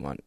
one. 0.00 0.18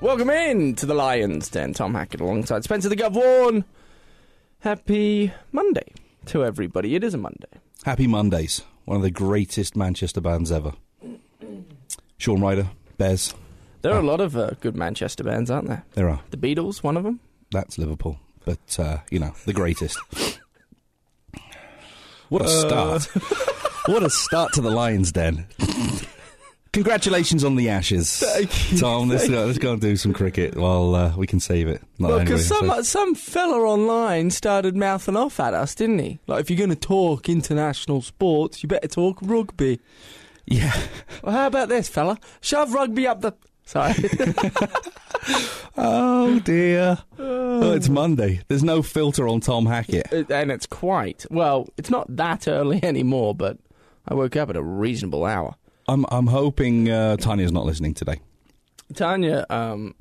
Welcome 0.00 0.30
in 0.30 0.74
to 0.76 0.86
the 0.86 0.94
Lions 0.94 1.48
Den. 1.48 1.72
Tom 1.72 1.94
Hackett 1.94 2.20
alongside 2.20 2.62
Spencer 2.64 2.88
the 2.88 2.96
Gov 2.96 3.64
Happy 4.60 5.32
Monday 5.52 5.92
to 6.26 6.44
everybody. 6.44 6.94
It 6.94 7.02
is 7.02 7.14
a 7.14 7.18
Monday. 7.18 7.48
Happy 7.84 8.06
Mondays, 8.06 8.62
one 8.84 8.96
of 8.96 9.02
the 9.02 9.10
greatest 9.10 9.74
Manchester 9.76 10.20
bands 10.20 10.52
ever. 10.52 10.72
Shaun 12.18 12.40
Ryder, 12.40 12.68
Bez, 12.98 13.34
There 13.82 13.92
are 13.92 14.00
a 14.00 14.06
lot 14.06 14.20
of 14.20 14.36
uh, 14.36 14.50
good 14.60 14.76
Manchester 14.76 15.24
bands, 15.24 15.50
aren't 15.50 15.68
there? 15.68 15.84
there 15.94 16.08
are. 16.08 16.20
The 16.30 16.36
Beatles, 16.36 16.82
one 16.82 16.96
of 16.96 17.02
them. 17.04 17.20
That's 17.50 17.78
Liverpool, 17.78 18.18
but 18.46 18.78
uh, 18.78 18.98
you 19.10 19.18
know 19.18 19.34
the 19.44 19.52
greatest. 19.52 19.98
what 22.30 22.42
a 22.42 22.48
start! 22.48 23.04
what 23.86 24.02
a 24.02 24.08
start 24.08 24.54
to 24.54 24.62
the 24.62 24.70
Lions 24.70 25.12
Den. 25.12 25.46
Congratulations 26.72 27.42
on 27.42 27.56
the 27.56 27.70
Ashes, 27.70 28.18
Thank 28.18 28.72
you, 28.72 28.78
Tom. 28.78 29.08
Let's 29.08 29.26
go, 29.28 29.46
let's 29.46 29.56
go 29.56 29.72
and 29.72 29.80
do 29.80 29.96
some 29.96 30.12
cricket 30.12 30.56
while 30.56 30.94
uh, 30.94 31.16
we 31.16 31.26
can 31.26 31.40
save 31.40 31.68
it. 31.68 31.80
Not 31.98 32.08
Well, 32.10 32.18
because 32.20 32.46
some 32.46 32.66
so- 32.68 32.82
some 32.82 33.14
fella 33.14 33.60
online 33.60 34.30
started 34.30 34.76
mouthing 34.76 35.16
off 35.16 35.40
at 35.40 35.54
us, 35.54 35.74
didn't 35.74 36.00
he? 36.00 36.18
Like, 36.26 36.40
if 36.42 36.50
you're 36.50 36.58
going 36.58 36.68
to 36.68 36.76
talk 36.76 37.30
international 37.30 38.02
sports, 38.02 38.62
you 38.62 38.68
better 38.68 38.88
talk 38.88 39.18
rugby. 39.22 39.80
yeah, 40.44 40.76
Well, 41.22 41.32
how 41.34 41.46
about 41.46 41.70
this, 41.70 41.88
fella? 41.88 42.18
Shove 42.42 42.74
rugby 42.74 43.06
up 43.06 43.22
the. 43.22 43.32
Sorry. 43.66 43.94
Oh 45.78 46.38
dear. 46.40 46.98
Oh, 47.18 47.72
it's 47.72 47.88
Monday. 47.88 48.40
There's 48.48 48.64
no 48.64 48.82
filter 48.82 49.28
on 49.28 49.40
Tom 49.40 49.66
Hackett. 49.66 50.30
And 50.30 50.50
it's 50.50 50.66
quite 50.66 51.26
well. 51.30 51.68
It's 51.76 51.90
not 51.90 52.16
that 52.16 52.48
early 52.48 52.80
anymore, 52.82 53.34
but 53.34 53.58
I 54.08 54.14
woke 54.14 54.36
up 54.36 54.48
at 54.50 54.56
a 54.56 54.62
reasonable 54.62 55.24
hour. 55.24 55.54
I'm 55.88 56.06
I'm 56.10 56.26
hoping 56.28 56.90
uh, 56.90 57.16
Tanya's 57.16 57.52
not 57.52 57.66
listening 57.66 57.94
today. 57.94 58.20
Tanya, 58.94 59.44
um, 59.50 59.94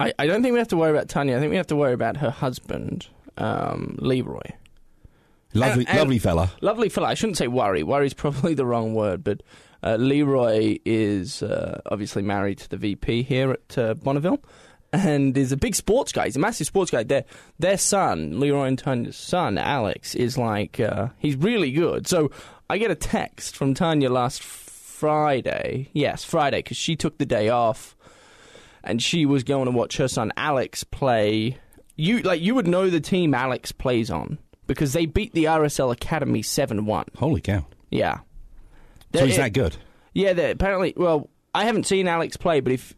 I, 0.00 0.12
I 0.18 0.26
don't 0.26 0.42
think 0.42 0.52
we 0.52 0.58
have 0.58 0.68
to 0.68 0.76
worry 0.76 0.90
about 0.90 1.08
Tanya. 1.08 1.36
I 1.36 1.40
think 1.40 1.50
we 1.50 1.56
have 1.56 1.66
to 1.68 1.76
worry 1.76 1.92
about 1.92 2.16
her 2.18 2.30
husband, 2.30 3.08
um, 3.36 3.96
Leroy. 4.00 4.40
Lovely, 5.54 5.86
And- 5.86 5.98
lovely 5.98 6.18
fella. 6.18 6.50
Lovely 6.60 6.88
fella. 6.88 7.08
I 7.08 7.14
shouldn't 7.14 7.36
say 7.38 7.48
worry. 7.48 7.82
Worry's 7.82 8.14
probably 8.14 8.54
the 8.60 8.66
wrong 8.66 8.94
word, 8.94 9.22
but 9.24 9.42
uh, 9.82 9.96
Leroy 9.96 10.78
is 10.84 11.42
uh, 11.42 11.80
obviously 11.86 12.22
married 12.22 12.58
to 12.58 12.68
the 12.68 12.76
VP 12.76 13.22
here 13.24 13.52
at 13.52 13.78
uh, 13.78 13.94
Bonneville 13.94 14.38
and 14.92 15.36
is 15.36 15.52
a 15.52 15.56
big 15.56 15.74
sports 15.74 16.12
guy. 16.12 16.26
He's 16.26 16.36
a 16.36 16.40
massive 16.40 16.66
sports 16.66 16.90
guy. 16.90 17.02
Their, 17.02 17.24
their 17.58 17.78
son, 17.78 18.38
Leroy 18.38 18.66
and 18.66 18.78
Tanya's 18.78 19.16
son, 19.16 19.58
Alex, 19.58 20.14
is 20.14 20.36
like, 20.38 20.78
uh, 20.78 21.08
he's 21.18 21.34
really 21.36 21.72
good. 21.72 22.06
So 22.06 22.30
I 22.70 22.78
get 22.78 22.90
a 22.90 22.94
text 22.94 23.56
from 23.56 23.74
Tanya 23.74 24.10
last 24.10 24.42
Friday. 24.42 25.88
Yes, 25.92 26.24
Friday, 26.24 26.58
because 26.58 26.76
she 26.76 26.94
took 26.94 27.18
the 27.18 27.26
day 27.26 27.48
off 27.48 27.96
and 28.84 29.02
she 29.02 29.26
was 29.26 29.42
going 29.44 29.64
to 29.66 29.70
watch 29.70 29.96
her 29.96 30.08
son 30.08 30.32
Alex 30.36 30.84
play. 30.84 31.58
You 31.96 32.20
like 32.20 32.40
you 32.40 32.54
would 32.54 32.66
know 32.68 32.88
the 32.88 33.00
team 33.00 33.34
Alex 33.34 33.72
plays 33.72 34.10
on 34.10 34.38
because 34.72 34.92
they 34.92 35.06
beat 35.06 35.32
the 35.32 35.44
RSL 35.44 35.92
Academy 35.92 36.42
seven 36.42 36.86
one. 36.86 37.06
Holy 37.16 37.40
cow! 37.40 37.66
Yeah. 37.90 38.18
So 39.14 39.26
he's 39.26 39.36
They- 39.36 39.42
that 39.42 39.52
good. 39.52 39.76
Yeah, 40.14 40.30
apparently. 40.30 40.92
Well, 40.96 41.28
I 41.54 41.64
haven't 41.64 41.86
seen 41.86 42.06
Alex 42.08 42.36
play, 42.36 42.60
but 42.60 42.72
if 42.72 42.94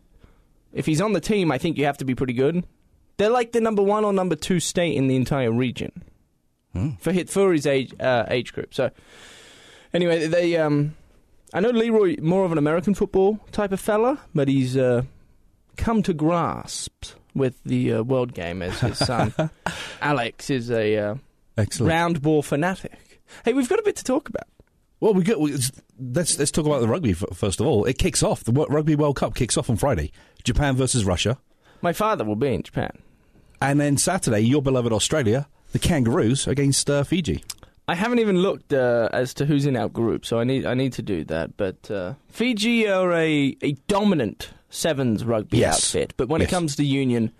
if 0.73 0.87
he's 0.87 1.01
on 1.01 1.13
the 1.13 1.21
team, 1.21 1.53
I 1.53 1.59
think 1.59 1.79
you 1.79 1.85
have 1.85 1.99
to 1.99 2.05
be 2.05 2.15
pretty 2.15 2.33
good. 2.33 2.65
They're 3.17 3.31
like 3.31 3.53
the 3.53 3.61
number 3.61 3.83
one 3.83 4.05
or 4.05 4.13
number 4.13 4.35
two 4.35 4.59
state 4.59 4.97
in 4.97 5.07
the 5.07 5.15
entire 5.17 5.53
region 5.53 5.93
Hmm. 6.73 6.91
for 6.99 7.13
hit 7.13 7.31
for 7.31 7.53
his 7.53 7.67
age 7.67 7.95
uh, 8.01 8.25
age 8.29 8.53
group. 8.53 8.75
So 8.75 8.91
anyway, 9.93 10.27
they 10.27 10.57
um, 10.57 10.97
I 11.53 11.61
know 11.61 11.71
Leroy 11.71 12.17
more 12.21 12.45
of 12.45 12.51
an 12.53 12.59
American 12.59 12.95
football 12.95 13.39
type 13.53 13.71
of 13.73 13.79
fella, 13.81 14.21
but 14.35 14.49
he's 14.49 14.77
uh, 14.77 15.03
come 15.77 16.03
to 16.03 16.13
grasp 16.13 17.05
with 17.35 17.63
the 17.65 17.93
uh, 17.95 18.03
world 18.03 18.35
game 18.35 18.63
as 18.63 18.79
his 18.81 18.99
son 18.99 19.33
Alex 20.01 20.51
is 20.51 20.71
a 20.71 20.97
uh, 20.97 21.15
Excellent. 21.57 21.91
round 21.91 22.23
ball 22.23 22.43
fanatic. 22.43 23.21
Hey, 23.45 23.53
we've 23.53 23.69
got 23.69 23.79
a 23.79 23.83
bit 23.83 23.97
to 23.97 24.05
talk 24.05 24.29
about. 24.29 24.45
Well, 25.01 25.15
we 25.15 25.23
get. 25.23 25.39
we- 25.41 25.57
Let's 26.01 26.37
let's 26.39 26.51
talk 26.51 26.67
about 26.67 26.81
the 26.81 26.89
rugby 26.89 27.13
f- 27.13 27.23
first 27.35 27.61
of 27.61 27.67
all. 27.67 27.85
It 27.85 27.99
kicks 27.99 28.23
off. 28.23 28.43
The 28.43 28.51
Wo- 28.51 28.67
Rugby 28.69 28.97
World 28.97 29.15
Cup 29.17 29.35
kicks 29.37 29.57
off 29.57 29.71
on 29.71 29.77
Friday. 29.77 30.11
Japan 30.43 30.75
versus 30.77 31.05
Russia, 31.05 31.39
My 31.83 31.93
father 31.93 32.25
will 32.25 32.35
be 32.37 32.53
in 32.53 32.63
Japan. 32.65 32.91
and 33.63 33.81
then 33.81 33.97
Saturday, 33.97 34.41
your 34.41 34.61
beloved 34.61 34.93
Australia, 34.93 35.47
the 35.73 35.79
Kangaroos 35.79 36.49
against 36.49 36.91
uh, 36.91 37.05
Fiji. 37.05 37.45
I 37.87 37.95
haven't 37.95 38.19
even 38.19 38.39
looked 38.39 38.73
uh, 38.73 39.09
as 39.13 39.33
to 39.35 39.47
who's 39.47 39.67
in 39.67 39.77
our 39.77 39.89
group, 39.89 40.27
so 40.27 40.41
I 40.41 40.45
need 40.45 40.67
I 40.67 40.75
need 40.75 40.93
to 40.95 41.03
do 41.03 41.23
that. 41.27 41.57
But 41.57 41.89
uh, 41.91 42.15
Fiji 42.29 42.89
are 42.89 43.13
a, 43.13 43.57
a 43.63 43.73
dominant 43.87 44.51
sevens 44.71 45.25
rugby 45.25 45.59
Yes. 45.59 45.77
outfit, 45.95 46.15
but 46.17 46.29
when 46.29 46.43
it 46.43 46.49
comes 46.49 46.75
to 46.77 46.85
union, 46.85 47.31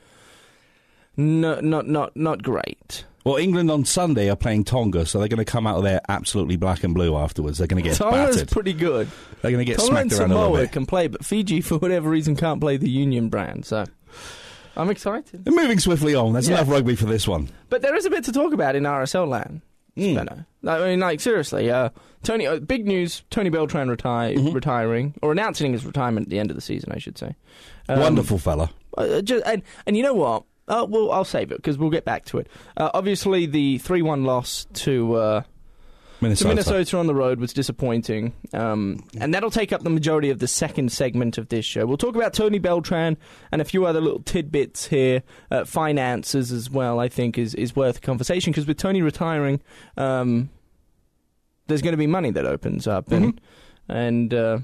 no, 1.17 1.61
not 1.61 1.87
not 1.89 2.17
not 2.17 2.43
great. 2.43 3.05
Well, 3.25 3.37
England 3.37 3.71
on 3.71 3.87
Sunday 3.87 4.29
are 4.29 4.37
playing 4.37 4.65
Tonga, 4.65 5.07
so 5.07 5.19
they're 5.19 5.29
going 5.29 5.39
to 5.39 5.47
come 5.51 5.67
out 5.67 5.79
of 5.79 5.83
there 5.85 6.01
absolutely 6.11 6.57
black 6.57 6.85
and 6.85 6.93
blue 6.93 7.17
afterwards. 7.17 7.57
They're 7.57 7.67
going 7.67 7.83
to 7.83 7.89
get 7.89 7.97
Tonga's 7.97 8.37
battered. 8.37 8.51
pretty 8.51 8.75
good. 8.75 9.09
They're 9.41 9.51
going 9.51 9.65
to 9.65 9.71
get 9.73 9.79
Tonga 9.79 9.97
and 9.97 10.11
smacked 10.13 10.21
around 10.21 10.31
a 10.33 10.35
little 10.35 10.49
Samoa 10.51 10.61
bit. 10.65 10.73
can 10.73 10.85
play, 10.85 11.09
but 11.09 11.25
Fiji, 11.25 11.63
for 11.63 11.79
whatever 11.79 12.11
reason, 12.11 12.37
can't 12.37 12.61
play 12.61 12.77
the 12.77 12.91
union 12.91 13.31
brand. 13.31 13.65
So 13.65 13.87
I'm 14.77 14.91
excited. 14.91 15.43
And 15.47 15.57
moving 15.57 15.79
swiftly 15.79 16.15
on. 16.15 16.35
There's 16.35 16.49
Yeah. 16.51 16.57
enough 16.57 16.69
rugby 16.69 16.97
for 16.97 17.07
this 17.07 17.27
one. 17.27 17.49
But 17.71 17.81
there 17.81 17.97
is 17.97 18.05
a 18.05 18.11
bit 18.11 18.25
to 18.25 18.33
talk 18.33 18.53
about 18.53 18.77
in 18.77 18.83
RSL 18.85 19.27
land. 19.27 19.63
Mm. 19.97 20.15
Benno. 20.17 20.45
I 20.67 20.89
mean, 20.91 21.01
like 21.01 21.21
seriously, 21.21 21.71
uh, 21.71 21.91
Tony. 22.25 22.47
Uh, 22.49 22.59
big 22.59 22.85
news: 22.85 23.23
Tony 23.31 23.49
Beltran 23.49 23.89
retire, 23.89 24.35
Mhm. 24.35 24.53
retiring 24.53 25.15
or 25.23 25.31
announcing 25.33 25.73
his 25.73 25.87
retirement 25.87 26.27
at 26.27 26.31
the 26.31 26.39
end 26.41 26.51
of 26.51 26.57
the 26.57 26.61
season. 26.61 26.91
I 26.93 26.99
should 26.99 27.17
say. 27.17 27.37
Um, 27.89 28.01
Wonderful 28.01 28.39
fella. 28.39 28.71
Uh, 28.99 29.23
just, 29.23 29.47
and 29.47 29.63
and 29.87 29.97
you 29.97 30.03
know 30.03 30.15
what? 30.15 30.43
Uh, 30.67 30.87
well, 30.89 31.13
I'll 31.13 31.25
save 31.25 31.53
it 31.53 31.57
because 31.57 31.77
we'll 31.77 31.91
get 31.91 32.05
back 32.05 32.25
to 32.27 32.39
it. 32.39 32.49
Uh, 32.77 32.91
obviously, 32.95 33.47
the 33.47 33.79
three-one 33.79 34.25
loss 34.25 34.67
to 34.75 35.15
uh, 35.15 35.43
to 35.43 35.47
Minnesota. 36.25 36.49
Minnesota 36.49 36.99
on 36.99 37.07
the 37.07 37.15
road 37.15 37.39
was 37.39 37.53
disappointing, 37.53 38.33
um, 38.53 39.05
and 39.21 39.35
that'll 39.35 39.51
take 39.51 39.73
up 39.73 39.83
the 39.83 39.91
majority 39.91 40.31
of 40.31 40.39
the 40.39 40.49
second 40.49 40.91
segment 40.91 41.39
of 41.39 41.49
this 41.49 41.65
show. 41.65 41.87
We'll 41.87 41.97
talk 41.97 42.17
about 42.17 42.33
Tony 42.33 42.59
Beltran 42.59 43.17
and 43.53 43.61
a 43.61 43.65
few 43.65 43.85
other 43.85 44.01
little 44.01 44.23
tidbits 44.23 44.87
here. 44.87 45.23
Uh, 45.51 45.65
finances 45.65 46.51
as 46.53 46.71
well, 46.71 46.99
I 46.99 47.09
think, 47.09 47.39
is 47.39 47.55
is 47.55 47.77
worth 47.77 47.99
a 47.99 48.01
conversation 48.01 48.53
because 48.53 48.67
with 48.67 48.79
Tony 48.79 49.03
retiring, 49.03 49.61
um, 49.97 50.51
there's 51.67 51.83
going 51.83 51.93
to 51.93 51.99
be 51.99 52.07
money 52.07 52.31
that 52.31 52.47
opens 52.47 52.87
up, 52.87 53.11
and 53.13 53.41
and 53.89 54.33
uh, 54.33 54.59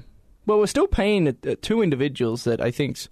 well, 0.45 0.59
we're 0.59 0.67
still 0.67 0.87
paying 0.87 1.27
uh, 1.27 1.33
uh, 1.47 1.55
two 1.61 1.81
individuals 1.81 2.43
that 2.45 2.61
I 2.61 2.71
think's 2.71 3.07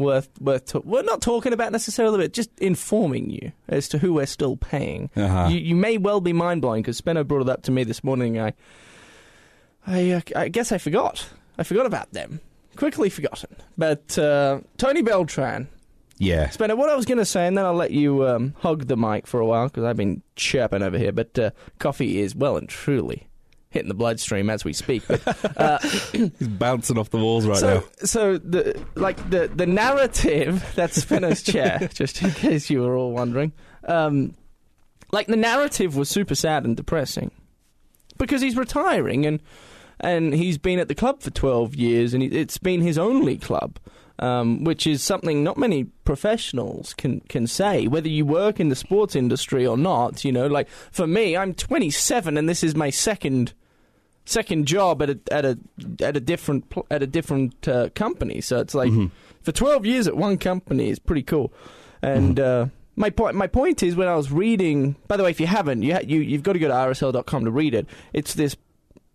worth 0.00 0.28
worth. 0.40 0.66
Ta- 0.66 0.80
we're 0.84 1.02
not 1.02 1.22
talking 1.22 1.52
about 1.52 1.72
necessarily, 1.72 2.18
but 2.18 2.32
just 2.32 2.50
informing 2.58 3.30
you 3.30 3.52
as 3.68 3.88
to 3.90 3.98
who 3.98 4.14
we're 4.14 4.26
still 4.26 4.56
paying. 4.56 5.10
Uh-huh. 5.14 5.48
You, 5.48 5.58
you 5.58 5.76
may 5.76 5.98
well 5.98 6.20
be 6.20 6.32
mind 6.32 6.62
blowing 6.62 6.82
because 6.82 7.00
Spenno 7.00 7.26
brought 7.26 7.42
it 7.42 7.48
up 7.48 7.62
to 7.62 7.70
me 7.70 7.84
this 7.84 8.02
morning. 8.02 8.40
I, 8.40 8.54
I, 9.86 10.10
uh, 10.10 10.20
I 10.34 10.48
guess 10.48 10.72
I 10.72 10.78
forgot. 10.78 11.28
I 11.58 11.62
forgot 11.62 11.86
about 11.86 12.12
them. 12.12 12.40
Quickly 12.76 13.10
forgotten. 13.10 13.54
But 13.76 14.18
uh, 14.18 14.60
Tony 14.78 15.02
Beltran, 15.02 15.68
yeah. 16.18 16.48
Spenno, 16.48 16.76
what 16.76 16.90
I 16.90 16.96
was 16.96 17.06
going 17.06 17.18
to 17.18 17.24
say, 17.24 17.46
and 17.46 17.56
then 17.56 17.64
I'll 17.64 17.74
let 17.74 17.90
you 17.92 18.26
um, 18.26 18.54
hug 18.58 18.86
the 18.86 18.96
mic 18.96 19.26
for 19.26 19.40
a 19.40 19.46
while 19.46 19.68
because 19.68 19.84
I've 19.84 19.96
been 19.96 20.22
chirping 20.36 20.82
over 20.82 20.98
here. 20.98 21.12
But 21.12 21.38
uh, 21.38 21.50
coffee 21.78 22.20
is 22.20 22.34
well 22.34 22.56
and 22.56 22.68
truly 22.68 23.26
hitting 23.70 23.88
the 23.88 23.94
bloodstream 23.94 24.50
as 24.50 24.64
we 24.64 24.72
speak. 24.72 25.04
But, 25.06 25.56
uh, 25.56 25.78
He's 26.12 26.48
bouncing 26.48 26.98
off 26.98 27.10
the 27.10 27.18
walls 27.18 27.46
right 27.46 27.56
so, 27.56 27.74
now. 27.74 27.84
so 28.04 28.38
the 28.38 28.80
like 28.94 29.30
the 29.30 29.48
the 29.48 29.66
narrative 29.66 30.64
that's 30.74 31.00
Spinner's 31.00 31.42
chair, 31.42 31.88
just 31.94 32.20
in 32.22 32.30
case 32.32 32.68
you 32.68 32.82
were 32.82 32.96
all 32.96 33.12
wondering. 33.12 33.52
Um, 33.86 34.34
like 35.12 35.26
the 35.26 35.36
narrative 35.36 35.96
was 35.96 36.08
super 36.08 36.34
sad 36.34 36.64
and 36.64 36.76
depressing 36.76 37.30
because 38.18 38.42
he's 38.42 38.56
retiring 38.56 39.24
and 39.26 39.40
and 39.98 40.34
he's 40.34 40.58
been 40.58 40.78
at 40.78 40.88
the 40.88 40.94
club 40.94 41.22
for 41.22 41.30
twelve 41.30 41.74
years 41.74 42.12
and 42.12 42.22
it's 42.22 42.58
been 42.58 42.82
his 42.82 42.98
only 42.98 43.38
club. 43.38 43.78
Um, 44.18 44.64
which 44.64 44.86
is 44.86 45.02
something 45.02 45.42
not 45.42 45.56
many 45.56 45.84
professionals 46.04 46.92
can, 46.92 47.20
can 47.30 47.46
say, 47.46 47.86
whether 47.86 48.10
you 48.10 48.26
work 48.26 48.60
in 48.60 48.68
the 48.68 48.76
sports 48.76 49.16
industry 49.16 49.66
or 49.66 49.78
not. 49.78 50.26
You 50.26 50.32
know, 50.32 50.46
like 50.46 50.68
for 50.68 51.06
me, 51.06 51.38
I'm 51.38 51.54
27 51.54 52.36
and 52.36 52.46
this 52.46 52.62
is 52.62 52.74
my 52.74 52.90
second 52.90 53.54
second 54.30 54.66
job 54.66 55.02
at 55.02 55.10
a 55.10 55.18
at 55.30 55.44
a 55.44 55.58
at 56.02 56.16
a 56.16 56.20
different 56.20 56.72
at 56.90 57.02
a 57.02 57.06
different 57.06 57.66
uh, 57.68 57.88
company. 57.94 58.40
So 58.40 58.58
it's 58.60 58.74
like 58.74 58.90
Mhm. 58.92 59.10
for 59.42 59.52
12 59.52 59.84
years 59.86 60.06
at 60.08 60.16
one 60.16 60.38
company 60.38 60.88
is 60.90 60.98
pretty 60.98 61.22
cool. 61.22 61.52
And 62.02 62.38
uh, 62.40 62.66
my 62.96 63.10
point 63.10 63.34
my 63.36 63.46
point 63.46 63.82
is 63.82 63.94
when 63.96 64.08
I 64.08 64.14
was 64.16 64.30
reading. 64.32 64.96
By 65.08 65.16
the 65.16 65.22
way, 65.24 65.30
if 65.30 65.40
you 65.40 65.46
haven't, 65.46 65.82
you 65.82 65.92
ha- 65.94 66.00
you 66.06 66.20
you've 66.20 66.42
got 66.42 66.54
to 66.54 66.58
go 66.58 66.68
to 66.68 66.74
rsl.com 66.74 67.44
to 67.44 67.50
read 67.50 67.74
it. 67.74 67.86
It's 68.12 68.34
this. 68.34 68.56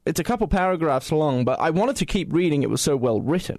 It's 0.06 0.20
a 0.20 0.24
couple 0.24 0.48
paragraphs 0.48 1.12
long, 1.12 1.46
but 1.46 1.60
I 1.60 1.72
wanted 1.72 1.96
to 1.96 2.06
keep 2.06 2.32
reading. 2.32 2.62
It 2.62 2.70
was 2.70 2.82
so 2.82 2.96
well 2.96 3.22
written. 3.22 3.58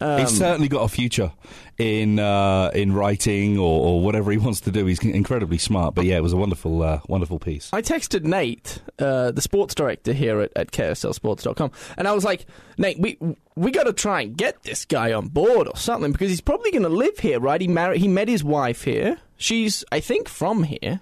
Um, 0.00 0.20
He's 0.20 0.36
certainly 0.36 0.68
got 0.68 0.82
a 0.82 0.88
future 0.88 1.32
in 1.78 2.18
uh, 2.18 2.70
in 2.74 2.92
writing 2.92 3.58
or, 3.58 3.86
or 3.86 4.00
whatever 4.00 4.30
he 4.30 4.36
wants 4.38 4.60
to 4.62 4.70
do. 4.70 4.84
He's 4.86 5.02
incredibly 5.02 5.58
smart. 5.58 5.94
But 5.94 6.04
yeah, 6.04 6.16
it 6.16 6.22
was 6.22 6.32
a 6.32 6.36
wonderful 6.36 6.82
uh, 6.82 7.00
wonderful 7.08 7.38
piece. 7.38 7.70
I 7.72 7.82
texted 7.82 8.24
Nate, 8.24 8.82
uh, 8.98 9.30
the 9.30 9.40
sports 9.40 9.74
director 9.74 10.12
here 10.12 10.40
at, 10.40 10.52
at 10.54 10.70
KSLSports.com, 10.70 11.70
and 11.96 12.06
I 12.06 12.12
was 12.12 12.24
like, 12.24 12.46
Nate, 12.76 12.98
we 12.98 13.18
we 13.54 13.70
got 13.70 13.84
to 13.84 13.92
try 13.92 14.22
and 14.22 14.36
get 14.36 14.62
this 14.64 14.84
guy 14.84 15.12
on 15.12 15.28
board 15.28 15.66
or 15.66 15.76
something 15.76 16.12
because 16.12 16.28
he's 16.28 16.42
probably 16.42 16.70
going 16.70 16.82
to 16.82 16.88
live 16.88 17.18
here, 17.18 17.40
right? 17.40 17.60
He 17.60 17.68
married, 17.68 18.00
he 18.00 18.08
met 18.08 18.28
his 18.28 18.44
wife 18.44 18.82
here. 18.82 19.18
She's, 19.38 19.84
I 19.90 20.00
think, 20.00 20.28
from 20.28 20.64
here, 20.64 21.00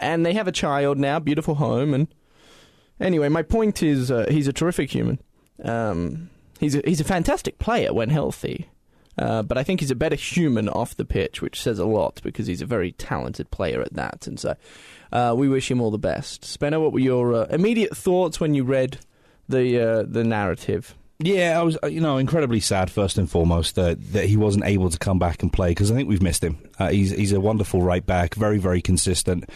and 0.00 0.24
they 0.24 0.32
have 0.32 0.48
a 0.48 0.52
child 0.52 0.98
now, 0.98 1.18
beautiful 1.18 1.56
home. 1.56 1.92
And 1.94 2.08
anyway, 3.00 3.28
my 3.28 3.42
point 3.42 3.82
is, 3.82 4.10
uh, 4.10 4.26
he's 4.30 4.48
a 4.48 4.52
terrific 4.52 4.90
human. 4.90 5.18
Um, 5.62 6.30
he's 6.60 6.74
a, 6.74 6.82
he's 6.84 7.00
a 7.00 7.04
fantastic 7.04 7.58
player 7.58 7.92
when 7.92 8.10
healthy. 8.10 8.68
Uh, 9.16 9.42
but 9.42 9.56
I 9.56 9.62
think 9.62 9.80
he's 9.80 9.92
a 9.92 9.96
better 9.96 10.16
human 10.16 10.68
off 10.68 10.96
the 10.96 11.04
pitch, 11.04 11.40
which 11.40 11.60
says 11.60 11.78
a 11.78 11.84
lot 11.84 12.20
because 12.24 12.46
he's 12.46 12.62
a 12.62 12.66
very 12.66 12.92
talented 12.92 13.50
player 13.50 13.80
at 13.80 13.92
that. 13.94 14.26
And 14.26 14.40
so 14.40 14.56
uh, 15.12 15.34
we 15.36 15.48
wish 15.48 15.70
him 15.70 15.80
all 15.80 15.92
the 15.92 15.98
best. 15.98 16.42
Spenno, 16.42 16.82
what 16.82 16.92
were 16.92 16.98
your 16.98 17.34
uh, 17.34 17.46
immediate 17.46 17.96
thoughts 17.96 18.40
when 18.40 18.54
you 18.54 18.64
read 18.64 18.98
the 19.48 19.80
uh, 19.80 20.02
the 20.02 20.24
narrative? 20.24 20.96
Yeah, 21.20 21.58
I 21.58 21.62
was, 21.62 21.78
uh, 21.82 21.86
you 21.86 22.00
know, 22.00 22.16
incredibly 22.18 22.60
sad 22.60 22.90
first 22.90 23.18
and 23.18 23.30
foremost 23.30 23.76
that 23.76 24.12
that 24.12 24.24
he 24.24 24.36
wasn't 24.36 24.64
able 24.64 24.90
to 24.90 24.98
come 24.98 25.18
back 25.18 25.42
and 25.42 25.52
play 25.52 25.70
because 25.70 25.90
I 25.90 25.94
think 25.94 26.08
we've 26.08 26.22
missed 26.22 26.42
him. 26.42 26.58
Uh, 26.78 26.90
he's 26.90 27.10
he's 27.10 27.32
a 27.32 27.40
wonderful 27.40 27.80
right 27.82 28.04
back, 28.04 28.34
very 28.34 28.58
very 28.58 28.82
consistent. 28.82 29.48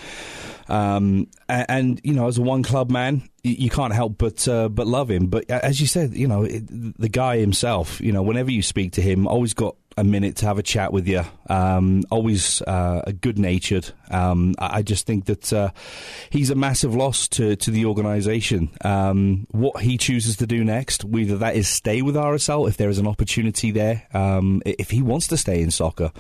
Um, 0.69 1.28
and, 1.49 1.66
and, 1.69 2.00
you 2.05 2.12
know, 2.12 2.28
as 2.28 2.37
a 2.37 2.43
one 2.43 2.62
club 2.62 2.90
man, 2.90 3.28
you, 3.43 3.55
you 3.55 3.70
can't 3.70 3.94
help 3.94 4.19
but 4.19 4.46
uh, 4.46 4.69
but 4.69 4.87
love 4.87 5.10
him. 5.10 5.26
But 5.26 5.50
as 5.50 5.81
you 5.81 5.87
said, 5.87 6.14
you 6.14 6.28
know, 6.28 6.43
it, 6.44 6.64
the 6.99 7.08
guy 7.08 7.38
himself, 7.38 8.00
you 8.00 8.12
know, 8.12 8.22
whenever 8.22 8.50
you 8.50 8.62
speak 8.62 8.93
to 8.93 9.02
him, 9.02 9.26
always 9.26 9.54
got 9.54 9.76
a 9.99 10.05
minute 10.05 10.37
to 10.37 10.47
have 10.47 10.59
a 10.59 10.62
chat 10.62 10.93
with 10.93 11.09
you. 11.09 11.23
Um, 11.50 12.05
always 12.11 12.62
uh, 12.62 13.03
good 13.21 13.39
natured. 13.39 13.91
Um, 14.11 14.55
I, 14.59 14.83
just 14.83 15.06
think 15.06 15.27
that 15.27 15.53
uh, 15.53 15.71
he's 16.31 16.50
a 16.50 16.55
massive 16.55 16.95
loss 16.95 17.29
to, 17.29 17.56
to 17.56 17.71
the 17.71 17.85
organisation. 17.87 18.71
Um, 18.85 19.47
what 19.50 19.83
he 19.83 19.99
chooses 19.99 20.37
to 20.37 20.47
do 20.47 20.65
next, 20.65 21.05
whether 21.05 21.37
that 21.39 21.56
is 21.56 21.69
stay 21.69 22.00
with 22.00 22.15
RSL 22.15 22.69
if 22.69 22.77
there 22.77 22.89
is 22.89 22.99
an 22.99 23.06
opportunity 23.06 23.71
there, 23.71 24.06
um, 24.15 24.62
if 24.65 24.91
he 24.91 25.03
wants 25.03 25.27
to 25.29 25.37
stay 25.37 25.61
in 25.61 25.71
soccer, 25.71 26.12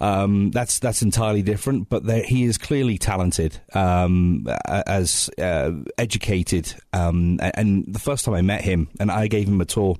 um, 0.00 0.50
that's 0.50 0.78
that's 0.78 1.02
entirely 1.02 1.42
different. 1.42 1.88
But 1.88 2.04
there, 2.04 2.22
he 2.22 2.44
is 2.44 2.58
clearly 2.58 2.98
talented, 2.98 3.58
um, 3.74 4.46
as 4.66 5.30
uh, 5.38 5.72
educated. 5.98 6.74
and 6.92 7.40
the 7.40 8.00
first 8.00 8.24
time 8.24 8.34
I 8.34 8.42
met 8.42 8.62
him, 8.62 8.88
and 8.98 9.10
I 9.10 9.28
gave 9.28 9.48
him 9.48 9.60
a 9.60 9.64
tour 9.64 9.96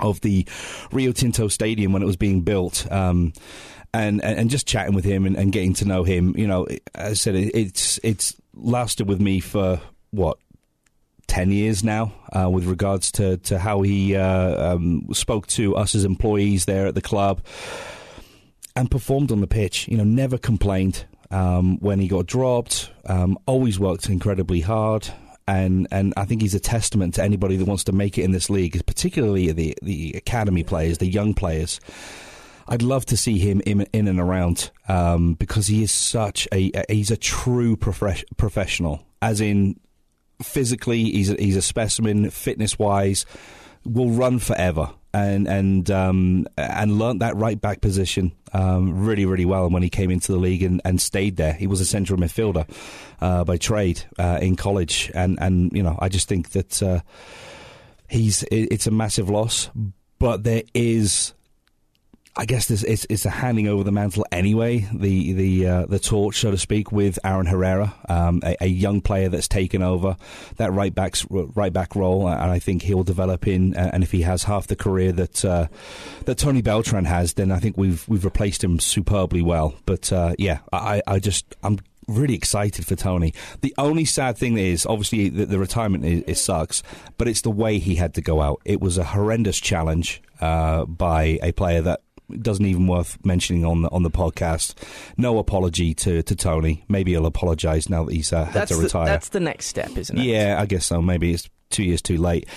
of 0.00 0.20
the 0.20 0.46
Rio 0.92 1.12
Tinto 1.12 1.48
Stadium 1.48 1.92
when 1.92 2.02
it 2.02 2.06
was 2.06 2.16
being 2.16 2.42
built. 2.42 2.90
Um, 2.90 3.32
and, 3.92 4.24
and 4.24 4.50
just 4.50 4.66
chatting 4.66 4.94
with 4.94 5.04
him 5.04 5.24
and, 5.24 5.36
and, 5.36 5.52
getting 5.52 5.72
to 5.74 5.84
know 5.84 6.02
him, 6.02 6.34
you 6.36 6.48
know, 6.48 6.66
as 6.96 7.10
I 7.10 7.14
said, 7.14 7.36
it's 7.36 8.00
it's 8.02 8.34
lasted 8.52 9.08
with 9.08 9.20
me 9.20 9.38
for 9.38 9.80
what 10.10 10.38
ten 11.28 11.52
years 11.52 11.84
now, 11.84 12.12
uh, 12.32 12.50
with 12.50 12.64
regards 12.64 13.12
to 13.12 13.36
to 13.38 13.58
how 13.58 13.82
he 13.82 14.16
uh, 14.16 14.74
um, 14.74 15.06
spoke 15.12 15.46
to 15.48 15.76
us 15.76 15.94
as 15.94 16.04
employees 16.04 16.64
there 16.64 16.86
at 16.88 16.96
the 16.96 17.00
club 17.00 17.40
and 18.74 18.90
performed 18.90 19.30
on 19.30 19.40
the 19.40 19.46
pitch. 19.46 19.86
You 19.86 19.96
know, 19.96 20.04
never 20.04 20.38
complained 20.38 21.04
um, 21.30 21.78
when 21.78 22.00
he 22.00 22.08
got 22.08 22.26
dropped. 22.26 22.90
Um, 23.06 23.38
always 23.46 23.78
worked 23.78 24.08
incredibly 24.08 24.60
hard 24.60 25.08
and 25.46 25.86
and 25.90 26.14
I 26.16 26.24
think 26.24 26.42
he's 26.42 26.54
a 26.54 26.60
testament 26.60 27.14
to 27.14 27.22
anybody 27.22 27.56
that 27.56 27.66
wants 27.66 27.84
to 27.84 27.92
make 27.92 28.18
it 28.18 28.22
in 28.22 28.32
this 28.32 28.48
league, 28.50 28.84
particularly 28.86 29.52
the 29.52 29.76
the 29.82 30.12
academy 30.16 30.64
players, 30.64 30.98
the 30.98 31.06
young 31.06 31.34
players. 31.34 31.80
I'd 32.66 32.82
love 32.82 33.04
to 33.06 33.16
see 33.16 33.38
him 33.38 33.60
in, 33.66 33.82
in 33.92 34.08
and 34.08 34.18
around 34.18 34.70
um, 34.88 35.34
because 35.34 35.66
he 35.66 35.82
is 35.82 35.92
such 35.92 36.48
a, 36.50 36.70
a 36.74 36.94
he's 36.94 37.10
a 37.10 37.16
true 37.16 37.76
prof- 37.76 38.24
professional, 38.36 39.04
as 39.20 39.40
in 39.40 39.78
physically 40.42 41.04
he's 41.04 41.30
a, 41.30 41.34
he's 41.34 41.56
a 41.56 41.62
specimen, 41.62 42.30
fitness 42.30 42.78
wise, 42.78 43.26
will 43.84 44.10
run 44.10 44.38
forever 44.38 44.90
and 45.14 45.46
and 45.46 45.90
um, 45.90 46.46
and 46.58 46.98
learnt 46.98 47.20
that 47.20 47.36
right 47.36 47.60
back 47.60 47.80
position 47.80 48.32
um, 48.52 49.06
really 49.06 49.24
really 49.24 49.44
well. 49.44 49.64
And 49.64 49.72
when 49.72 49.82
he 49.82 49.90
came 49.90 50.10
into 50.10 50.32
the 50.32 50.38
league 50.38 50.62
and, 50.62 50.82
and 50.84 51.00
stayed 51.00 51.36
there, 51.36 51.52
he 51.52 51.66
was 51.66 51.80
a 51.80 51.86
central 51.86 52.18
midfielder 52.18 52.68
uh, 53.20 53.44
by 53.44 53.56
trade 53.56 54.02
uh, 54.18 54.38
in 54.42 54.56
college. 54.56 55.10
And 55.14 55.38
and 55.40 55.72
you 55.72 55.82
know, 55.82 55.96
I 56.00 56.08
just 56.08 56.28
think 56.28 56.50
that 56.50 56.82
uh, 56.82 57.00
he's 58.08 58.44
it's 58.50 58.88
a 58.88 58.90
massive 58.90 59.30
loss, 59.30 59.70
but 60.18 60.42
there 60.42 60.64
is 60.74 61.32
I 62.36 62.46
guess 62.46 62.66
this 62.66 62.82
it's, 62.82 63.06
it's 63.08 63.24
a 63.24 63.30
handing 63.30 63.68
over 63.68 63.84
the 63.84 63.92
mantle 63.92 64.26
anyway, 64.32 64.88
the 64.92 65.32
the 65.34 65.66
uh, 65.66 65.86
the 65.86 66.00
torch, 66.00 66.40
so 66.40 66.50
to 66.50 66.58
speak, 66.58 66.90
with 66.90 67.16
Aaron 67.22 67.46
Herrera, 67.46 67.94
um, 68.08 68.40
a, 68.44 68.56
a, 68.60 68.66
young 68.66 69.00
player 69.00 69.28
that's 69.28 69.46
taken 69.46 69.82
over 69.82 70.16
that 70.56 70.72
right 70.72 70.92
back's 70.92 71.24
right 71.30 71.72
back 71.72 71.94
role, 71.94 72.28
and 72.28 72.50
I 72.50 72.58
think 72.58 72.82
he'll 72.82 73.04
develop 73.04 73.46
in. 73.46 73.74
And 73.76 74.02
if 74.02 74.10
he 74.10 74.22
has 74.22 74.42
half 74.44 74.66
the 74.66 74.74
career 74.74 75.12
that 75.12 75.44
uh, 75.44 75.68
that 76.24 76.36
Tony 76.36 76.60
Beltran 76.60 77.04
has, 77.04 77.34
then 77.34 77.52
I 77.52 77.60
think 77.60 77.76
we've 77.76 78.06
we've 78.08 78.24
replaced 78.24 78.64
him 78.64 78.80
superbly 78.80 79.42
well. 79.42 79.74
But 79.86 80.12
uh, 80.12 80.34
yeah, 80.36 80.58
I, 80.72 81.02
I 81.06 81.20
just 81.20 81.54
I'm 81.62 81.78
really 82.08 82.34
excited 82.34 82.84
for 82.84 82.96
Tony. 82.96 83.32
The 83.60 83.74
only 83.78 84.04
sad 84.04 84.36
thing 84.36 84.58
is, 84.58 84.86
obviously, 84.86 85.28
the, 85.28 85.46
the 85.46 85.58
retirement 85.58 86.04
is, 86.04 86.24
it 86.26 86.38
sucks, 86.38 86.82
but 87.16 87.28
it's 87.28 87.42
the 87.42 87.50
way 87.50 87.78
he 87.78 87.94
had 87.94 88.14
to 88.14 88.22
go 88.22 88.42
out. 88.42 88.60
It 88.64 88.80
was 88.80 88.98
a 88.98 89.04
horrendous 89.04 89.60
challenge 89.60 90.20
uh, 90.40 90.84
by 90.84 91.38
a 91.42 91.52
player 91.52 91.80
that 91.82 92.00
doesn't 92.40 92.64
even 92.64 92.86
worth 92.86 93.18
mentioning 93.24 93.64
on 93.64 93.82
the 93.82 93.90
on 93.90 94.02
the 94.02 94.10
podcast. 94.10 94.74
No 95.16 95.38
apology 95.38 95.94
to, 95.94 96.22
to 96.22 96.36
Tony. 96.36 96.84
Maybe 96.88 97.12
he'll 97.12 97.26
apologise 97.26 97.88
now 97.88 98.04
that 98.04 98.12
he's 98.14 98.32
uh, 98.32 98.44
had 98.44 98.54
that's 98.54 98.70
to 98.70 98.82
retire. 98.82 99.04
The, 99.04 99.10
that's 99.10 99.28
the 99.28 99.40
next 99.40 99.66
step, 99.66 99.96
isn't 99.96 100.18
it? 100.18 100.24
Yeah, 100.24 100.56
I 100.58 100.66
guess 100.66 100.86
so. 100.86 101.02
Maybe 101.02 101.32
it's 101.32 101.48
two 101.70 101.84
years 101.84 102.02
too 102.02 102.16
late. 102.16 102.48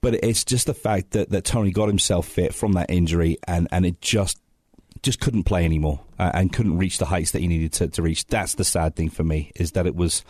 But 0.00 0.14
it's 0.14 0.44
just 0.44 0.66
the 0.66 0.74
fact 0.74 1.12
that, 1.12 1.30
that 1.30 1.44
Tony 1.44 1.70
got 1.70 1.86
himself 1.86 2.26
fit 2.26 2.52
from 2.52 2.72
that 2.72 2.90
injury, 2.90 3.38
and, 3.46 3.68
and 3.70 3.86
it 3.86 4.00
just 4.00 4.40
just 5.02 5.20
couldn't 5.20 5.44
play 5.44 5.64
anymore, 5.64 6.00
uh, 6.18 6.30
and 6.34 6.52
couldn't 6.52 6.78
reach 6.78 6.98
the 6.98 7.06
heights 7.06 7.32
that 7.32 7.40
he 7.40 7.48
needed 7.48 7.72
to, 7.72 7.88
to 7.88 8.02
reach. 8.02 8.26
That's 8.26 8.54
the 8.54 8.64
sad 8.64 8.96
thing 8.96 9.10
for 9.10 9.24
me 9.24 9.52
is 9.56 9.72
that 9.72 9.86
it 9.86 9.96
was 9.96 10.24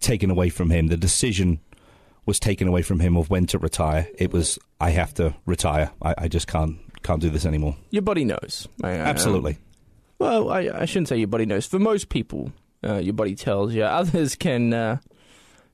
taken 0.00 0.30
away 0.30 0.48
from 0.48 0.70
him. 0.70 0.88
The 0.88 0.96
decision 0.96 1.60
was 2.26 2.38
taken 2.38 2.68
away 2.68 2.82
from 2.82 3.00
him 3.00 3.16
of 3.16 3.30
when 3.30 3.46
to 3.46 3.58
retire. 3.58 4.08
It 4.18 4.32
was 4.32 4.58
I 4.80 4.90
have 4.90 5.14
to 5.14 5.34
retire. 5.46 5.90
I, 6.00 6.14
I 6.18 6.28
just 6.28 6.46
can't 6.46 6.78
can't 7.02 7.20
do 7.20 7.30
this 7.30 7.44
anymore. 7.44 7.76
Your 7.90 8.02
body 8.02 8.24
knows. 8.24 8.68
I, 8.82 8.90
Absolutely. 8.90 9.58
well, 10.18 10.50
I, 10.50 10.70
I, 10.72 10.84
shouldn't 10.84 11.08
say 11.08 11.16
your 11.16 11.28
body 11.28 11.46
knows. 11.46 11.66
For 11.66 11.78
most 11.78 12.08
people, 12.08 12.52
uh, 12.84 12.96
your 12.96 13.14
body 13.14 13.34
tells 13.34 13.74
you. 13.74 13.84
Others 13.84 14.36
can 14.36 14.72
uh, 14.72 14.98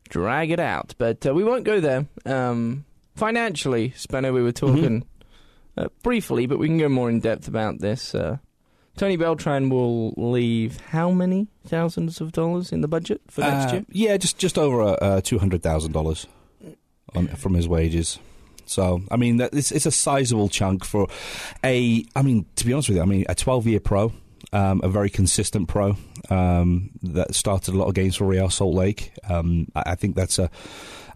drag 0.08 0.50
it 0.50 0.60
out, 0.60 0.94
but 0.98 1.26
uh, 1.26 1.34
we 1.34 1.44
won't 1.44 1.64
go 1.64 1.80
there. 1.80 2.06
Um, 2.24 2.84
financially, 3.16 3.90
Spenno, 3.90 4.32
we 4.32 4.42
were 4.42 4.52
mm-hmm. 4.52 4.74
talking 4.74 5.06
mm-hmm. 5.76 5.86
briefly, 6.02 6.46
but 6.46 6.58
we 6.58 6.68
can 6.68 6.78
go 6.78 6.88
more 6.88 7.10
in 7.10 7.20
depth 7.20 7.48
about 7.48 7.80
this. 7.80 8.14
Uh, 8.14 8.38
Tony 8.96 9.16
Beltran 9.16 9.68
will 9.68 10.12
leave 10.16 10.80
how 10.80 11.12
many 11.12 11.46
thousands 11.64 12.20
of 12.20 12.32
dollars 12.32 12.72
in 12.72 12.80
the 12.80 12.88
budget 12.88 13.20
for 13.28 13.42
next 13.42 13.70
uh, 13.70 13.74
year? 13.76 13.86
Yeah, 13.90 14.16
just 14.16 14.38
just 14.38 14.58
over 14.58 15.20
two 15.20 15.38
hundred 15.38 15.62
thousand 15.62 15.92
dollars 15.92 16.26
from 17.36 17.54
his 17.54 17.68
wages. 17.68 18.18
So, 18.68 19.02
I 19.10 19.16
mean, 19.16 19.40
it's, 19.40 19.72
it's 19.72 19.86
a 19.86 19.90
sizable 19.90 20.48
chunk 20.48 20.84
for 20.84 21.08
a. 21.64 22.04
I 22.14 22.22
mean, 22.22 22.46
to 22.56 22.66
be 22.66 22.72
honest 22.72 22.88
with 22.88 22.96
you, 22.96 23.02
I 23.02 23.06
mean, 23.06 23.24
a 23.28 23.34
12 23.34 23.66
year 23.66 23.80
pro, 23.80 24.12
um, 24.52 24.80
a 24.82 24.88
very 24.88 25.10
consistent 25.10 25.68
pro 25.68 25.96
um, 26.30 26.90
that 27.02 27.34
started 27.34 27.74
a 27.74 27.78
lot 27.78 27.88
of 27.88 27.94
games 27.94 28.16
for 28.16 28.24
Real 28.24 28.50
Salt 28.50 28.74
Lake. 28.74 29.12
Um, 29.28 29.68
I, 29.74 29.82
I, 29.86 29.94
think 29.94 30.16
that's 30.16 30.38
a, 30.38 30.50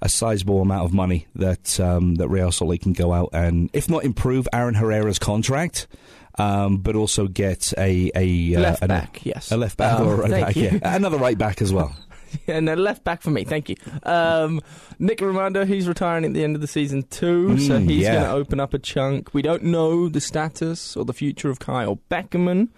a 0.00 0.08
sizable 0.08 0.60
amount 0.60 0.84
of 0.84 0.92
money 0.92 1.26
that 1.34 1.78
um, 1.80 2.16
that 2.16 2.28
Real 2.28 2.52
Salt 2.52 2.70
Lake 2.70 2.82
can 2.82 2.92
go 2.92 3.12
out 3.12 3.30
and, 3.32 3.70
if 3.72 3.88
not 3.88 4.04
improve 4.04 4.48
Aaron 4.52 4.74
Herrera's 4.74 5.18
contract. 5.18 5.86
Um, 6.38 6.78
but 6.78 6.96
also 6.96 7.26
get 7.28 7.74
a 7.76 8.10
a 8.16 8.56
uh, 8.56 8.60
left 8.60 8.88
back, 8.88 9.20
yes, 9.22 9.52
a 9.52 9.56
left 9.58 9.76
back 9.76 10.00
or 10.00 10.14
a 10.14 10.16
right 10.16 10.30
back, 10.30 10.56
you. 10.56 10.62
yeah, 10.62 10.96
another 10.96 11.18
right 11.18 11.36
back 11.36 11.60
as 11.60 11.74
well. 11.74 11.94
and 12.46 12.68
a 12.68 12.76
left 12.76 13.04
back 13.04 13.22
for 13.22 13.30
me. 13.30 13.44
Thank 13.44 13.68
you. 13.68 13.76
Um, 14.02 14.60
Nick 14.98 15.18
Rimando, 15.18 15.66
he's 15.66 15.88
retiring 15.88 16.24
at 16.24 16.34
the 16.34 16.44
end 16.44 16.54
of 16.54 16.60
the 16.60 16.66
season 16.66 17.02
too, 17.04 17.48
mm, 17.48 17.66
so 17.66 17.78
he's 17.78 18.02
yeah. 18.02 18.14
going 18.14 18.24
to 18.24 18.32
open 18.32 18.60
up 18.60 18.74
a 18.74 18.78
chunk. 18.78 19.32
We 19.34 19.42
don't 19.42 19.64
know 19.64 20.08
the 20.08 20.20
status 20.20 20.96
or 20.96 21.04
the 21.04 21.12
future 21.12 21.50
of 21.50 21.58
Kyle 21.58 21.98
Beckerman, 22.10 22.68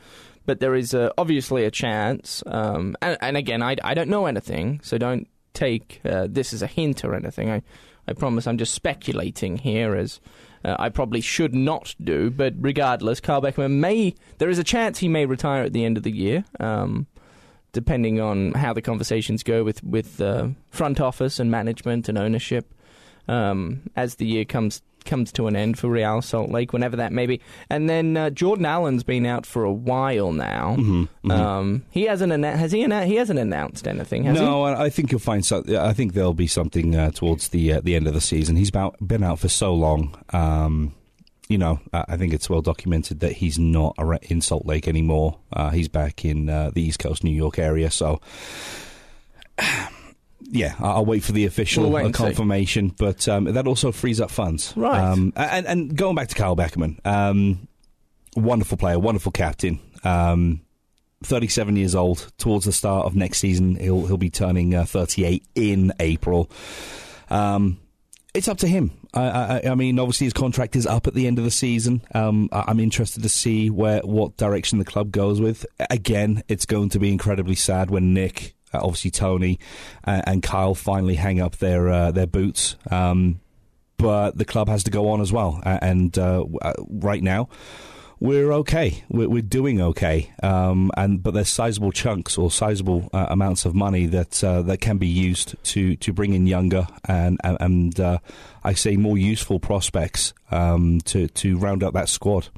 but 0.46 0.60
there 0.60 0.74
is 0.74 0.94
uh, 0.94 1.10
obviously 1.18 1.64
a 1.64 1.70
chance. 1.70 2.42
Um, 2.46 2.96
and, 3.02 3.16
and, 3.20 3.36
again, 3.36 3.62
I, 3.62 3.76
I 3.82 3.94
don't 3.94 4.08
know 4.08 4.26
anything, 4.26 4.80
so 4.82 4.98
don't 4.98 5.28
take 5.52 6.00
uh, 6.04 6.26
this 6.28 6.52
as 6.52 6.62
a 6.62 6.66
hint 6.66 7.04
or 7.04 7.14
anything. 7.14 7.50
I, 7.50 7.62
I 8.06 8.12
promise 8.12 8.46
I'm 8.46 8.58
just 8.58 8.74
speculating 8.74 9.58
here 9.58 9.94
as. 9.94 10.20
Uh, 10.64 10.76
I 10.78 10.88
probably 10.88 11.20
should 11.20 11.54
not 11.54 11.94
do, 12.02 12.30
but 12.30 12.54
regardless, 12.58 13.20
Kyle 13.20 13.42
Beckerman 13.42 13.80
may. 13.80 14.14
There 14.38 14.48
is 14.48 14.58
a 14.58 14.64
chance 14.64 14.98
he 14.98 15.08
may 15.08 15.26
retire 15.26 15.62
at 15.62 15.74
the 15.74 15.84
end 15.84 15.98
of 15.98 16.04
the 16.04 16.10
year. 16.10 16.42
Um, 16.58 17.06
depending 17.74 18.20
on 18.20 18.52
how 18.52 18.72
the 18.72 18.80
conversations 18.80 19.42
go 19.42 19.62
with 19.62 19.84
with 19.84 20.16
the 20.16 20.54
front 20.70 20.98
office 21.00 21.38
and 21.38 21.50
management 21.50 22.08
and 22.08 22.16
ownership 22.16 22.72
um, 23.28 23.82
as 23.96 24.14
the 24.16 24.26
year 24.26 24.44
comes 24.46 24.80
comes 25.04 25.30
to 25.32 25.46
an 25.46 25.54
end 25.54 25.78
for 25.78 25.90
Real 25.90 26.22
Salt 26.22 26.48
Lake, 26.50 26.72
whenever 26.72 26.96
that 26.96 27.12
may 27.12 27.26
be. 27.26 27.38
And 27.68 27.90
then 27.90 28.16
uh, 28.16 28.30
Jordan 28.30 28.64
Allen's 28.64 29.02
been 29.04 29.26
out 29.26 29.44
for 29.44 29.62
a 29.62 29.70
while 29.72 30.32
now. 30.32 30.76
Mm-hmm, 30.78 31.30
Um, 31.30 31.84
he 31.90 32.04
hasn't 32.04 32.32
annou- 32.32 32.56
has 32.56 32.72
he 32.72 32.82
annou- 32.86 33.04
he 33.04 33.16
hasn't 33.16 33.38
announced 33.38 33.86
anything, 33.86 34.24
has 34.24 34.40
no, 34.40 34.62
I 34.62 34.84
I 34.86 34.90
think 34.90 35.10
you'll 35.12 35.20
find 35.20 35.44
something. 35.44 35.76
I 35.76 35.92
think 35.92 36.14
there'll 36.14 36.32
be 36.32 36.46
something 36.46 36.96
uh, 36.96 37.10
towards 37.10 37.48
the 37.48 37.74
uh, 37.74 37.80
the 37.82 37.94
end 37.96 38.06
of 38.06 38.14
the 38.14 38.20
season. 38.22 38.56
He's 38.56 38.70
about, 38.70 38.96
been 39.06 39.22
out 39.22 39.40
for 39.40 39.48
so 39.50 39.74
long. 39.74 40.16
Um, 40.32 40.94
you 41.48 41.58
know, 41.58 41.78
I 41.92 42.16
think 42.16 42.32
it's 42.32 42.48
well 42.48 42.62
documented 42.62 43.20
that 43.20 43.32
he's 43.32 43.58
not 43.58 43.96
in 44.22 44.40
Salt 44.40 44.64
Lake 44.66 44.88
anymore. 44.88 45.38
Uh, 45.52 45.70
he's 45.70 45.88
back 45.88 46.24
in 46.24 46.48
uh, 46.48 46.70
the 46.70 46.82
East 46.82 46.98
Coast 46.98 47.22
New 47.22 47.30
York 47.34 47.58
area. 47.58 47.90
So, 47.90 48.20
yeah, 50.40 50.74
I'll 50.78 51.04
wait 51.04 51.22
for 51.22 51.32
the 51.32 51.44
official 51.46 51.90
We'll 51.90 51.96
uh, 51.96 52.06
see. 52.06 52.12
confirmation. 52.12 52.94
But 52.98 53.28
um, 53.28 53.44
that 53.44 53.66
also 53.66 53.92
frees 53.92 54.20
up 54.20 54.30
funds, 54.30 54.72
Right. 54.76 54.98
Um, 54.98 55.32
and, 55.36 55.66
and 55.66 55.96
going 55.96 56.14
back 56.16 56.28
to 56.28 56.34
Kyle 56.34 56.56
Beckerman, 56.56 57.04
um, 57.06 57.68
wonderful 58.36 58.78
player, 58.78 58.98
wonderful 58.98 59.32
captain. 59.32 59.80
Um, 60.02 60.60
37 61.22 61.76
years 61.76 61.94
old. 61.94 62.30
Towards 62.36 62.66
the 62.66 62.72
start 62.72 63.06
of 63.06 63.14
next 63.16 63.38
season, 63.38 63.76
he'll 63.76 64.06
he'll 64.06 64.18
be 64.18 64.28
turning 64.30 64.74
uh, 64.74 64.84
38 64.84 65.42
in 65.54 65.92
April. 65.98 66.50
Um, 67.30 67.78
it's 68.34 68.48
up 68.48 68.58
to 68.58 68.66
him. 68.68 68.90
I, 69.14 69.22
I, 69.64 69.70
I 69.70 69.74
mean, 69.76 69.98
obviously 69.98 70.26
his 70.26 70.32
contract 70.32 70.74
is 70.76 70.86
up 70.86 71.06
at 71.06 71.14
the 71.14 71.26
end 71.26 71.38
of 71.38 71.44
the 71.44 71.50
season. 71.50 72.02
Um, 72.14 72.48
I- 72.52 72.64
I'm 72.68 72.80
interested 72.80 73.22
to 73.22 73.28
see 73.28 73.70
where 73.70 74.00
what 74.00 74.36
direction 74.36 74.78
the 74.78 74.84
club 74.84 75.12
goes 75.12 75.40
with. 75.40 75.64
Again, 75.90 76.42
it's 76.48 76.66
going 76.66 76.88
to 76.90 76.98
be 76.98 77.10
incredibly 77.10 77.54
sad 77.54 77.90
when 77.90 78.12
Nick, 78.12 78.54
uh, 78.72 78.78
obviously 78.82 79.10
Tony, 79.12 79.58
uh, 80.04 80.22
and 80.26 80.42
Kyle 80.42 80.74
finally 80.74 81.14
hang 81.14 81.40
up 81.40 81.56
their 81.56 81.88
uh, 81.88 82.10
their 82.10 82.26
boots. 82.26 82.76
Um, 82.90 83.40
but 83.96 84.36
the 84.36 84.44
club 84.44 84.68
has 84.68 84.82
to 84.84 84.90
go 84.90 85.08
on 85.10 85.20
as 85.20 85.32
well. 85.32 85.60
And 85.64 86.18
uh, 86.18 86.44
uh, 86.60 86.72
right 86.90 87.22
now, 87.22 87.48
we're 88.20 88.52
okay. 88.52 89.04
We're, 89.08 89.28
we're 89.28 89.42
doing 89.42 89.80
okay. 89.80 90.32
Um, 90.42 90.90
and 90.96 91.22
but 91.22 91.34
there's 91.34 91.48
sizable 91.48 91.92
chunks 91.92 92.38
or 92.38 92.50
sizable 92.50 93.10
uh, 93.12 93.26
amounts 93.28 93.64
of 93.64 93.74
money 93.74 94.06
that 94.06 94.42
uh, 94.42 94.62
that 94.62 94.80
can 94.80 94.98
be 94.98 95.06
used 95.08 95.56
to, 95.64 95.96
to 95.96 96.12
bring 96.12 96.32
in 96.34 96.46
younger 96.46 96.86
and 97.06 97.38
and, 97.42 97.98
uh, 98.00 98.18
I 98.62 98.72
say 98.74 98.96
more 98.96 99.18
useful 99.18 99.60
prospects 99.60 100.32
um, 100.50 101.00
to 101.06 101.28
to 101.28 101.58
round 101.58 101.82
up 101.82 101.94
that 101.94 102.08
squad. 102.08 102.48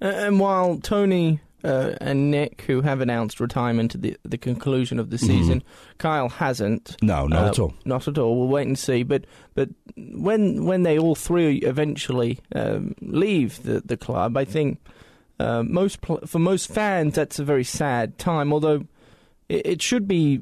And 0.00 0.38
while 0.38 0.78
Tony 0.78 1.40
uh, 1.64 1.94
and 2.00 2.30
Nick, 2.30 2.62
who 2.66 2.82
have 2.82 3.00
announced 3.00 3.40
retirement 3.40 3.94
at 3.94 4.02
the 4.02 4.16
the 4.24 4.38
conclusion 4.38 5.00
of 5.00 5.10
the 5.10 5.18
season, 5.18 5.64
Kyle 5.98 6.28
hasn't. 6.28 6.96
No, 7.02 7.26
not 7.26 7.44
Uh, 7.44 7.48
at 7.48 7.58
all. 7.58 7.74
Not 7.84 8.06
at 8.06 8.18
all. 8.18 8.38
We'll 8.38 8.48
wait 8.48 8.66
and 8.68 8.78
see. 8.78 9.02
But 9.02 9.24
but 9.54 9.70
when 9.96 10.66
when 10.66 10.82
they 10.84 10.98
all 10.98 11.14
three 11.16 11.56
eventually 11.58 12.38
um, 12.54 12.94
leave 13.00 13.62
the 13.64 13.80
the 13.84 13.96
club, 13.96 14.36
I 14.36 14.44
think 14.44 14.78
uh, 15.38 15.62
most 15.62 16.00
pl- 16.00 16.20
for 16.26 16.38
most 16.38 16.68
fans 16.70 17.14
that's 17.14 17.38
a 17.38 17.44
very 17.44 17.64
sad 17.64 18.18
time. 18.18 18.52
Although 18.52 18.86
it, 19.48 19.66
it 19.66 19.82
should 19.82 20.08
be 20.08 20.40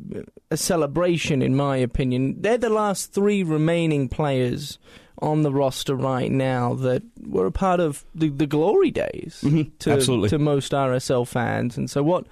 a 0.50 0.56
celebration, 0.56 1.42
in 1.42 1.56
my 1.56 1.76
opinion. 1.76 2.36
They're 2.40 2.58
the 2.58 2.68
last 2.70 3.12
three 3.12 3.42
remaining 3.42 4.08
players 4.08 4.78
on 5.20 5.42
the 5.42 5.52
roster 5.52 5.94
right 5.94 6.30
now 6.30 6.74
that 6.74 7.02
were 7.26 7.46
a 7.46 7.52
part 7.52 7.80
of 7.80 8.04
the, 8.14 8.28
the 8.28 8.46
glory 8.46 8.90
days 8.90 9.40
Mhm, 9.44 9.70
to, 9.80 9.92
absolutely. 9.92 10.28
to 10.30 10.38
most 10.38 10.72
RSL 10.72 11.26
fans. 11.26 11.76
And 11.76 11.88
so, 11.88 12.02
what 12.02 12.26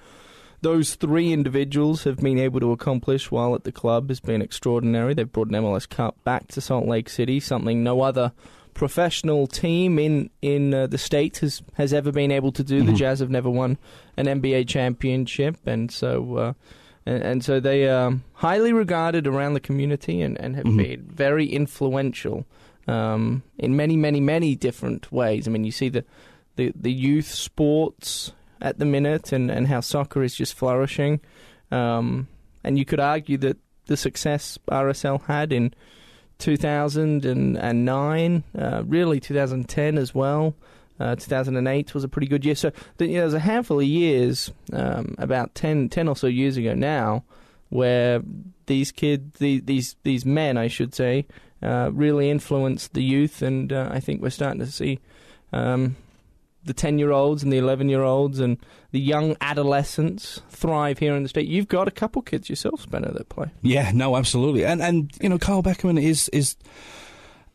those 0.61 0.95
three 0.95 1.33
individuals 1.33 2.03
have 2.05 2.17
been 2.17 2.39
able 2.39 2.59
to 2.61 2.71
accomplish 2.71 3.29
while 3.31 3.53
at 3.55 3.63
the 3.65 3.71
club 3.71 4.09
has 4.09 4.19
been 4.21 4.41
extraordinary. 4.41 5.13
They've 5.13 5.29
brought 5.31 5.49
an 5.49 5.55
MLS 5.55 5.89
Cup 5.89 6.23
back 6.23 6.47
to 6.49 6.61
Salt 6.61 6.85
Lake 6.87 7.09
City, 7.09 7.39
something 7.41 7.83
no 7.83 8.01
other 8.01 8.31
professional 8.73 9.47
team 9.47 9.99
in 9.99 10.29
in 10.41 10.73
uh, 10.73 10.87
the 10.87 10.97
state 10.97 11.37
has 11.39 11.61
has 11.73 11.93
ever 11.93 12.11
been 12.11 12.31
able 12.31 12.51
to 12.51 12.63
do. 12.63 12.81
The 12.83 12.91
Mhm. 12.91 12.97
Jazz 12.97 13.19
have 13.19 13.29
never 13.29 13.49
won 13.49 13.77
an 14.17 14.27
NBA 14.27 14.67
championship, 14.67 15.57
and 15.65 15.91
so. 15.91 16.35
Uh, 16.37 16.53
and, 17.05 17.21
and 17.21 17.43
so 17.43 17.59
they 17.59 17.89
are 17.89 18.13
highly 18.31 18.71
regarded 18.71 19.27
around 19.27 19.55
the 19.55 19.59
community 19.59 20.21
and, 20.21 20.39
and 20.39 20.55
have 20.55 20.63
Mhm. 20.65 20.77
been 20.77 21.01
very 21.11 21.45
influential 21.47 22.45
um, 22.87 23.43
in 23.59 23.75
many, 23.75 23.97
many, 23.97 24.21
many 24.21 24.55
different 24.55 25.11
ways. 25.11 25.45
I 25.45 25.51
mean, 25.51 25.65
you 25.65 25.71
see 25.71 25.89
the, 25.89 26.05
the, 26.55 26.71
the 26.75 26.91
youth 26.93 27.27
sports 27.27 28.31
at 28.61 28.79
the 28.79 28.85
minute 28.85 29.33
and, 29.33 29.51
and 29.51 29.67
how 29.67 29.81
soccer 29.81 30.23
is 30.23 30.33
just 30.33 30.53
flourishing. 30.53 31.19
Um, 31.71 32.27
and 32.63 32.77
you 32.77 32.85
could 32.85 33.01
argue 33.01 33.37
that 33.39 33.57
the 33.87 33.97
success 33.97 34.57
RSL 34.71 35.23
had 35.25 35.51
in 35.51 35.73
2009, 36.39 38.43
uh, 38.57 38.83
really 38.85 39.19
2010 39.19 39.97
as 39.97 40.15
well. 40.15 40.55
Uh, 40.99 41.15
2008 41.15 41.93
was 41.93 42.03
a 42.03 42.07
pretty 42.07 42.27
good 42.27 42.45
year. 42.45 42.55
So 42.55 42.71
you 42.99 43.07
know, 43.07 43.21
there's 43.21 43.33
a 43.33 43.39
handful 43.39 43.79
of 43.79 43.85
years, 43.85 44.51
um, 44.71 45.15
about 45.17 45.55
10, 45.55 45.89
10 45.89 46.07
or 46.07 46.15
so 46.15 46.27
years 46.27 46.57
ago 46.57 46.75
now, 46.75 47.23
where 47.69 48.21
these 48.67 48.91
kids, 48.91 49.39
the, 49.39 49.59
these 49.59 49.95
these 50.03 50.25
men, 50.25 50.57
I 50.57 50.67
should 50.67 50.93
say, 50.93 51.25
uh, 51.61 51.89
really 51.91 52.29
influenced 52.29 52.93
the 52.93 53.03
youth, 53.03 53.41
and 53.41 53.73
uh, 53.73 53.89
I 53.91 53.99
think 53.99 54.21
we're 54.21 54.29
starting 54.29 54.59
to 54.59 54.67
see 54.67 54.99
um, 55.51 55.97
the 56.65 56.73
10 56.73 56.99
year 56.99 57.11
olds 57.11 57.43
and 57.43 57.51
the 57.51 57.57
11 57.57 57.89
year 57.89 58.03
olds 58.03 58.39
and 58.39 58.57
the 58.91 58.99
young 58.99 59.35
adolescents 59.41 60.41
thrive 60.49 60.99
here 60.99 61.15
in 61.15 61.23
the 61.23 61.29
state. 61.29 61.47
You've 61.47 61.67
got 61.67 61.87
a 61.87 61.91
couple 61.91 62.21
kids 62.21 62.49
yourself, 62.49 62.81
Spencer, 62.81 63.11
that 63.11 63.29
play. 63.29 63.51
Yeah, 63.61 63.91
no, 63.93 64.15
absolutely, 64.15 64.65
and 64.65 64.81
and 64.81 65.11
you 65.21 65.29
know, 65.29 65.37
Kyle 65.37 65.63
Beckerman 65.63 66.01
is 66.01 66.29
is, 66.29 66.55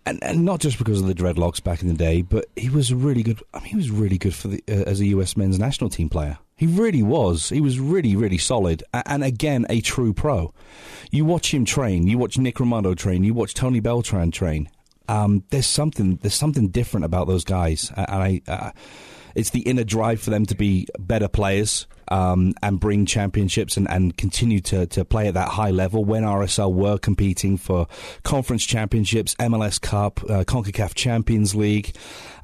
and, 0.04 0.22
and 0.22 0.44
not 0.44 0.60
just 0.60 0.78
because 0.78 1.00
of 1.00 1.06
the 1.06 1.14
dreadlocks 1.14 1.62
back 1.62 1.82
in 1.82 1.88
the 1.88 1.94
day, 1.94 2.22
but 2.22 2.46
he 2.56 2.68
was 2.68 2.92
really 2.92 3.22
good. 3.22 3.42
I 3.54 3.60
mean, 3.60 3.68
he 3.68 3.76
was 3.76 3.90
really 3.90 4.18
good 4.18 4.34
for 4.34 4.48
the 4.48 4.62
uh, 4.68 4.84
as 4.86 5.00
a 5.00 5.06
U.S. 5.06 5.36
men's 5.36 5.58
national 5.58 5.90
team 5.90 6.08
player. 6.08 6.38
He 6.56 6.66
really 6.66 7.04
was. 7.04 7.50
He 7.50 7.60
was 7.60 7.78
really, 7.78 8.16
really 8.16 8.38
solid, 8.38 8.82
and 8.92 9.22
again, 9.22 9.64
a 9.70 9.80
true 9.80 10.12
pro. 10.12 10.52
You 11.10 11.24
watch 11.24 11.54
him 11.54 11.64
train. 11.64 12.08
You 12.08 12.18
watch 12.18 12.36
Nick 12.36 12.56
Rimando 12.56 12.96
train. 12.96 13.22
You 13.22 13.32
watch 13.32 13.54
Tony 13.54 13.80
Beltran 13.80 14.32
train. 14.32 14.68
Um, 15.08 15.44
there's 15.50 15.66
something. 15.66 16.16
There's 16.16 16.34
something 16.34 16.68
different 16.68 17.04
about 17.04 17.26
those 17.26 17.44
guys, 17.44 17.92
and 17.96 18.06
I. 18.08 18.42
Uh, 18.46 18.70
it's 19.34 19.50
the 19.50 19.60
inner 19.60 19.84
drive 19.84 20.20
for 20.20 20.30
them 20.30 20.46
to 20.46 20.56
be 20.56 20.88
better 20.98 21.28
players 21.28 21.86
um, 22.08 22.54
and 22.62 22.80
bring 22.80 23.06
championships 23.06 23.76
and, 23.76 23.88
and 23.88 24.16
continue 24.16 24.60
to, 24.62 24.86
to 24.88 25.04
play 25.04 25.28
at 25.28 25.34
that 25.34 25.48
high 25.50 25.70
level. 25.70 26.04
When 26.04 26.24
RSL 26.24 26.72
were 26.72 26.98
competing 26.98 27.56
for 27.56 27.86
conference 28.24 28.66
championships, 28.66 29.34
MLS 29.36 29.80
Cup, 29.80 30.20
uh, 30.24 30.44
CONCACAF 30.44 30.94
Champions 30.94 31.54
League, 31.54 31.94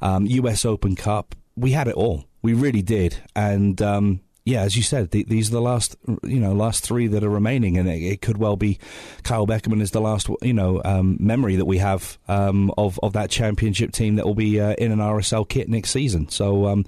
um, 0.01 0.25
US 0.25 0.63
Open 0.63 0.95
Cup, 0.95 1.35
we 1.57 1.71
had 1.71 1.87
it 1.87 1.95
all. 1.95 2.25
We 2.41 2.53
really 2.53 2.81
did. 2.81 3.17
And 3.35 3.81
um, 3.81 4.21
yeah, 4.45 4.61
as 4.61 4.77
you 4.77 4.83
said, 4.83 5.11
th- 5.11 5.25
these 5.25 5.49
are 5.49 5.53
the 5.53 5.61
last, 5.61 5.95
you 6.23 6.39
know, 6.39 6.53
last 6.53 6.83
three 6.83 7.07
that 7.07 7.23
are 7.23 7.29
remaining, 7.29 7.77
and 7.79 7.89
it, 7.89 8.01
it 8.01 8.21
could 8.21 8.37
well 8.37 8.55
be 8.55 8.77
Kyle 9.23 9.47
Beckerman 9.47 9.81
is 9.81 9.89
the 9.89 9.99
last, 9.99 10.29
you 10.43 10.53
know, 10.53 10.83
um, 10.85 11.17
memory 11.19 11.55
that 11.55 11.65
we 11.65 11.79
have 11.79 12.19
um, 12.27 12.71
of 12.77 12.99
of 13.01 13.13
that 13.13 13.31
championship 13.31 13.91
team 13.91 14.15
that 14.15 14.25
will 14.25 14.35
be 14.35 14.61
uh, 14.61 14.73
in 14.73 14.91
an 14.91 14.99
RSL 14.99 15.49
kit 15.49 15.67
next 15.67 15.89
season. 15.89 16.29
So. 16.29 16.67
Um, 16.67 16.85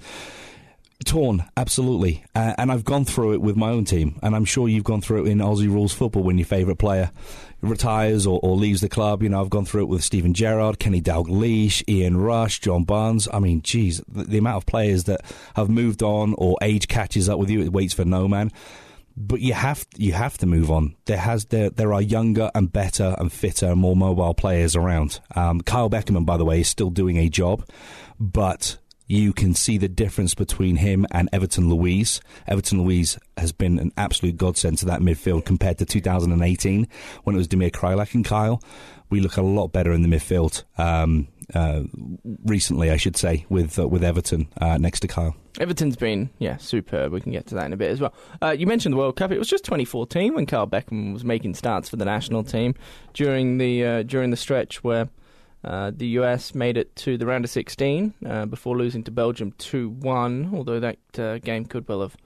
Torn, 1.04 1.44
absolutely, 1.56 2.24
uh, 2.34 2.54
and 2.58 2.72
I've 2.72 2.84
gone 2.84 3.04
through 3.04 3.34
it 3.34 3.40
with 3.40 3.56
my 3.56 3.70
own 3.70 3.84
team, 3.84 4.18
and 4.20 4.34
I'm 4.34 4.44
sure 4.44 4.68
you've 4.68 4.82
gone 4.82 5.00
through 5.00 5.26
it 5.26 5.28
in 5.28 5.38
Aussie 5.38 5.68
rules 5.68 5.94
football 5.94 6.24
when 6.24 6.38
your 6.38 6.44
favourite 6.44 6.80
player 6.80 7.12
retires 7.60 8.26
or, 8.26 8.40
or 8.42 8.56
leaves 8.56 8.80
the 8.80 8.88
club. 8.88 9.22
You 9.22 9.28
know, 9.28 9.40
I've 9.40 9.50
gone 9.50 9.64
through 9.64 9.82
it 9.82 9.88
with 9.88 10.04
Steven 10.04 10.34
Gerrard, 10.34 10.78
Kenny 10.78 11.00
Dalglish, 11.00 11.82
Ian 11.88 12.16
Rush, 12.16 12.60
John 12.60 12.84
Barnes. 12.84 13.28
I 13.32 13.38
mean, 13.38 13.62
geez, 13.62 14.02
the, 14.08 14.24
the 14.24 14.38
amount 14.38 14.58
of 14.58 14.66
players 14.66 15.04
that 15.04 15.22
have 15.54 15.68
moved 15.68 16.02
on 16.02 16.34
or 16.38 16.56
age 16.62 16.88
catches 16.88 17.28
up 17.28 17.38
with 17.38 17.50
you, 17.50 17.60
it 17.60 17.72
waits 17.72 17.94
for 17.94 18.04
no 18.04 18.28
man. 18.28 18.52
But 19.16 19.40
you 19.40 19.52
have 19.52 19.84
you 19.96 20.12
have 20.12 20.38
to 20.38 20.46
move 20.46 20.70
on. 20.70 20.94
There 21.06 21.16
has 21.16 21.46
there 21.46 21.70
there 21.70 21.92
are 21.92 22.00
younger 22.00 22.52
and 22.54 22.72
better 22.72 23.16
and 23.18 23.32
fitter 23.32 23.66
and 23.66 23.80
more 23.80 23.96
mobile 23.96 24.32
players 24.32 24.76
around. 24.76 25.18
Um, 25.34 25.60
Kyle 25.60 25.90
Beckerman, 25.90 26.24
by 26.24 26.36
the 26.36 26.44
way, 26.44 26.60
is 26.60 26.68
still 26.68 26.90
doing 26.90 27.16
a 27.16 27.28
job, 27.28 27.68
but 28.20 28.78
you 29.08 29.32
can 29.32 29.54
see 29.54 29.78
the 29.78 29.88
difference 29.88 30.34
between 30.34 30.76
him 30.76 31.06
and 31.10 31.28
Everton 31.32 31.68
Luiz. 31.68 32.20
Everton 32.46 32.82
Luiz 32.82 33.18
has 33.38 33.52
been 33.52 33.78
an 33.78 33.90
absolute 33.96 34.36
godsend 34.36 34.78
to 34.78 34.86
that 34.86 35.00
midfield 35.00 35.46
compared 35.46 35.78
to 35.78 35.86
2018 35.86 36.86
when 37.24 37.34
it 37.34 37.38
was 37.38 37.48
Damir 37.48 37.70
Kreilach 37.70 38.14
and 38.14 38.24
Kyle. 38.24 38.62
We 39.10 39.20
look 39.20 39.38
a 39.38 39.42
lot 39.42 39.68
better 39.68 39.92
in 39.92 40.02
the 40.02 40.08
midfield 40.08 40.64
um, 40.76 41.28
uh, 41.54 41.84
recently, 42.44 42.90
I 42.90 42.98
should 42.98 43.16
say, 43.16 43.46
with 43.48 43.78
uh, 43.78 43.88
with 43.88 44.04
Everton 44.04 44.48
uh, 44.60 44.76
next 44.76 45.00
to 45.00 45.08
Kyle. 45.08 45.34
Everton's 45.58 45.96
been, 45.96 46.28
yeah, 46.38 46.58
superb. 46.58 47.10
We 47.12 47.22
can 47.22 47.32
get 47.32 47.46
to 47.46 47.54
that 47.54 47.64
in 47.64 47.72
a 47.72 47.76
bit 47.76 47.90
as 47.90 48.00
well. 48.02 48.12
Uh, 48.42 48.50
you 48.50 48.66
mentioned 48.66 48.92
the 48.92 48.98
World 48.98 49.16
Cup. 49.16 49.32
It 49.32 49.38
was 49.38 49.48
just 49.48 49.64
2014 49.64 50.34
when 50.34 50.44
Carl 50.44 50.66
Beckham 50.66 51.14
was 51.14 51.24
making 51.24 51.54
starts 51.54 51.88
for 51.88 51.96
the 51.96 52.04
national 52.04 52.44
team 52.44 52.74
during 53.14 53.56
the 53.56 53.84
uh, 53.84 54.02
during 54.02 54.30
the 54.30 54.36
stretch 54.36 54.84
where 54.84 55.08
uh, 55.64 55.90
the 55.94 56.06
US 56.20 56.54
made 56.54 56.76
it 56.76 56.94
to 56.96 57.18
the 57.18 57.26
round 57.26 57.44
of 57.44 57.50
16 57.50 58.14
uh, 58.26 58.46
before 58.46 58.76
losing 58.76 59.02
to 59.04 59.10
Belgium 59.10 59.52
2-1. 59.58 60.54
Although 60.54 60.80
that 60.80 60.98
uh, 61.18 61.38
game 61.38 61.64
could 61.64 61.88
well 61.88 62.00
have 62.02 62.16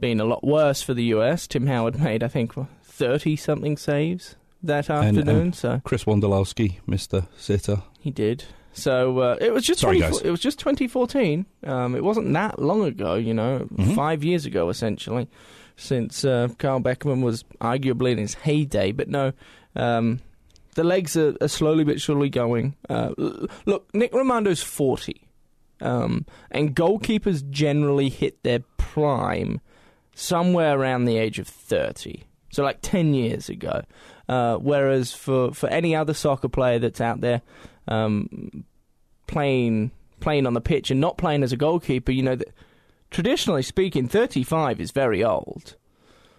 been 0.00 0.20
a 0.20 0.24
lot 0.24 0.44
worse 0.44 0.82
for 0.82 0.94
the 0.94 1.04
US. 1.14 1.46
Tim 1.46 1.66
Howard 1.66 1.98
made, 2.00 2.22
I 2.22 2.28
think, 2.28 2.52
30 2.84 3.36
something 3.36 3.76
saves 3.76 4.36
that 4.62 4.90
afternoon. 4.90 5.28
and 5.28 5.54
so 5.54 5.80
Chris 5.84 6.04
Wondolowski, 6.04 6.80
Mr. 6.88 7.26
Sitter. 7.36 7.82
he 8.00 8.10
did. 8.10 8.44
So 8.72 9.20
uh, 9.20 9.36
it 9.40 9.54
was 9.54 9.64
just 9.64 9.80
Sorry, 9.80 9.98
20, 10.00 10.12
guys. 10.18 10.22
it 10.22 10.30
was 10.30 10.40
just 10.40 10.58
2014. 10.58 11.46
Um, 11.64 11.94
it 11.94 12.04
wasn't 12.04 12.30
that 12.34 12.58
long 12.58 12.84
ago, 12.84 13.14
you 13.14 13.32
know, 13.32 13.66
Mhm. 13.74 13.94
five 13.94 14.22
years 14.22 14.44
ago 14.44 14.68
essentially, 14.68 15.28
since 15.76 16.24
uh, 16.26 16.48
Kyle 16.58 16.80
Beckerman 16.80 17.22
was 17.22 17.42
arguably 17.60 18.12
in 18.12 18.18
his 18.18 18.34
heyday. 18.34 18.92
But 18.92 19.08
no, 19.08 19.32
um, 19.74 20.20
the 20.76 20.84
legs 20.84 21.16
are, 21.16 21.34
are 21.40 21.48
slowly 21.48 21.84
but 21.84 22.00
surely 22.00 22.30
going. 22.30 22.76
Uh, 22.88 23.10
look, 23.64 23.92
Nick 23.92 24.12
Rimando's 24.12 24.62
40, 24.62 25.28
um, 25.80 26.24
and 26.50 26.76
goalkeepers 26.76 27.48
generally 27.50 28.08
hit 28.08 28.42
their 28.42 28.60
prime 28.76 29.60
somewhere 30.14 30.78
around 30.78 31.06
the 31.06 31.18
age 31.18 31.38
of 31.38 31.48
30. 31.48 32.22
So 32.50 32.62
like 32.62 32.78
10 32.82 33.14
years 33.14 33.48
ago. 33.48 33.82
Uh, 34.28 34.56
whereas 34.56 35.12
for, 35.12 35.52
for 35.52 35.68
any 35.68 35.94
other 35.94 36.14
soccer 36.14 36.48
player 36.48 36.78
that's 36.78 37.00
out 37.00 37.20
there 37.20 37.42
um, 37.86 38.64
playing 39.28 39.92
playing 40.18 40.46
on 40.46 40.54
the 40.54 40.60
pitch 40.60 40.90
and 40.90 41.00
not 41.00 41.18
playing 41.18 41.42
as 41.42 41.52
a 41.52 41.56
goalkeeper, 41.56 42.10
you 42.10 42.22
know, 42.22 42.34
that 42.34 42.48
traditionally 43.10 43.62
speaking, 43.62 44.08
35 44.08 44.80
is 44.80 44.90
very 44.90 45.22
old. 45.22 45.76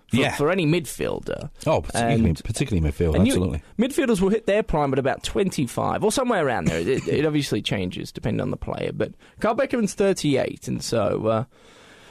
For, 0.10 0.16
Yeah. 0.16 0.36
for 0.36 0.50
any 0.50 0.66
midfielder. 0.66 1.50
Oh, 1.66 1.82
particularly, 1.82 2.30
And- 2.30 2.44
particularly 2.44 2.90
midfield, 2.92 3.16
and 3.16 3.28
you- 3.28 3.34
absolutely. 3.34 3.62
Midfielders 3.78 4.22
will 4.22 4.30
hit 4.30 4.46
their 4.46 4.64
prime 4.64 4.94
at 4.94 5.00
about 5.00 5.22
25 5.24 6.02
or 6.04 6.12
somewhere 6.14 6.46
around 6.46 6.68
there. 6.68 6.80
It, 6.80 7.06
it 7.08 7.26
obviously 7.26 7.62
changes 7.62 8.12
depending 8.14 8.40
on 8.42 8.50
the 8.52 8.56
player. 8.58 8.92
But 8.94 9.14
Kyle 9.42 9.54
Beckerman's 9.56 9.94
38, 9.96 10.68
and 10.70 10.82
so 10.82 11.28
uh, 11.28 11.44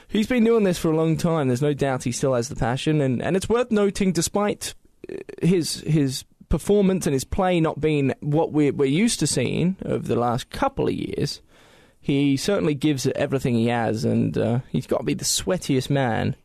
he's 0.07 0.27
been 0.27 0.43
doing 0.43 0.63
this 0.63 0.77
for 0.77 0.91
a 0.91 0.95
long 0.95 1.17
time. 1.17 1.47
There's 1.47 1.61
no 1.63 1.73
doubt 1.73 2.03
he 2.03 2.11
still 2.11 2.35
has 2.35 2.49
the 2.49 2.55
passion. 2.55 3.01
And, 3.01 3.19
and 3.21 3.35
it's 3.35 3.49
worth 3.49 3.71
noting, 3.71 4.11
despite 4.11 4.75
uh, 5.11 5.15
his, 5.41 5.81
his 5.81 6.23
performance 6.49 7.07
and 7.07 7.13
his 7.15 7.23
play 7.23 7.59
not 7.59 7.81
being 7.81 8.13
what 8.19 8.51
we're, 8.51 8.73
we're 8.73 8.85
used 8.85 9.19
to 9.21 9.27
seeing 9.27 9.75
over 9.85 10.07
the 10.07 10.15
last 10.15 10.51
couple 10.51 10.87
of 10.87 10.93
years, 10.93 11.41
he 11.99 12.37
certainly 12.37 12.75
gives 12.75 13.07
it 13.07 13.15
everything 13.17 13.55
he 13.55 13.67
has. 13.69 14.05
And 14.05 14.37
uh, 14.37 14.59
he's 14.71 14.85
got 14.85 14.99
to 14.99 15.03
be 15.03 15.15
the 15.15 15.25
sweatiest 15.25 15.89
man 15.89 16.35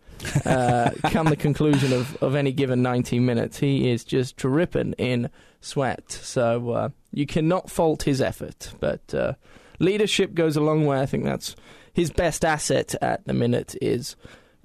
uh, 0.46 0.90
come 1.10 1.28
the 1.28 1.36
conclusion 1.36 1.92
of, 1.92 2.16
of 2.22 2.34
any 2.34 2.52
given 2.52 2.82
90 2.82 3.18
minutes. 3.20 3.58
He 3.58 3.90
is 3.90 4.04
just 4.04 4.36
dripping 4.36 4.94
in 4.94 5.30
sweat. 5.60 6.10
So 6.10 6.70
uh, 6.70 6.88
you 7.12 7.26
cannot 7.26 7.70
fault 7.70 8.02
his 8.02 8.20
effort. 8.20 8.72
But 8.80 9.14
uh, 9.14 9.34
leadership 9.78 10.34
goes 10.34 10.56
a 10.56 10.60
long 10.60 10.86
way. 10.86 11.00
I 11.00 11.06
think 11.06 11.24
that's 11.24 11.56
his 11.92 12.10
best 12.10 12.44
asset 12.44 12.94
at 13.02 13.24
the 13.26 13.34
minute 13.34 13.74
is 13.80 14.16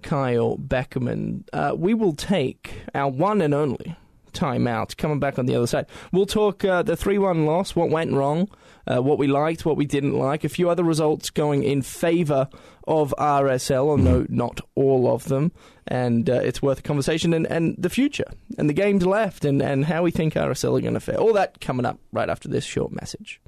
Kyle 0.02 0.58
Beckerman. 0.58 1.44
Uh, 1.52 1.74
we 1.76 1.94
will 1.94 2.14
take 2.14 2.74
our 2.96 3.10
one 3.10 3.42
and 3.42 3.54
only 3.54 3.96
timeout 4.34 4.96
coming 4.98 5.20
back 5.20 5.40
on 5.40 5.46
the 5.46 5.56
other 5.56 5.68
side. 5.68 5.88
We'll 6.12 6.26
talk 6.26 6.64
uh, 6.64 6.84
the 6.84 6.96
3 6.96 7.18
1 7.18 7.46
loss, 7.46 7.76
what 7.76 7.90
went 7.90 8.14
wrong, 8.14 8.50
uh, 8.88 9.02
what 9.02 9.18
we 9.18 9.28
liked, 9.28 9.66
what 9.66 9.78
we 9.78 9.86
didn't 9.86 10.18
like, 10.18 10.44
a 10.44 10.50
few 10.50 10.70
other 10.70 10.84
results 10.84 11.30
going 11.30 11.64
in 11.64 11.82
favour 11.82 12.48
of 12.88 13.14
RSL, 13.18 13.88
although 13.88 14.26
not 14.30 14.62
all 14.76 15.14
of 15.14 15.26
them. 15.26 15.52
And 15.88 16.30
uh, 16.30 16.36
it's 16.36 16.62
worth 16.62 16.80
a 16.80 16.84
conversation 16.84 17.34
and, 17.34 17.46
and 17.48 17.76
the 17.78 17.90
future 17.90 18.30
and 18.58 18.70
the 18.70 18.74
games 18.74 19.06
left 19.06 19.46
and, 19.46 19.62
and 19.62 19.86
how 19.86 20.04
we 20.04 20.12
think 20.12 20.34
RSL 20.34 20.78
are 20.78 20.82
going 20.82 20.94
to 20.94 21.00
fare. 21.00 21.18
All 21.18 21.34
that 21.34 21.60
coming 21.60 21.86
up 21.86 22.00
right 22.12 22.30
after 22.30 22.48
this 22.48 22.66
short 22.66 22.92
message. 22.92 23.42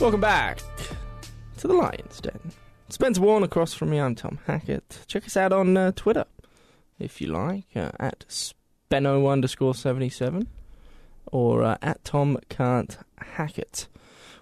Welcome 0.00 0.20
back 0.20 0.58
to 1.58 1.68
the 1.68 1.72
Lions 1.72 2.20
Den. 2.20 2.40
Spencer 2.88 3.20
Warne 3.20 3.42
across 3.42 3.74
from 3.74 3.90
me. 3.90 3.98
I'm 4.00 4.14
Tom 4.14 4.38
Hackett. 4.46 5.00
Check 5.06 5.24
us 5.26 5.36
out 5.36 5.52
on 5.52 5.76
uh, 5.76 5.92
Twitter 5.96 6.24
if 6.98 7.20
you 7.20 7.28
like 7.28 7.64
uh, 7.74 7.90
at 7.98 8.24
Speno 8.28 9.30
underscore 9.30 9.74
seventy 9.74 10.08
seven 10.10 10.48
or 11.32 11.62
uh, 11.64 11.78
at 11.82 12.04
Tom 12.04 12.38
Can't 12.48 12.96
Hackett. 13.18 13.88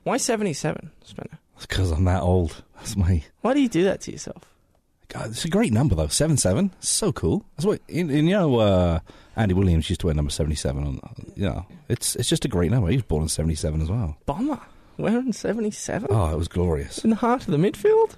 Why 0.02 0.16
seventy 0.16 0.52
seven, 0.52 0.90
Speno? 1.06 1.38
Because 1.61 1.92
I'm 1.92 2.04
that 2.04 2.22
old. 2.22 2.62
That's 2.76 2.96
my. 2.96 3.22
Why 3.42 3.54
do 3.54 3.61
you 3.61 3.68
do 3.68 3.84
that 3.84 4.00
to 4.02 4.12
yourself? 4.12 4.44
God, 5.08 5.30
it's 5.30 5.44
a 5.44 5.48
great 5.48 5.72
number 5.72 5.94
though. 5.94 6.09
Seven 6.09 6.37
seven. 6.37 6.72
So 6.81 7.12
cool. 7.12 7.44
That's 7.57 7.66
what. 7.66 7.81
In, 7.88 8.11
in, 8.11 8.26
you 8.26 8.35
know, 8.35 8.57
uh, 8.59 8.98
Andy 9.37 9.55
Williams 9.55 9.88
used 9.88 10.00
to 10.00 10.09
wear 10.09 10.14
number 10.14 10.31
seventy 10.33 10.57
seven. 10.57 10.85
On 10.85 11.00
you 11.37 11.44
know, 11.48 11.64
it's 11.88 12.16
it's 12.16 12.28
just 12.28 12.44
a 12.44 12.48
great 12.48 12.70
number. 12.72 12.88
He 12.90 12.96
was 12.96 13.05
born 13.05 13.22
in 13.22 13.28
seventy 13.28 13.55
seven 13.55 13.81
as 13.81 13.88
well. 13.88 14.16
Bomber 14.26 14.61
wearing 14.98 15.33
seventy 15.33 15.70
seven 15.70 16.09
Oh, 16.11 16.33
it 16.33 16.37
was 16.37 16.48
glorious. 16.48 16.98
in 17.05 17.11
the 17.11 17.16
heart 17.16 17.42
of 17.42 17.52
the 17.52 17.57
midfield. 17.57 18.16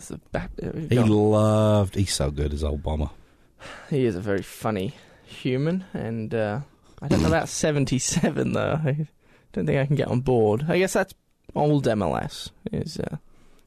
That's 0.00 0.08
the 0.08 0.18
back. 0.32 0.50
He 0.88 0.98
loved. 0.98 1.94
He's 1.94 2.14
so 2.14 2.30
good, 2.30 2.54
as 2.54 2.64
old 2.64 2.82
bomber. 2.82 3.10
He 3.90 4.06
is 4.06 4.16
a 4.16 4.20
very 4.20 4.40
funny 4.40 4.94
human, 5.26 5.84
and 5.92 6.34
uh, 6.34 6.60
I 7.02 7.08
don't 7.08 7.20
know 7.20 7.28
about 7.28 7.48
77 7.50 8.52
though. 8.54 8.80
I 8.82 9.06
don't 9.52 9.66
think 9.66 9.78
I 9.78 9.84
can 9.84 9.96
get 9.96 10.08
on 10.08 10.20
board. 10.20 10.64
I 10.68 10.78
guess 10.78 10.94
that's 10.94 11.12
old 11.54 11.84
MLS. 11.84 12.48
Is 12.72 12.98
uh, 12.98 13.18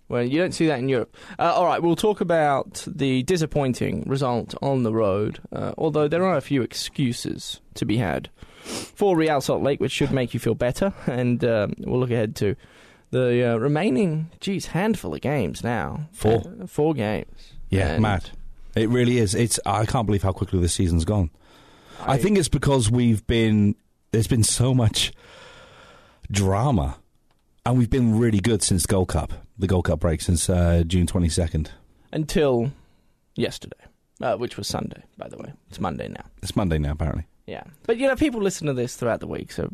well, 0.09 0.23
you 0.23 0.39
don't 0.39 0.53
see 0.53 0.65
that 0.65 0.79
in 0.79 0.89
Europe. 0.89 1.15
Uh, 1.37 1.53
all 1.53 1.65
right, 1.65 1.83
we'll 1.83 1.95
talk 1.95 2.19
about 2.19 2.83
the 2.87 3.21
disappointing 3.21 4.03
result 4.07 4.55
on 4.59 4.81
the 4.81 4.91
road. 4.91 5.39
Uh, 5.51 5.73
although 5.77 6.07
there 6.07 6.25
are 6.25 6.35
a 6.35 6.41
few 6.41 6.63
excuses 6.63 7.61
to 7.75 7.85
be 7.85 7.97
had 7.97 8.31
for 8.63 9.15
Real 9.15 9.39
Salt 9.39 9.61
Lake, 9.61 9.79
which 9.79 9.91
should 9.91 10.11
make 10.11 10.33
you 10.33 10.39
feel 10.39 10.55
better. 10.55 10.93
And 11.05 11.45
um, 11.45 11.75
we'll 11.77 11.99
look 11.99 12.09
ahead 12.09 12.35
to 12.37 12.55
the 13.13 13.53
uh, 13.53 13.57
remaining, 13.57 14.29
geez, 14.41 14.67
handful 14.67 15.13
of 15.13 15.21
games 15.21 15.63
now. 15.63 16.09
Four. 16.11 16.43
Uh, 16.61 16.67
four 16.67 16.93
games. 16.93 17.53
Yeah, 17.69 17.93
And 17.93 18.01
mad. 18.01 18.29
It 18.75 18.89
really 18.89 19.17
is. 19.19 19.33
It's. 19.35 19.59
I 19.65 19.85
can't 19.85 20.05
believe 20.05 20.23
how 20.23 20.31
quickly 20.31 20.59
this 20.59 20.73
season's 20.73 21.05
gone. 21.05 21.29
I 22.05 22.17
think 22.17 22.37
it's 22.37 22.49
because 22.49 22.89
we've 22.91 23.25
been 23.27 23.75
there's 24.11 24.27
been 24.27 24.43
so 24.43 24.73
much 24.73 25.13
drama, 26.31 26.97
and 27.65 27.77
we've 27.77 27.89
been 27.89 28.17
really 28.17 28.39
good 28.39 28.63
since 28.63 28.85
Gold 28.85 29.09
Cup, 29.09 29.33
the 29.57 29.67
Gold 29.67 29.85
Cup 29.85 29.99
break 29.99 30.21
since 30.21 30.49
uh, 30.49 30.83
June 30.85 31.07
twenty 31.07 31.29
second. 31.29 31.71
until 32.11 32.71
yesterday, 33.35 33.77
uh, 34.21 34.35
which 34.37 34.57
was 34.57 34.67
Sunday, 34.67 35.03
by 35.17 35.27
the 35.29 35.37
way. 35.37 35.53
It's 35.69 35.79
Monday 35.79 36.07
now. 36.09 36.25
It's 36.41 36.55
Monday 36.55 36.77
now, 36.79 36.91
apparently. 36.91 37.25
Yeah, 37.45 37.63
but 37.85 37.97
you 37.97 38.07
know, 38.07 38.15
people 38.15 38.41
listen 38.41 38.67
to 38.67 38.73
this 38.73 38.95
throughout 38.95 39.19
the 39.19 39.27
week, 39.27 39.51
so 39.51 39.69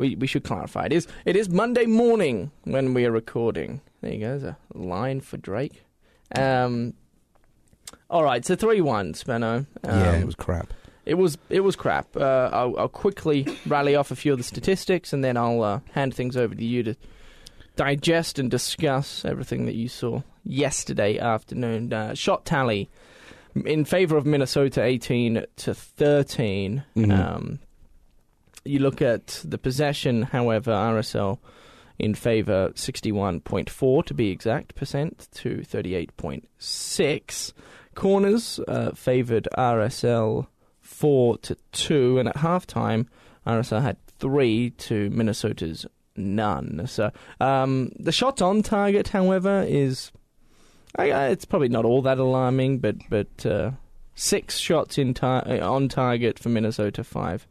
we 0.00 0.16
we 0.16 0.26
should 0.26 0.42
clarify. 0.44 0.86
It 0.86 0.92
is 0.92 1.06
it 1.24 1.36
is 1.36 1.48
Monday 1.48 1.86
morning 1.86 2.50
when 2.64 2.94
we 2.94 3.04
are 3.06 3.12
recording. 3.12 3.80
There 4.00 4.12
you 4.12 4.20
go. 4.20 4.38
There's 4.38 4.42
a 4.44 4.56
line 4.74 5.20
for 5.20 5.36
Drake. 5.36 5.84
Um, 6.34 6.94
all 8.08 8.24
right, 8.24 8.44
so 8.44 8.56
three 8.56 8.80
one, 8.80 9.12
Speno. 9.14 9.66
Um, 9.84 10.00
yeah, 10.00 10.12
it 10.16 10.24
was 10.26 10.34
crap. 10.34 10.72
it 11.04 11.14
was 11.14 11.38
it 11.48 11.60
was 11.60 11.76
crap. 11.76 12.16
Uh, 12.16 12.50
I'll, 12.52 12.78
I'll 12.78 12.88
quickly 12.88 13.46
rally 13.66 13.94
off 13.94 14.10
a 14.10 14.16
few 14.16 14.32
of 14.32 14.38
the 14.38 14.44
statistics, 14.44 15.12
and 15.12 15.22
then 15.22 15.36
I'll 15.36 15.62
uh, 15.62 15.80
hand 15.92 16.14
things 16.14 16.36
over 16.36 16.54
to 16.54 16.64
you 16.64 16.82
to 16.82 16.94
digest 17.76 18.38
and 18.38 18.50
discuss 18.50 19.24
everything 19.24 19.66
that 19.66 19.74
you 19.74 19.88
saw 19.88 20.22
yesterday 20.44 21.18
afternoon. 21.18 21.92
Uh, 21.92 22.14
shot 22.14 22.44
tally 22.44 22.88
in 23.64 23.84
favor 23.84 24.16
of 24.16 24.24
Minnesota, 24.26 24.82
eighteen 24.82 25.44
to 25.56 25.74
13 25.74 26.84
Mhm. 26.96 27.18
Um, 27.18 27.58
you 28.64 28.78
look 28.78 29.00
at 29.02 29.42
the 29.44 29.58
possession, 29.58 30.22
however, 30.22 30.72
RSL 30.72 31.38
in 31.98 32.14
point 33.40 33.70
four 33.70 34.02
to 34.02 34.14
be 34.14 34.30
exact 34.30 34.74
percent 34.74 35.28
to 35.32 35.62
thirty-eight 35.64 36.16
point 36.16 36.48
six. 36.58 37.52
Corners 37.94 38.60
uh, 38.68 38.92
favoured 38.92 39.48
RSL 39.56 40.46
four 40.80 41.38
to 41.38 41.56
two, 41.72 42.18
and 42.18 42.28
at 42.28 42.36
halftime, 42.36 43.06
RSL 43.46 43.82
had 43.82 43.96
three 44.06 44.70
to 44.70 45.10
Minnesota's 45.10 45.86
none. 46.16 46.86
So 46.86 47.10
um, 47.40 47.92
the 47.98 48.12
shot 48.12 48.40
on 48.40 48.62
target, 48.62 49.08
however, 49.08 49.64
is 49.66 50.10
it's 50.98 51.44
probably 51.44 51.68
not 51.68 51.84
all 51.84 52.02
that 52.02 52.18
alarming, 52.18 52.78
but 52.78 52.96
but 53.08 53.46
uh, 53.46 53.72
six 54.14 54.58
shots 54.58 54.98
in 54.98 55.14
tar- 55.14 55.46
uh, 55.46 55.60
on 55.60 55.88
target 55.88 56.38
for 56.38 56.48
Minnesota, 56.48 57.04
five 57.04 57.46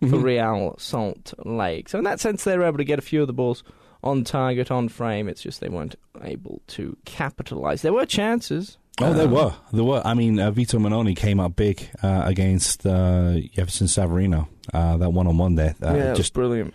for 0.00 0.06
Mhm. 0.06 0.22
Real 0.22 0.74
Salt 0.78 1.34
Lake. 1.44 1.88
So 1.88 1.98
in 1.98 2.04
that 2.04 2.20
sense, 2.20 2.44
they 2.44 2.56
were 2.56 2.64
able 2.64 2.78
to 2.78 2.84
get 2.84 2.98
a 2.98 3.02
few 3.02 3.20
of 3.22 3.26
the 3.26 3.32
balls 3.32 3.62
on 4.02 4.22
target, 4.24 4.70
on 4.70 4.88
frame. 4.88 5.28
It's 5.28 5.42
just 5.42 5.60
they 5.60 5.68
weren't 5.68 5.96
able 6.22 6.62
to 6.68 6.96
capitalise. 7.04 7.82
There 7.82 7.92
were 7.92 8.06
chances. 8.06 8.78
Oh, 9.00 9.12
there 9.12 9.26
Um, 9.26 9.32
were, 9.32 9.52
there 9.72 9.84
were. 9.84 10.02
I 10.04 10.14
mean, 10.14 10.40
uh, 10.40 10.50
Vito 10.50 10.78
Mannone 10.78 11.14
came 11.16 11.38
up 11.40 11.54
big 11.56 11.88
uh, 12.02 12.22
against 12.24 12.84
uh, 12.84 13.36
Jefferson 13.52 13.86
Savarino. 13.86 14.48
Uh, 14.74 14.96
that 14.98 15.10
one 15.12 15.26
on 15.26 15.38
one 15.38 15.54
there, 15.54 15.74
uh, 15.82 15.94
yeah, 15.94 16.14
just 16.14 16.32
brilliant. 16.34 16.74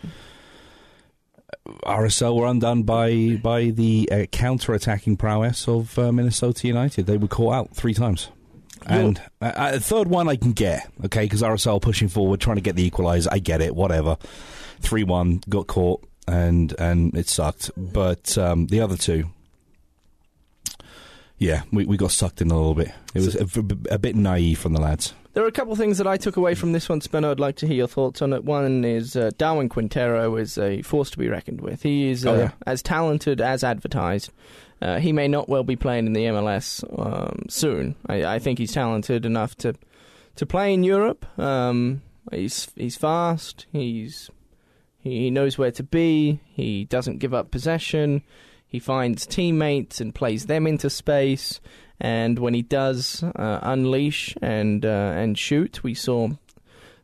RSL 1.86 2.36
were 2.36 2.48
undone 2.48 2.84
by 2.84 3.40
by 3.42 3.66
the 3.70 4.10
uh, 4.12 4.26
counter 4.32 4.74
attacking 4.74 5.18
prowess 5.18 5.68
of 5.68 5.98
uh, 5.98 6.12
Minnesota 6.12 6.68
United. 6.68 7.06
They 7.06 7.18
were 7.18 7.28
caught 7.28 7.54
out 7.54 7.76
three 7.76 7.94
times. 7.94 8.30
And 8.86 9.22
uh, 9.42 9.46
uh, 9.46 9.80
third 9.80 10.08
one 10.08 10.28
I 10.28 10.36
can 10.36 10.52
get, 10.54 10.90
okay, 11.06 11.24
because 11.24 11.42
RSL 11.42 11.82
pushing 11.82 12.08
forward, 12.10 12.40
trying 12.40 12.58
to 12.58 12.62
get 12.62 12.76
the 12.76 12.90
equaliser. 12.90 13.28
I 13.32 13.40
get 13.40 13.62
it, 13.62 13.76
whatever. 13.76 14.18
3 14.82 15.04
1, 15.04 15.44
got 15.50 15.68
caught, 15.68 16.04
and 16.28 16.74
and 16.78 17.16
it 17.16 17.30
sucked. 17.30 17.72
But 17.78 18.38
um, 18.38 18.68
the 18.68 18.82
other 18.82 18.98
two, 18.98 19.30
Yeah, 21.38 21.64
we, 21.72 21.86
we 21.86 21.98
got 21.98 22.12
sucked 22.12 22.42
in 22.42 22.52
a 22.52 22.56
little 22.56 22.74
bit. 22.76 22.92
It 23.14 23.20
was 23.20 23.36
a, 23.36 23.48
a 23.94 23.98
bit 23.98 24.16
naive 24.16 24.60
from 24.60 24.74
the 24.74 24.82
lads. 24.82 25.14
There 25.34 25.44
are 25.44 25.48
a 25.48 25.52
couple 25.52 25.74
of 25.74 25.80
things 25.80 25.98
that 25.98 26.06
I 26.06 26.18
took 26.18 26.38
away 26.38 26.54
from 26.54 26.74
this 26.74 26.88
one, 26.88 27.00
Spenno. 27.02 27.32
I'd 27.32 27.40
like 27.40 27.56
to 27.58 27.68
hear 27.68 27.76
your 27.76 27.88
thoughts 27.88 28.22
on 28.22 28.34
it. 28.34 28.44
One 28.44 28.86
is 28.86 29.16
uh, 29.16 29.32
Darwin 29.38 29.68
Quintero 29.68 30.36
is 30.36 30.60
a 30.60 30.84
force 30.84 31.10
to 31.12 31.18
be 31.18 31.28
reckoned 31.28 31.60
with. 31.62 31.82
He 31.82 32.10
is 32.12 32.24
uh, 32.26 32.30
Oh, 32.32 32.38
yeah. 32.38 32.52
as 32.68 32.84
talented 32.84 33.42
as 33.42 33.64
advertised. 33.64 34.30
Uh, 34.80 35.00
he 35.00 35.12
may 35.12 35.28
not 35.28 35.50
well 35.50 35.64
be 35.64 35.76
playing 35.76 36.06
in 36.06 36.14
the 36.14 36.26
MLS 36.26 36.84
um, 37.00 37.46
soon. 37.50 37.96
I, 38.08 38.26
I 38.36 38.40
think 38.40 38.60
he's 38.60 38.74
talented 38.74 39.26
enough 39.26 39.56
to 39.58 39.74
to 40.36 40.46
play 40.46 40.74
in 40.74 40.84
Europe. 40.84 41.26
Um, 41.40 42.02
he's 42.32 42.70
he's 42.76 42.96
fast. 42.98 43.66
He's 43.72 44.30
he 45.00 45.32
knows 45.32 45.58
where 45.58 45.72
to 45.72 45.84
be. 45.84 46.42
He 46.54 46.86
doesn't 46.86 47.18
give 47.20 47.34
up 47.34 47.50
possession. 47.50 48.22
He 48.68 48.80
finds 48.80 49.26
teammates 49.26 50.02
and 50.02 50.14
plays 50.14 50.46
them 50.48 50.68
into 50.68 50.90
space. 50.90 51.60
And 52.04 52.38
when 52.38 52.54
he 52.54 52.62
does 52.62 53.24
uh, 53.24 53.60
unleash 53.62 54.36
and 54.42 54.86
uh, 54.86 55.14
and 55.16 55.40
shoot, 55.40 55.84
we 55.84 55.94
saw 55.94 56.32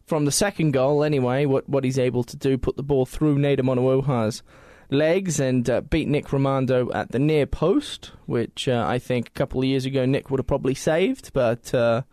from 0.05 0.25
the 0.25 0.31
second 0.31 0.71
goal 0.71 1.05
anyway 1.05 1.45
what, 1.45 1.69
what 1.69 1.85
he's 1.85 1.97
able 1.97 2.25
to 2.25 2.35
do: 2.35 2.57
put 2.57 2.75
the 2.75 2.83
ball 2.83 3.05
through 3.05 3.37
Nedum 3.37 3.73
Onuoha's 3.73 4.43
legs 4.89 5.39
and 5.39 5.69
uh, 5.69 5.79
beat 5.81 6.09
Nick 6.09 6.27
Rimando 6.27 6.93
at 6.93 7.11
the 7.11 7.19
near 7.19 7.45
post, 7.45 8.11
which 8.25 8.67
uh, 8.67 8.85
I 8.85 8.99
think 8.99 9.29
a 9.29 9.31
couple 9.31 9.61
of 9.61 9.67
years 9.67 9.85
ago 9.85 10.05
Nick 10.05 10.29
would 10.29 10.39
have 10.39 10.47
probably 10.47 10.75
saved, 10.75 11.31
but. 11.33 11.73
Uh, 11.73 12.03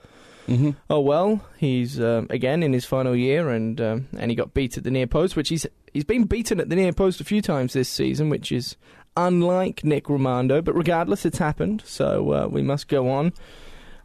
Mm-hmm. 0.48 0.70
Oh 0.88 1.00
well, 1.00 1.44
he's 1.56 2.00
um, 2.00 2.28
again 2.30 2.62
in 2.62 2.72
his 2.72 2.84
final 2.84 3.16
year, 3.16 3.50
and 3.50 3.80
um, 3.80 4.06
and 4.16 4.30
he 4.30 4.36
got 4.36 4.54
beat 4.54 4.78
at 4.78 4.84
the 4.84 4.92
near 4.92 5.08
post, 5.08 5.34
which 5.34 5.48
he's 5.48 5.66
he's 5.92 6.04
been 6.04 6.22
beaten 6.22 6.60
at 6.60 6.68
the 6.68 6.76
near 6.76 6.92
post 6.92 7.20
a 7.20 7.24
few 7.24 7.42
times 7.42 7.72
this 7.72 7.88
season, 7.88 8.30
which 8.30 8.52
is 8.52 8.76
unlike 9.16 9.84
Nick 9.84 10.04
Rimando. 10.04 10.62
But 10.64 10.74
regardless, 10.74 11.24
it's 11.24 11.38
happened, 11.38 11.82
so 11.86 12.32
uh, 12.32 12.46
we 12.48 12.62
must 12.62 12.88
go 12.88 13.08
on. 13.10 13.32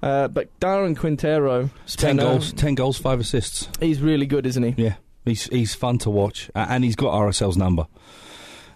Uh, 0.01 0.27
but 0.27 0.49
Darwin 0.59 0.95
Quintero, 0.95 1.69
Ten 1.87 2.17
goals, 2.17 2.53
ten 2.53 2.73
goals, 2.75 2.97
five 2.97 3.19
assists. 3.19 3.69
he's 3.79 4.01
really 4.01 4.25
good, 4.25 4.45
isn't 4.47 4.63
he? 4.63 4.83
Yeah, 4.83 4.95
he's 5.25 5.43
he's 5.45 5.75
fun 5.75 5.99
to 5.99 6.09
watch, 6.09 6.49
uh, 6.55 6.65
and 6.69 6.83
he's 6.83 6.95
got 6.95 7.13
RSL's 7.13 7.55
number. 7.57 7.85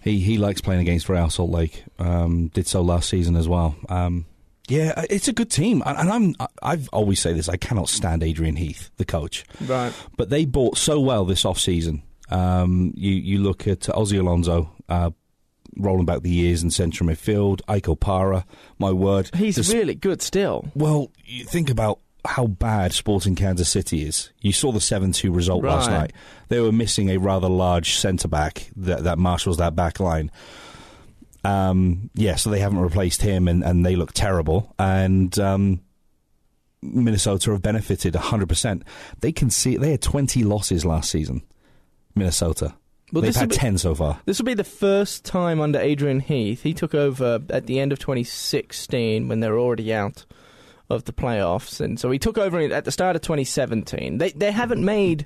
He 0.03 0.19
he 0.19 0.37
likes 0.37 0.61
playing 0.61 0.81
against 0.81 1.09
Real 1.09 1.29
Salt 1.31 1.49
Lake. 1.49 1.83
Um, 1.97 2.49
did 2.49 2.67
so 2.67 2.81
last 2.81 3.09
season 3.09 3.35
as 3.35 3.47
well. 3.47 3.75
Um, 3.89 4.27
yeah, 4.67 4.93
uh, 4.97 5.03
it's 5.09 5.27
a 5.27 5.33
good 5.33 5.49
team, 5.49 5.81
and 5.83 5.97
and 5.97 6.09
I'm 6.11 6.35
I- 6.39 6.71
I've 6.73 6.89
always 6.93 7.19
say 7.19 7.33
this. 7.33 7.49
I 7.49 7.57
cannot 7.57 7.89
stand 7.89 8.21
Adrian 8.21 8.55
Heath, 8.57 8.91
the 8.97 9.05
coach, 9.05 9.45
Right. 9.65 9.93
but 10.17 10.29
they 10.29 10.45
bought 10.45 10.77
so 10.77 10.99
well 10.99 11.25
this 11.25 11.43
off 11.43 11.57
season. 11.59 12.03
Um, 12.29 12.93
you 12.95 13.13
you 13.13 13.39
look 13.39 13.67
at 13.67 13.89
Ozzie 13.89 14.17
Alonso. 14.17 14.69
Uh, 14.87 15.09
Rolling 15.77 16.05
back 16.05 16.21
the 16.21 16.29
years 16.29 16.63
in 16.63 16.71
central 16.71 17.09
midfield, 17.09 17.61
Ike 17.67 17.85
Opara, 17.85 18.45
my 18.79 18.91
word. 18.91 19.29
He's 19.35 19.55
Des- 19.55 19.75
really 19.75 19.95
good 19.95 20.21
still. 20.21 20.65
well, 20.75 21.11
you 21.25 21.43
think 21.43 21.69
about 21.69 21.99
how 22.25 22.47
bad 22.47 22.93
Sporting 22.93 23.35
Kansas 23.35 23.69
City 23.69 24.03
is. 24.03 24.31
You 24.41 24.51
saw 24.51 24.71
the 24.71 24.81
7 24.81 25.11
2 25.11 25.31
result 25.31 25.63
last 25.63 25.89
night. 25.89 26.13
They 26.47 26.59
were 26.59 26.71
missing 26.71 27.09
a 27.09 27.17
rather 27.17 27.49
large 27.49 27.95
centre 27.95 28.27
back 28.27 28.69
that, 28.77 29.03
that 29.03 29.19
marshals 29.19 29.57
that 29.57 29.75
back 29.75 29.99
line. 29.99 30.31
Um, 31.43 32.09
yeah, 32.15 32.35
so 32.35 32.49
they 32.49 32.59
haven't 32.59 32.79
replaced 32.79 33.21
him, 33.21 33.47
and, 33.47 33.63
and 33.63 33.85
they 33.85 33.95
look 33.95 34.13
terrible. 34.13 34.73
And 34.79 35.37
um, 35.37 35.81
Minnesota 36.81 37.51
have 37.51 37.61
benefited 37.61 38.13
100%. 38.13 38.81
They 39.19 39.31
can 39.31 39.49
see 39.49 39.77
they 39.77 39.91
had 39.91 40.01
20 40.01 40.43
losses 40.43 40.85
last 40.85 41.11
season, 41.11 41.43
Minnesota. 42.15 42.73
Well, 43.13 43.21
They've 43.21 43.29
this 43.29 43.37
had 43.39 43.49
be- 43.49 43.55
10 43.55 43.77
so 43.77 43.93
far. 43.95 44.19
This 44.25 44.39
will 44.39 44.45
be 44.45 44.53
the 44.55 44.63
first 44.63 45.23
time 45.23 45.61
under 45.61 45.79
Adrian 45.79 46.19
Heath. 46.21 46.63
He 46.63 46.73
took 46.73 46.95
over 46.95 47.39
at 47.49 47.67
the 47.67 47.79
end 47.79 47.91
of 47.91 47.99
2016 47.99 49.27
when 49.27 49.39
they 49.39 49.49
were 49.49 49.59
already 49.59 49.93
out 49.93 50.25
of 50.89 51.05
the 51.05 51.13
playoffs, 51.13 51.79
and 51.79 51.99
so 51.99 52.11
he 52.11 52.19
took 52.19 52.37
over 52.37 52.59
at 52.59 52.85
the 52.85 52.91
start 52.91 53.15
of 53.15 53.21
2017. 53.21 54.17
They 54.17 54.31
they 54.31 54.51
haven't 54.51 54.83
made 54.83 55.25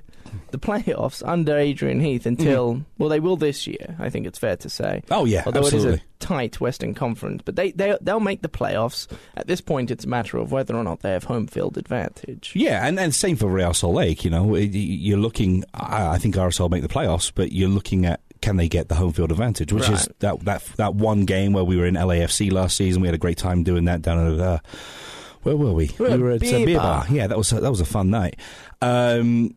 the 0.50 0.58
playoffs 0.58 1.22
under 1.26 1.56
Adrian 1.56 2.00
Heath 2.00 2.26
until 2.26 2.84
well, 2.98 3.08
they 3.08 3.20
will 3.20 3.36
this 3.36 3.66
year. 3.66 3.96
I 3.98 4.10
think 4.10 4.26
it's 4.26 4.38
fair 4.38 4.56
to 4.56 4.70
say. 4.70 5.02
Oh, 5.10 5.24
yeah, 5.24 5.42
Although 5.46 5.60
absolutely. 5.60 5.90
it 5.90 5.94
is 5.94 6.00
a 6.00 6.04
tight 6.18 6.60
Western 6.60 6.94
Conference, 6.94 7.42
but 7.44 7.56
they 7.56 7.72
they 7.72 7.96
they'll 8.00 8.20
make 8.20 8.42
the 8.42 8.48
playoffs. 8.48 9.06
At 9.36 9.46
this 9.46 9.60
point, 9.60 9.90
it's 9.90 10.04
a 10.04 10.08
matter 10.08 10.38
of 10.38 10.52
whether 10.52 10.74
or 10.74 10.84
not 10.84 11.00
they 11.00 11.12
have 11.12 11.24
home 11.24 11.46
field 11.46 11.76
advantage. 11.76 12.52
Yeah, 12.54 12.86
and, 12.86 12.98
and 12.98 13.14
same 13.14 13.36
for 13.36 13.48
Real 13.48 13.74
Salt 13.74 13.94
Lake. 13.94 14.24
You 14.24 14.30
know, 14.30 14.54
you're 14.54 15.18
looking. 15.18 15.64
I 15.74 16.08
I 16.08 16.18
think 16.18 16.36
RSL 16.36 16.70
make 16.70 16.82
the 16.82 16.88
playoffs, 16.88 17.30
but 17.34 17.52
you're 17.52 17.68
looking 17.68 18.06
at 18.06 18.20
can 18.40 18.56
they 18.56 18.68
get 18.68 18.88
the 18.88 18.94
home 18.94 19.12
field 19.12 19.30
advantage, 19.30 19.72
which 19.72 19.88
is 19.88 20.08
that 20.20 20.40
that 20.44 20.64
that 20.76 20.94
one 20.94 21.24
game 21.24 21.52
where 21.52 21.64
we 21.64 21.76
were 21.76 21.86
in 21.86 21.94
LAFC 21.94 22.50
last 22.50 22.76
season. 22.76 23.02
We 23.02 23.08
had 23.08 23.14
a 23.14 23.18
great 23.18 23.38
time 23.38 23.62
doing 23.62 23.84
that 23.84 24.02
down 24.02 24.34
at 24.34 24.40
uh, 24.40 24.58
where 25.42 25.56
were 25.56 25.72
we? 25.72 25.90
We 25.98 26.16
were 26.16 26.30
at 26.30 26.42
a 26.42 26.64
beer 26.64 26.78
bar. 26.78 27.06
Yeah, 27.10 27.26
that 27.26 27.38
was 27.38 27.52
a, 27.52 27.60
that 27.60 27.70
was 27.70 27.80
a 27.80 27.86
fun 27.86 28.10
night. 28.10 28.36
Um, 28.82 29.54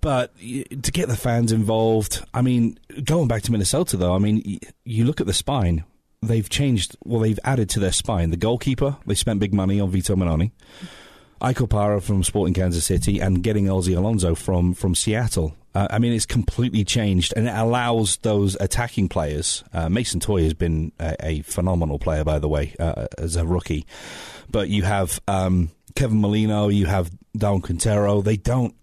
but 0.00 0.36
to 0.38 0.92
get 0.92 1.08
the 1.08 1.16
fans 1.16 1.52
involved, 1.52 2.24
I 2.32 2.42
mean, 2.42 2.78
going 3.04 3.28
back 3.28 3.42
to 3.42 3.52
Minnesota 3.52 3.96
though, 3.96 4.14
I 4.14 4.18
mean, 4.18 4.60
you 4.84 5.04
look 5.04 5.20
at 5.20 5.26
the 5.26 5.34
spine. 5.34 5.84
They've 6.22 6.48
changed. 6.48 6.96
Well, 7.04 7.20
they've 7.20 7.38
added 7.44 7.68
to 7.70 7.80
their 7.80 7.92
spine 7.92 8.30
the 8.30 8.36
goalkeeper. 8.38 8.96
They 9.06 9.14
spent 9.14 9.38
big 9.38 9.52
money 9.52 9.78
on 9.78 9.90
Vito 9.90 10.16
Mannone. 10.16 10.50
Ike 11.40 11.58
Opara 11.58 12.02
from 12.02 12.24
Sporting 12.24 12.54
Kansas 12.54 12.84
City 12.84 13.20
and 13.20 13.42
getting 13.42 13.68
Ozzie 13.70 13.94
Alonso 13.94 14.34
from 14.34 14.74
from 14.74 14.94
Seattle. 14.94 15.54
Uh, 15.74 15.86
I 15.90 15.98
mean, 15.98 16.14
it's 16.14 16.24
completely 16.24 16.84
changed, 16.84 17.34
and 17.36 17.46
it 17.46 17.54
allows 17.54 18.16
those 18.18 18.56
attacking 18.60 19.10
players. 19.10 19.62
Uh, 19.74 19.90
Mason 19.90 20.20
Toye 20.20 20.44
has 20.44 20.54
been 20.54 20.90
a, 20.98 21.14
a 21.20 21.42
phenomenal 21.42 21.98
player, 21.98 22.24
by 22.24 22.38
the 22.38 22.48
way, 22.48 22.74
uh, 22.78 23.08
as 23.18 23.36
a 23.36 23.44
rookie. 23.44 23.84
But 24.50 24.70
you 24.70 24.84
have 24.84 25.20
um, 25.28 25.70
Kevin 25.94 26.20
Molino, 26.20 26.68
you 26.68 26.86
have 26.86 27.10
Don 27.36 27.60
Quintero. 27.60 28.22
They 28.22 28.38
don't 28.38 28.74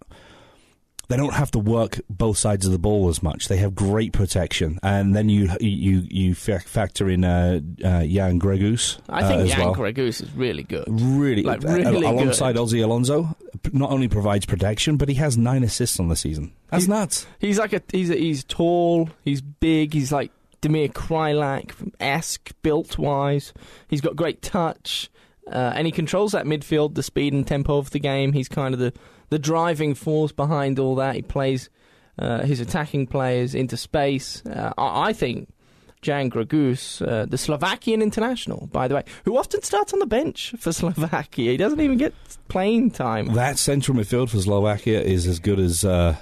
they 1.10 1.18
don't 1.18 1.34
have 1.34 1.52
to 1.52 1.60
work 1.60 2.00
both 2.10 2.38
sides 2.38 2.66
of 2.66 2.72
the 2.72 2.80
ball 2.80 3.10
as 3.10 3.22
much. 3.22 3.48
They 3.50 3.58
have 3.58 3.76
great 3.76 4.14
protection, 4.14 4.80
and 4.82 5.16
then 5.16 5.30
you 5.30 5.50
you 5.60 6.04
you 6.10 6.34
factor 6.36 7.10
in 7.10 7.24
uh, 7.26 7.60
uh, 7.84 8.04
Jan 8.06 8.40
Gregus. 8.40 9.00
I 9.10 9.22
uh, 9.24 9.28
think 9.28 9.42
as 9.42 9.50
Jan 9.50 9.60
well 9.60 9.76
Gregus 9.76 10.22
is 10.24 10.32
really 10.34 10.64
good. 10.64 10.86
really, 10.90 11.44
Like, 11.44 11.64
uh, 11.64 11.68
really 11.74 12.06
alongside 12.06 12.54
good. 12.54 12.62
Ozzie 12.62 12.82
Alonso, 12.82 13.36
not 13.72 13.92
only 13.92 14.08
provides 14.08 14.46
protection, 14.46 14.98
but 14.98 15.10
he 15.10 15.16
has 15.16 15.38
nine 15.38 15.64
assists 15.64 16.00
on 16.00 16.08
the 16.08 16.16
season. 16.16 16.54
That's 16.70 16.86
He- 16.86 16.90
nuts. 16.92 17.28
He's 17.40 17.60
like 17.60 17.74
a 17.74 17.82
he's 17.92 18.10
a, 18.10 18.16
he's 18.16 18.44
tall, 18.44 19.10
he's 19.26 19.42
big, 19.42 19.94
he's 19.94 20.12
like 20.12 20.32
Damir 20.62 20.92
Kreilach 20.94 21.72
esque 22.00 22.52
built 22.62 22.98
wise. 22.98 23.54
He's 23.90 24.00
got 24.02 24.16
great 24.16 24.42
touch, 24.42 25.10
uh, 25.52 25.74
and 25.76 25.86
he 25.86 25.92
controls 25.92 26.32
that 26.32 26.46
midfield, 26.46 26.96
the 26.96 27.04
speed 27.04 27.34
and 27.34 27.46
tempo 27.46 27.78
of 27.78 27.90
the 27.92 28.00
game. 28.00 28.32
He's 28.32 28.48
kind 28.48 28.74
of 28.74 28.80
the 28.80 28.94
the 29.34 29.40
driving 29.40 29.96
force 29.96 30.32
behind 30.32 30.78
all 30.78 30.96
that. 31.02 31.16
He 31.16 31.22
plays 31.24 31.70
uh, 32.20 32.44
his 32.46 32.60
attacking 32.60 33.08
players 33.08 33.56
into 33.56 33.76
space. 33.78 34.46
Uh, 34.46 34.72
I, 34.78 35.12
think. 35.14 35.50
Jan 36.04 36.30
Gregus, 36.30 37.02
uh, 37.02 37.26
the 37.26 37.38
Slovakian 37.38 38.02
international, 38.02 38.68
by 38.72 38.88
the 38.90 38.96
way, 38.96 39.04
who 39.26 39.38
often 39.38 39.62
starts 39.64 39.94
on 39.94 40.00
the 40.00 40.06
bench 40.06 40.54
for 40.60 40.72
Slovakia. 40.82 41.52
He 41.52 41.58
doesn't 41.58 41.80
even 41.80 41.98
get 41.98 42.14
playing 42.50 42.92
time. 42.92 43.34
That 43.34 43.58
central 43.58 43.98
midfield 43.98 44.30
for 44.30 44.40
Slovakia 44.42 45.00
is 45.02 45.26
as 45.28 45.40
good 45.40 45.60
as 45.60 45.86
uh, 45.86 46.16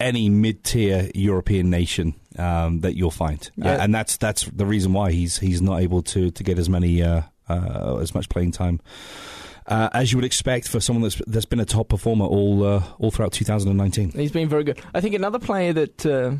any 0.00 0.28
mid-tier 0.28 1.08
European 1.14 1.70
nation 1.70 2.14
um, 2.36 2.80
that 2.80 2.96
you'll 2.96 3.12
find, 3.12 3.48
Yeah. 3.56 3.74
uh, 3.78 3.84
and 3.84 3.94
that's 3.94 4.16
that's 4.18 4.42
the 4.50 4.66
reason 4.66 4.92
why 4.92 5.12
he's 5.12 5.38
he's 5.38 5.62
not 5.62 5.80
able 5.80 6.02
to 6.02 6.32
to 6.32 6.42
get 6.42 6.58
as 6.58 6.68
many 6.68 7.00
uh, 7.00 7.22
uh, 7.48 7.98
as 8.02 8.12
much 8.12 8.28
playing 8.28 8.50
time. 8.52 8.80
Uh, 9.66 9.88
as 9.94 10.12
you 10.12 10.18
would 10.18 10.24
expect 10.26 10.68
for 10.68 10.78
someone 10.78 11.02
that's 11.02 11.20
that's 11.26 11.46
been 11.46 11.60
a 11.60 11.64
top 11.64 11.88
performer 11.88 12.26
all 12.26 12.62
uh, 12.64 12.82
all 12.98 13.10
throughout 13.10 13.32
2019. 13.32 14.10
He's 14.10 14.30
been 14.32 14.48
very 14.48 14.62
good. 14.64 14.78
I 14.92 15.00
think 15.00 15.14
another 15.14 15.38
player 15.38 15.72
that 15.72 16.04
uh, 16.04 16.32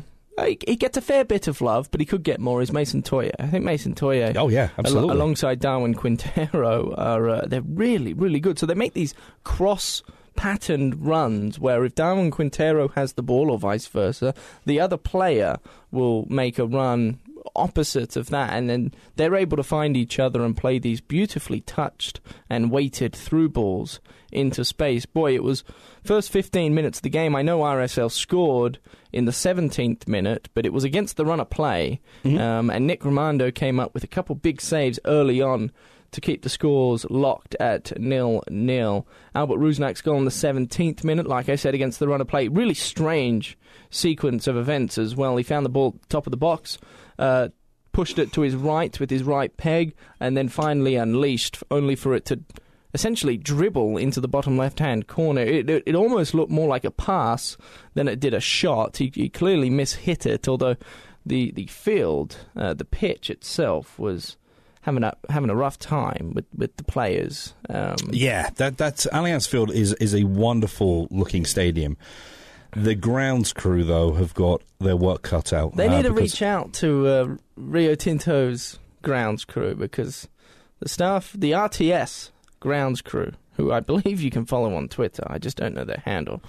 he, 0.45 0.59
he 0.67 0.75
gets 0.75 0.95
a 0.95 1.01
fair 1.01 1.25
bit 1.25 1.47
of 1.47 1.59
love, 1.59 1.89
but 1.89 1.99
he 1.99 2.05
could 2.05 2.21
get 2.21 2.39
more 2.39 2.61
is 2.61 2.71
Mason 2.71 3.01
Toye. 3.01 3.31
I 3.39 3.47
think 3.47 3.65
Mason 3.65 3.95
Toye, 3.95 4.33
Oh 4.35 4.49
yeah, 4.49 4.63
al- 4.65 4.69
absolutely. 4.79 5.15
alongside 5.15 5.59
Darwin 5.59 5.95
Quintero, 5.95 6.93
are 6.95 7.27
uh, 7.29 7.45
they're 7.47 7.61
really 7.63 8.13
really 8.13 8.39
good. 8.39 8.59
So 8.59 8.67
they 8.67 8.75
make 8.75 8.93
these 8.93 9.15
cross 9.43 10.03
patterned 10.35 11.05
runs 11.07 11.57
where 11.59 11.83
if 11.85 11.95
Darwin 11.95 12.29
Quintero 12.29 12.89
has 12.89 13.13
the 13.13 13.23
ball 13.23 13.49
or 13.49 13.57
vice 13.57 13.87
versa, 13.87 14.33
the 14.65 14.79
other 14.79 14.97
player 14.97 15.57
will 15.91 16.25
make 16.29 16.59
a 16.59 16.65
run 16.65 17.19
opposite 17.55 18.15
of 18.15 18.29
that 18.29 18.53
and 18.53 18.69
then 18.69 18.93
they're 19.15 19.35
able 19.35 19.57
to 19.57 19.63
find 19.63 19.95
each 19.97 20.19
other 20.19 20.43
and 20.43 20.55
play 20.57 20.79
these 20.79 21.01
beautifully 21.01 21.61
touched 21.61 22.19
and 22.49 22.71
weighted 22.71 23.13
through 23.15 23.49
balls 23.49 23.99
into 24.31 24.65
space. 24.65 25.05
Boy, 25.05 25.33
it 25.35 25.43
was 25.43 25.63
first 26.03 26.31
15 26.31 26.73
minutes 26.73 26.99
of 26.99 27.03
the 27.03 27.09
game. 27.09 27.35
I 27.35 27.41
know 27.41 27.59
RSL 27.59 28.11
scored 28.11 28.79
in 29.13 29.25
the 29.25 29.31
17th 29.31 30.07
minute, 30.07 30.49
but 30.53 30.65
it 30.65 30.73
was 30.73 30.83
against 30.83 31.15
the 31.17 31.25
run 31.25 31.39
of 31.39 31.49
play. 31.49 32.01
Mhm. 32.23 32.39
Um, 32.39 32.69
and 32.69 32.85
Nick 32.85 33.01
Rimando 33.01 33.53
came 33.53 33.79
up 33.79 33.93
with 33.93 34.03
a 34.03 34.07
couple 34.07 34.35
big 34.35 34.61
saves 34.61 34.99
early 35.05 35.41
on 35.41 35.71
to 36.11 36.21
keep 36.21 36.43
the 36.43 36.49
scores 36.49 37.05
locked 37.09 37.55
at 37.59 37.97
nil 37.99 38.41
nil. 38.49 39.05
Albert 39.33 39.57
Rusnak's 39.59 40.01
goal 40.01 40.17
in 40.17 40.25
the 40.25 40.31
17th 40.31 41.03
minute, 41.03 41.27
like 41.27 41.49
I 41.49 41.55
said, 41.55 41.73
against 41.73 41.99
the 41.99 42.07
run 42.07 42.21
of 42.21 42.27
play. 42.27 42.47
Really 42.47 42.73
strange 42.73 43.57
sequence 43.89 44.47
of 44.47 44.55
events 44.57 44.97
as 44.97 45.15
well. 45.15 45.35
He 45.37 45.43
found 45.43 45.65
the 45.65 45.69
ball 45.69 45.95
top 46.09 46.25
of 46.27 46.31
the 46.31 46.37
box. 46.37 46.77
Uh, 47.17 47.49
pushed 47.91 48.19
it 48.19 48.33
to 48.33 48.41
his 48.41 48.55
right 48.55 48.99
with 48.99 49.09
his 49.09 49.23
right 49.23 49.55
peg, 49.55 49.95
and 50.19 50.35
then 50.35 50.49
finally 50.49 50.95
unleashed, 50.95 51.63
only 51.71 51.95
for 51.95 52.13
it 52.13 52.25
to 52.25 52.41
essentially 52.93 53.37
dribble 53.37 53.97
into 53.97 54.21
the 54.21 54.27
bottom 54.27 54.57
left 54.57 54.79
hand 54.79 55.07
corner. 55.07 55.41
It, 55.41 55.69
it, 55.69 55.83
it, 55.85 55.95
almost 55.95 56.33
looked 56.33 56.51
more 56.51 56.67
like 56.67 56.85
a 56.85 56.91
pass 56.91 57.57
than 57.93 58.07
it 58.07 58.19
did 58.19 58.33
a 58.33 58.39
shot. 58.39 58.97
He, 58.97 59.11
he 59.13 59.29
clearly 59.29 59.69
mishit 59.69 60.25
it, 60.25 60.47
although 60.47 60.77
the, 61.25 61.51
the 61.51 61.67
field, 61.67 62.37
uh, 62.55 62.73
the 62.73 62.85
pitch 62.85 63.29
itself, 63.29 63.99
was 63.99 64.37
having 64.85 65.03
a 65.03 65.15
having 65.29 65.49
a 65.49 65.55
rough 65.55 65.79
time 65.79 66.31
with, 66.33 66.45
with 66.55 66.77
the 66.77 66.83
players. 66.83 67.53
Um, 67.69 67.95
yeah, 68.11 68.49
that 68.55 68.77
that's 68.77 69.05
Allianz 69.07 69.47
Field 69.47 69.71
is 69.71 69.93
is 69.93 70.13
a 70.13 70.23
wonderful 70.23 71.07
looking 71.11 71.45
stadium. 71.45 71.97
The 72.75 72.95
grounds 72.95 73.53
crew, 73.53 73.83
though, 73.83 74.13
have 74.13 74.33
got 74.33 74.61
their 74.79 74.97
work 74.97 75.21
cut 75.21 75.53
out. 75.53 75.75
They 75.75 75.87
uh, 75.87 75.95
need 75.95 76.03
to 76.03 76.11
reach 76.11 76.41
out 76.41 76.73
to 76.73 77.07
uh, 77.07 77.35
Rio 77.55 77.95
Tinto's 77.95 78.79
grounds 79.01 79.45
crew 79.45 79.75
because 79.75 80.27
the 80.79 80.89
staff, 80.89 81.33
the 81.37 81.51
RTS 81.51 82.31
grounds 82.59 83.01
crew, 83.01 83.31
who 83.53 83.71
I 83.71 83.79
believe 83.79 84.21
you 84.21 84.31
can 84.31 84.45
follow 84.45 84.75
on 84.75 84.89
Twitter, 84.89 85.23
I 85.27 85.37
just 85.37 85.57
don't 85.57 85.73
know 85.73 85.85
their 85.85 86.03
handle. 86.03 86.41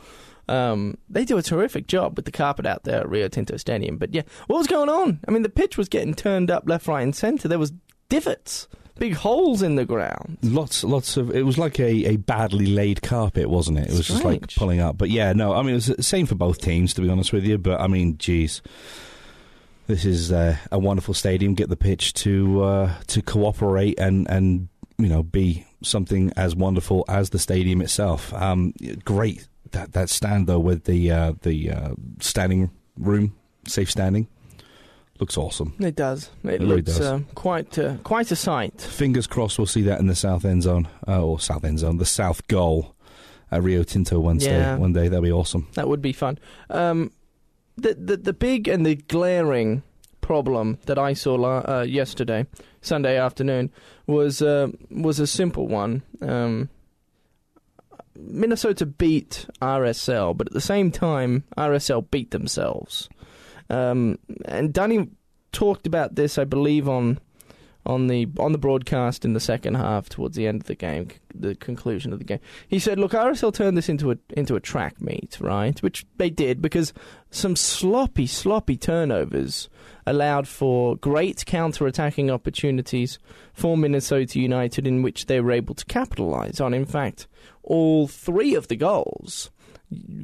Um, 0.48 0.96
they 1.08 1.24
do 1.24 1.38
a 1.38 1.42
terrific 1.42 1.86
job 1.86 2.16
with 2.16 2.24
the 2.24 2.32
carpet 2.32 2.66
out 2.66 2.84
there 2.84 3.00
at 3.00 3.08
Rio 3.08 3.28
Tinto 3.28 3.56
Stadium. 3.56 3.96
But 3.96 4.14
yeah, 4.14 4.22
what 4.46 4.58
was 4.58 4.66
going 4.66 4.88
on? 4.88 5.20
I 5.26 5.30
mean, 5.30 5.42
the 5.42 5.48
pitch 5.48 5.76
was 5.76 5.88
getting 5.88 6.14
turned 6.14 6.50
up 6.50 6.64
left, 6.66 6.86
right, 6.86 7.02
and 7.02 7.14
centre. 7.14 7.48
There 7.48 7.58
was 7.58 7.72
divots, 8.08 8.68
big 8.98 9.14
holes 9.14 9.62
in 9.62 9.76
the 9.76 9.84
ground. 9.84 10.38
Lots, 10.42 10.84
lots 10.84 11.16
of. 11.16 11.34
It 11.34 11.42
was 11.42 11.58
like 11.58 11.78
a, 11.78 12.06
a 12.06 12.16
badly 12.16 12.66
laid 12.66 13.02
carpet, 13.02 13.48
wasn't 13.48 13.78
it? 13.78 13.88
It 13.88 13.92
was 13.92 14.06
Strange. 14.06 14.16
just 14.16 14.24
like 14.24 14.54
pulling 14.54 14.80
up. 14.80 14.98
But 14.98 15.10
yeah, 15.10 15.32
no, 15.32 15.54
I 15.54 15.62
mean, 15.62 15.72
it 15.72 15.74
was 15.74 15.86
the 15.86 16.02
same 16.02 16.26
for 16.26 16.34
both 16.34 16.60
teams, 16.60 16.94
to 16.94 17.02
be 17.02 17.08
honest 17.08 17.32
with 17.32 17.44
you. 17.44 17.58
But 17.58 17.80
I 17.80 17.86
mean, 17.86 18.18
geez. 18.18 18.62
This 19.88 20.04
is 20.04 20.32
uh, 20.32 20.56
a 20.72 20.80
wonderful 20.80 21.14
stadium. 21.14 21.54
Get 21.54 21.68
the 21.68 21.76
pitch 21.76 22.12
to 22.14 22.62
uh, 22.64 22.94
to 23.06 23.22
cooperate 23.22 24.00
and, 24.00 24.28
and 24.28 24.68
you 24.98 25.06
know 25.06 25.22
be 25.22 25.64
something 25.80 26.32
as 26.36 26.56
wonderful 26.56 27.04
as 27.08 27.30
the 27.30 27.38
stadium 27.38 27.80
itself. 27.80 28.34
Um, 28.34 28.74
great 29.04 29.46
that 29.70 29.92
that 29.92 30.10
stand 30.10 30.48
though 30.48 30.58
with 30.58 30.84
the 30.84 31.12
uh, 31.12 31.34
the 31.42 31.70
uh, 31.70 31.90
standing 32.18 32.70
room, 32.98 33.36
safe 33.68 33.88
standing 33.88 34.26
looks 35.20 35.36
awesome. 35.36 35.74
It 35.78 35.96
does. 35.96 36.30
It, 36.44 36.54
it 36.54 36.62
looks 36.62 36.96
does. 36.96 37.00
Uh, 37.00 37.20
quite 37.34 37.78
uh, 37.78 37.96
quite 37.98 38.30
a 38.30 38.36
sight. 38.36 38.80
Fingers 38.80 39.26
crossed, 39.26 39.58
we'll 39.58 39.66
see 39.66 39.82
that 39.82 40.00
in 40.00 40.06
the 40.06 40.14
south 40.14 40.44
end 40.44 40.62
zone 40.62 40.88
uh, 41.06 41.22
or 41.22 41.40
south 41.40 41.64
end 41.64 41.78
zone, 41.78 41.98
the 41.98 42.04
south 42.04 42.46
goal 42.48 42.94
at 43.50 43.62
Rio 43.62 43.82
Tinto 43.82 44.18
Wednesday. 44.20 44.58
Yeah. 44.58 44.76
One 44.76 44.92
day 44.92 45.08
that'd 45.08 45.22
be 45.22 45.32
awesome. 45.32 45.68
That 45.74 45.88
would 45.88 46.02
be 46.02 46.12
fun. 46.12 46.38
Um, 46.70 47.12
the, 47.76 47.94
the 47.94 48.16
the 48.16 48.32
big 48.32 48.68
and 48.68 48.84
the 48.84 48.96
glaring 48.96 49.82
problem 50.20 50.78
that 50.86 50.98
I 50.98 51.12
saw 51.12 51.36
uh, 51.36 51.82
yesterday, 51.82 52.46
Sunday 52.80 53.16
afternoon, 53.16 53.70
was 54.06 54.42
uh, 54.42 54.68
was 54.90 55.20
a 55.20 55.26
simple 55.26 55.68
one. 55.68 56.02
Um, 56.20 56.68
Minnesota 58.18 58.86
beat 58.86 59.46
RSL, 59.60 60.36
but 60.36 60.48
at 60.48 60.52
the 60.52 60.60
same 60.60 60.90
time, 60.90 61.44
RSL 61.56 62.10
beat 62.10 62.30
themselves. 62.30 63.08
Um, 63.70 64.18
and 64.44 64.72
Danny 64.72 65.08
talked 65.52 65.86
about 65.86 66.14
this, 66.14 66.38
I 66.38 66.44
believe, 66.44 66.88
on 66.88 67.18
on 67.86 68.08
the 68.08 68.26
on 68.38 68.50
the 68.50 68.58
broadcast 68.58 69.24
in 69.24 69.32
the 69.32 69.40
second 69.40 69.74
half 69.74 70.08
towards 70.08 70.36
the 70.36 70.46
end 70.46 70.62
of 70.62 70.66
the 70.66 70.74
game, 70.74 71.08
the 71.34 71.54
conclusion 71.54 72.12
of 72.12 72.18
the 72.18 72.24
game. 72.24 72.40
He 72.68 72.78
said, 72.78 72.98
"Look, 72.98 73.12
RSL 73.12 73.54
turned 73.54 73.76
this 73.76 73.88
into 73.88 74.10
a 74.10 74.18
into 74.36 74.56
a 74.56 74.60
track 74.60 75.00
meet, 75.00 75.38
right? 75.40 75.80
Which 75.82 76.04
they 76.16 76.28
did 76.28 76.60
because 76.60 76.92
some 77.30 77.54
sloppy, 77.54 78.26
sloppy 78.26 78.76
turnovers 78.76 79.68
allowed 80.06 80.46
for 80.46 80.96
great 80.96 81.46
counter-attacking 81.46 82.30
opportunities 82.30 83.18
for 83.52 83.76
Minnesota 83.76 84.38
United, 84.40 84.86
in 84.86 85.02
which 85.02 85.26
they 85.26 85.40
were 85.40 85.52
able 85.52 85.74
to 85.74 85.84
capitalize 85.84 86.60
on. 86.60 86.74
In 86.74 86.86
fact, 86.86 87.26
all 87.62 88.08
three 88.08 88.54
of 88.54 88.68
the 88.68 88.76
goals." 88.76 89.50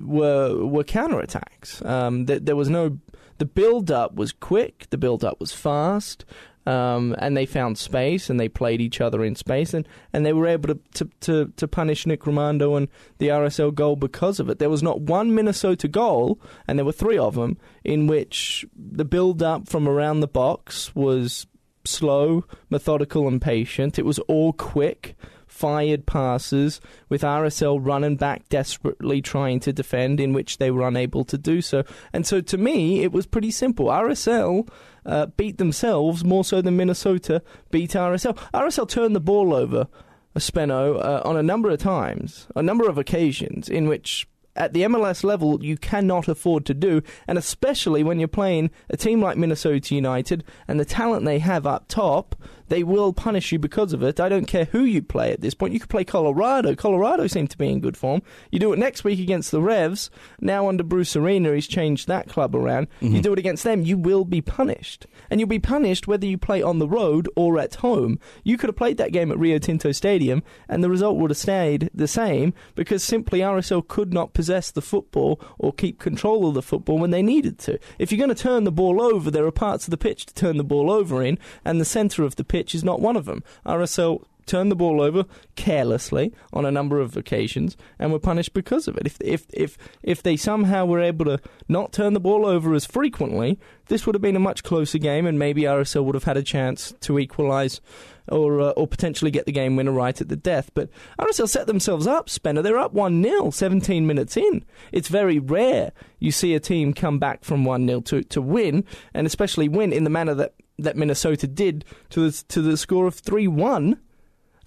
were 0.02 0.66
were 0.66 0.82
counterattacks. 0.82 1.84
Um, 1.86 2.26
th- 2.26 2.42
there 2.42 2.56
was 2.56 2.68
no 2.68 2.98
the 3.38 3.44
build 3.44 3.90
up 3.90 4.14
was 4.14 4.32
quick, 4.32 4.86
the 4.90 4.98
build 4.98 5.24
up 5.24 5.40
was 5.40 5.52
fast, 5.52 6.24
um, 6.66 7.14
and 7.18 7.36
they 7.36 7.46
found 7.46 7.76
space 7.76 8.30
and 8.30 8.38
they 8.38 8.48
played 8.48 8.80
each 8.80 9.00
other 9.00 9.24
in 9.24 9.34
space 9.34 9.74
and, 9.74 9.86
and 10.12 10.24
they 10.24 10.32
were 10.32 10.46
able 10.46 10.74
to, 10.74 10.80
to, 10.94 11.10
to, 11.20 11.52
to, 11.56 11.66
punish 11.66 12.06
Nick 12.06 12.20
Rimando 12.22 12.76
and 12.76 12.88
the 13.18 13.28
RSL 13.28 13.74
goal 13.74 13.96
because 13.96 14.38
of 14.38 14.48
it. 14.48 14.60
There 14.60 14.70
was 14.70 14.82
not 14.82 15.00
one 15.00 15.34
Minnesota 15.34 15.88
goal, 15.88 16.40
and 16.68 16.78
there 16.78 16.86
were 16.86 16.92
three 16.92 17.18
of 17.18 17.34
them, 17.34 17.58
in 17.82 18.06
which 18.06 18.64
the 18.76 19.04
build 19.04 19.42
up 19.42 19.68
from 19.68 19.88
around 19.88 20.20
the 20.20 20.28
box 20.28 20.94
was 20.94 21.46
slow, 21.84 22.44
methodical, 22.70 23.26
and 23.26 23.42
patient. 23.42 23.98
It 23.98 24.04
was 24.04 24.20
all 24.20 24.52
quick 24.52 25.16
fired 25.62 26.06
passes 26.06 26.80
with 27.08 27.22
RSL 27.22 27.78
running 27.80 28.16
back 28.16 28.48
desperately 28.48 29.22
trying 29.22 29.60
to 29.60 29.72
defend, 29.72 30.18
in 30.18 30.32
which 30.32 30.58
they 30.58 30.72
were 30.72 30.88
unable 30.88 31.24
to 31.26 31.38
do 31.38 31.62
so. 31.62 31.84
And 32.12 32.26
so 32.26 32.40
to 32.40 32.58
me, 32.58 33.04
it 33.04 33.12
was 33.12 33.26
pretty 33.26 33.52
simple. 33.52 33.86
RSL 33.86 34.68
uh, 35.06 35.26
beat 35.26 35.58
themselves 35.58 36.24
more 36.24 36.42
so 36.42 36.62
than 36.62 36.76
Minnesota 36.76 37.44
beat 37.70 37.90
RSL. 37.90 38.36
RSL 38.52 38.88
turned 38.88 39.14
the 39.14 39.20
ball 39.20 39.54
over. 39.54 39.86
A 40.34 40.40
Spenno 40.40 40.98
uh, 40.98 41.20
on 41.24 41.36
a 41.36 41.42
number 41.42 41.70
of 41.70 41.78
times, 41.78 42.48
a 42.56 42.62
number 42.62 42.88
of 42.88 42.96
occasions 42.98 43.68
in 43.68 43.86
which 43.86 44.26
at 44.56 44.72
the 44.72 44.82
MLS 44.82 45.24
level 45.24 45.62
you 45.62 45.76
cannot 45.76 46.26
afford 46.28 46.66
to 46.66 46.74
do, 46.74 47.02
and 47.28 47.38
especially 47.38 48.02
when 48.02 48.18
you're 48.18 48.28
playing 48.28 48.70
a 48.90 48.96
team 48.96 49.20
like 49.20 49.36
Minnesota 49.36 49.94
United 49.94 50.42
and 50.66 50.80
the 50.80 50.84
talent 50.84 51.24
they 51.24 51.38
have 51.38 51.66
up 51.66 51.86
top, 51.88 52.34
they 52.72 52.82
will 52.82 53.12
punish 53.12 53.52
you 53.52 53.58
because 53.58 53.92
of 53.92 54.02
it. 54.02 54.18
I 54.18 54.30
don't 54.30 54.46
care 54.46 54.64
who 54.64 54.84
you 54.84 55.02
play 55.02 55.30
at 55.30 55.42
this 55.42 55.52
point. 55.52 55.74
You 55.74 55.80
could 55.80 55.90
play 55.90 56.04
Colorado. 56.04 56.74
Colorado 56.74 57.26
seem 57.26 57.46
to 57.48 57.58
be 57.58 57.68
in 57.68 57.80
good 57.80 57.98
form. 57.98 58.22
You 58.50 58.58
do 58.60 58.72
it 58.72 58.78
next 58.78 59.04
week 59.04 59.20
against 59.20 59.50
the 59.50 59.60
Revs. 59.60 60.08
Now 60.40 60.70
under 60.70 60.82
Bruce 60.82 61.14
Arena, 61.14 61.54
he's 61.54 61.66
changed 61.66 62.08
that 62.08 62.30
club 62.30 62.56
around. 62.56 62.88
Mm-hmm. 63.02 63.16
You 63.16 63.20
do 63.20 63.32
it 63.34 63.38
against 63.38 63.62
them, 63.62 63.82
you 63.82 63.98
will 63.98 64.24
be 64.24 64.40
punished. 64.40 65.06
And 65.28 65.38
you'll 65.38 65.50
be 65.50 65.58
punished 65.58 66.08
whether 66.08 66.24
you 66.24 66.38
play 66.38 66.62
on 66.62 66.78
the 66.78 66.88
road 66.88 67.28
or 67.36 67.58
at 67.58 67.74
home. 67.74 68.18
You 68.42 68.56
could 68.56 68.68
have 68.68 68.76
played 68.76 68.96
that 68.96 69.12
game 69.12 69.30
at 69.30 69.38
Rio 69.38 69.58
Tinto 69.58 69.92
Stadium, 69.92 70.42
and 70.66 70.82
the 70.82 70.88
result 70.88 71.18
would 71.18 71.30
have 71.30 71.36
stayed 71.36 71.90
the 71.92 72.08
same 72.08 72.54
because 72.74 73.04
simply 73.04 73.40
RSL 73.40 73.86
could 73.86 74.14
not 74.14 74.32
possess 74.32 74.70
the 74.70 74.80
football 74.80 75.38
or 75.58 75.74
keep 75.74 75.98
control 75.98 76.48
of 76.48 76.54
the 76.54 76.62
football 76.62 76.98
when 76.98 77.10
they 77.10 77.22
needed 77.22 77.58
to. 77.60 77.78
If 77.98 78.10
you're 78.10 78.24
going 78.24 78.34
to 78.34 78.42
turn 78.42 78.64
the 78.64 78.72
ball 78.72 79.02
over, 79.02 79.30
there 79.30 79.44
are 79.44 79.52
parts 79.52 79.86
of 79.86 79.90
the 79.90 79.98
pitch 79.98 80.24
to 80.24 80.34
turn 80.34 80.56
the 80.56 80.64
ball 80.64 80.90
over 80.90 81.22
in, 81.22 81.38
and 81.66 81.78
the 81.78 81.84
centre 81.84 82.24
of 82.24 82.36
the 82.36 82.44
pitch 82.44 82.61
pitch 82.62 82.76
is 82.76 82.84
not 82.84 83.00
one 83.00 83.16
of 83.16 83.24
them. 83.24 83.42
RSL 83.66 84.22
turned 84.46 84.70
the 84.70 84.76
ball 84.76 85.00
over 85.00 85.24
carelessly 85.56 86.32
on 86.52 86.64
a 86.64 86.70
number 86.70 87.00
of 87.00 87.16
occasions 87.16 87.76
and 87.98 88.12
were 88.12 88.18
punished 88.20 88.54
because 88.54 88.86
of 88.86 88.96
it. 88.96 89.04
If 89.04 89.20
if 89.20 89.46
if 89.52 89.78
if 90.02 90.22
they 90.22 90.36
somehow 90.36 90.84
were 90.84 91.00
able 91.00 91.24
to 91.24 91.40
not 91.68 91.92
turn 91.92 92.12
the 92.12 92.20
ball 92.20 92.46
over 92.46 92.72
as 92.74 92.84
frequently, 92.84 93.58
this 93.86 94.06
would 94.06 94.14
have 94.14 94.22
been 94.22 94.36
a 94.36 94.40
much 94.40 94.62
closer 94.62 94.98
game, 94.98 95.26
and 95.26 95.40
maybe 95.40 95.62
RSL 95.62 96.04
would 96.04 96.14
have 96.14 96.24
had 96.24 96.36
a 96.36 96.42
chance 96.42 96.92
to 97.00 97.18
equalise 97.18 97.80
or 98.28 98.60
uh, 98.60 98.70
or 98.70 98.86
potentially 98.86 99.32
get 99.32 99.46
the 99.46 99.52
game 99.52 99.74
winner 99.74 99.92
right 99.92 100.20
at 100.20 100.28
the 100.28 100.36
death. 100.36 100.70
But 100.72 100.88
RSL 101.18 101.48
set 101.48 101.66
themselves 101.66 102.06
up, 102.06 102.28
Spenno. 102.28 102.62
They're 102.62 102.78
up 102.78 102.92
1 102.92 103.22
0, 103.22 103.50
17 103.50 104.06
minutes 104.06 104.36
in. 104.36 104.64
It's 104.92 105.08
very 105.08 105.40
rare 105.40 105.90
you 106.20 106.30
see 106.30 106.54
a 106.54 106.60
team 106.60 106.94
come 106.94 107.18
back 107.18 107.42
from 107.42 107.64
1 107.64 107.88
0 107.88 108.00
to, 108.02 108.22
to 108.22 108.40
win, 108.40 108.84
and 109.12 109.26
especially 109.26 109.68
win 109.68 109.92
in 109.92 110.04
the 110.04 110.10
manner 110.10 110.34
that, 110.34 110.54
that 110.78 110.96
Minnesota 110.96 111.46
did 111.46 111.84
to 112.10 112.30
the, 112.30 112.44
to 112.48 112.62
the 112.62 112.76
score 112.76 113.06
of 113.06 113.14
3 113.14 113.48
1. 113.48 113.98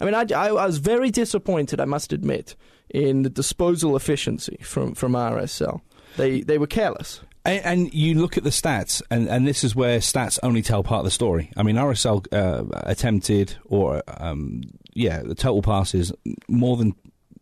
I 0.00 0.04
mean, 0.04 0.14
I, 0.14 0.26
I, 0.34 0.52
was 0.52 0.78
very 0.78 1.10
disappointed, 1.10 1.80
I 1.80 1.86
must 1.86 2.12
admit, 2.12 2.54
in 2.90 3.22
the 3.22 3.30
disposal 3.30 3.96
efficiency 3.96 4.58
from, 4.60 4.94
from 4.94 5.12
RSL. 5.12 5.80
They, 6.16 6.42
they 6.42 6.58
were 6.58 6.66
careless. 6.66 7.20
And, 7.46 7.64
and, 7.64 7.94
you 7.94 8.14
look 8.14 8.36
at 8.36 8.44
the 8.44 8.50
stats, 8.50 9.02
and, 9.10 9.28
and 9.28 9.46
this 9.46 9.62
is 9.62 9.76
where 9.76 10.00
stats 10.00 10.38
only 10.42 10.62
tell 10.62 10.82
part 10.82 11.00
of 11.00 11.04
the 11.04 11.10
story. 11.10 11.50
I 11.56 11.62
mean, 11.62 11.76
RSL 11.76 12.26
uh, 12.32 12.64
attempted, 12.82 13.56
or 13.64 14.02
um, 14.18 14.62
yeah, 14.94 15.22
the 15.22 15.34
total 15.34 15.62
passes 15.62 16.12
more 16.48 16.76
than 16.76 16.94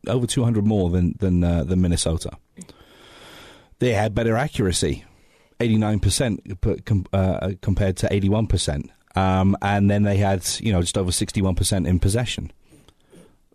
over 0.06 0.26
200 0.26 0.66
more 0.66 0.90
than 0.90 1.14
than 1.18 1.42
uh, 1.42 1.64
than 1.64 1.80
Minnesota. 1.80 2.32
They 3.78 3.92
had 3.92 4.14
better 4.14 4.36
accuracy, 4.36 5.04
89% 5.68 7.06
uh, 7.12 7.52
compared 7.60 7.96
to 7.98 8.08
81%, 8.08 8.88
um, 9.16 9.56
and 9.62 9.90
then 9.90 10.02
they 10.02 10.16
had 10.16 10.46
you 10.60 10.72
know 10.72 10.80
just 10.80 10.98
over 10.98 11.10
61% 11.10 11.86
in 11.86 11.98
possession. 11.98 12.52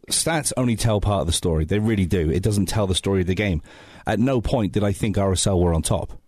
Stats 0.08 0.52
only 0.58 0.76
tell 0.76 1.00
part 1.00 1.22
of 1.22 1.28
the 1.28 1.34
story. 1.34 1.66
They 1.66 1.80
really 1.80 2.06
do. 2.06 2.30
It 2.30 2.42
doesn't 2.42 2.66
tell 2.66 2.88
the 2.88 2.96
story 2.96 3.22
of 3.22 3.28
the 3.28 3.36
game. 3.36 3.62
At 4.08 4.20
no 4.20 4.42
point 4.42 4.72
did 4.72 4.84
I 4.84 4.92
think 4.92 5.18
RSL 5.18 5.62
were 5.62 5.74
on 5.74 5.84
top. 5.84 6.20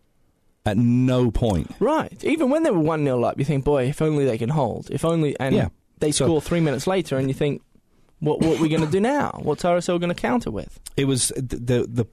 At 0.66 0.78
no 0.78 1.32
point. 1.32 1.72
Right. 1.80 2.24
Even 2.24 2.50
when 2.52 2.62
they 2.64 2.70
were 2.70 2.80
1 2.80 3.04
0 3.04 3.24
up, 3.24 3.40
you 3.40 3.46
think, 3.46 3.66
boy, 3.66 3.88
if 3.88 4.02
only 4.02 4.26
they 4.26 4.38
can 4.38 4.50
hold. 4.50 4.92
If 4.92 5.04
only. 5.04 5.36
And 5.40 5.56
yeah. 5.56 5.70
they 5.98 6.12
so, 6.12 6.26
score 6.26 6.42
three 6.42 6.60
minutes 6.60 6.86
later, 6.86 7.18
and 7.18 7.28
you 7.28 7.34
think, 7.34 7.64
what, 8.20 8.40
what 8.42 8.60
are 8.60 8.62
we 8.62 8.70
going 8.70 8.86
to 8.86 8.92
do 8.92 9.00
now? 9.00 9.40
What's 9.42 9.64
RSL 9.64 10.00
going 10.00 10.14
to 10.14 10.16
counter 10.16 10.52
with? 10.52 10.80
It 10.96 11.06
was 11.06 11.30
the, 11.36 11.88
the 11.90 12.08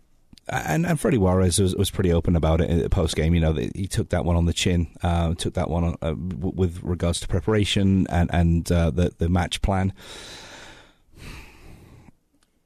and 0.49 0.87
and 0.87 0.99
Freddy 0.99 1.19
Juarez 1.19 1.59
was, 1.59 1.75
was 1.77 1.91
pretty 1.91 2.13
open 2.13 2.37
about 2.37 2.61
it 2.61 2.91
post 2.91 3.17
game. 3.17 3.35
You 3.35 3.41
know, 3.41 3.53
he 3.53 3.87
took 3.87 4.11
that 4.11 4.25
one 4.25 4.37
on 4.37 4.47
the 4.47 4.53
chin, 4.53 4.89
uh, 5.03 5.35
took 5.35 5.55
that 5.55 5.71
one 5.71 5.85
on, 5.85 5.97
uh, 6.03 6.15
with 6.17 6.81
regards 6.83 7.21
to 7.21 7.29
preparation 7.29 8.07
and 8.09 8.31
and 8.33 8.71
uh, 8.73 8.91
the 8.91 9.13
the 9.19 9.29
match 9.29 9.63
plan. 9.63 9.93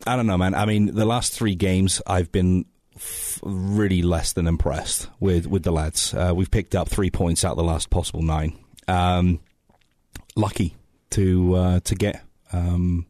I 0.06 0.16
don't 0.16 0.26
know, 0.26 0.38
man. 0.38 0.54
I 0.54 0.66
mean, 0.66 0.94
the 0.94 1.04
last 1.04 1.32
three 1.32 1.54
games, 1.54 2.02
I've 2.06 2.32
been 2.32 2.64
f- 2.96 3.38
really 3.42 4.02
less 4.02 4.32
than 4.32 4.46
impressed 4.46 5.08
with 5.20 5.46
with 5.46 5.62
the 5.62 5.72
lads. 5.72 6.12
Uh, 6.14 6.32
we've 6.34 6.50
picked 6.50 6.74
up 6.74 6.88
three 6.88 7.10
points 7.10 7.44
out 7.44 7.52
of 7.52 7.56
the 7.58 7.64
last 7.64 7.90
possible 7.90 8.22
nine. 8.22 8.58
Um, 8.88 9.40
lucky 10.36 10.76
to 11.10 11.54
uh, 11.54 11.80
to 11.80 11.94
get. 11.94 12.24
Um, 12.52 13.06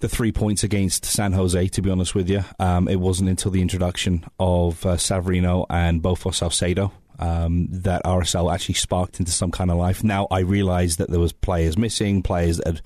the 0.00 0.08
three 0.08 0.32
points 0.32 0.64
against 0.64 1.04
San 1.04 1.32
Jose, 1.32 1.68
to 1.68 1.82
be 1.82 1.90
honest 1.90 2.14
with 2.14 2.28
you. 2.28 2.44
Um, 2.58 2.88
it 2.88 3.00
wasn't 3.00 3.30
until 3.30 3.50
the 3.50 3.62
introduction 3.62 4.24
of 4.38 4.84
uh, 4.84 4.96
Savarino 4.96 5.66
and 5.70 6.02
Bofo 6.02 6.32
Saucedo 6.32 6.92
um, 7.18 7.68
that 7.70 8.02
RSL 8.04 8.52
actually 8.52 8.74
sparked 8.74 9.20
into 9.20 9.32
some 9.32 9.50
kind 9.50 9.70
of 9.70 9.76
life. 9.76 10.02
Now 10.02 10.26
I 10.30 10.40
realise 10.40 10.96
that 10.96 11.10
there 11.10 11.20
was 11.20 11.32
players 11.32 11.78
missing, 11.78 12.22
players 12.22 12.58
that 12.58 12.66
had 12.66 12.82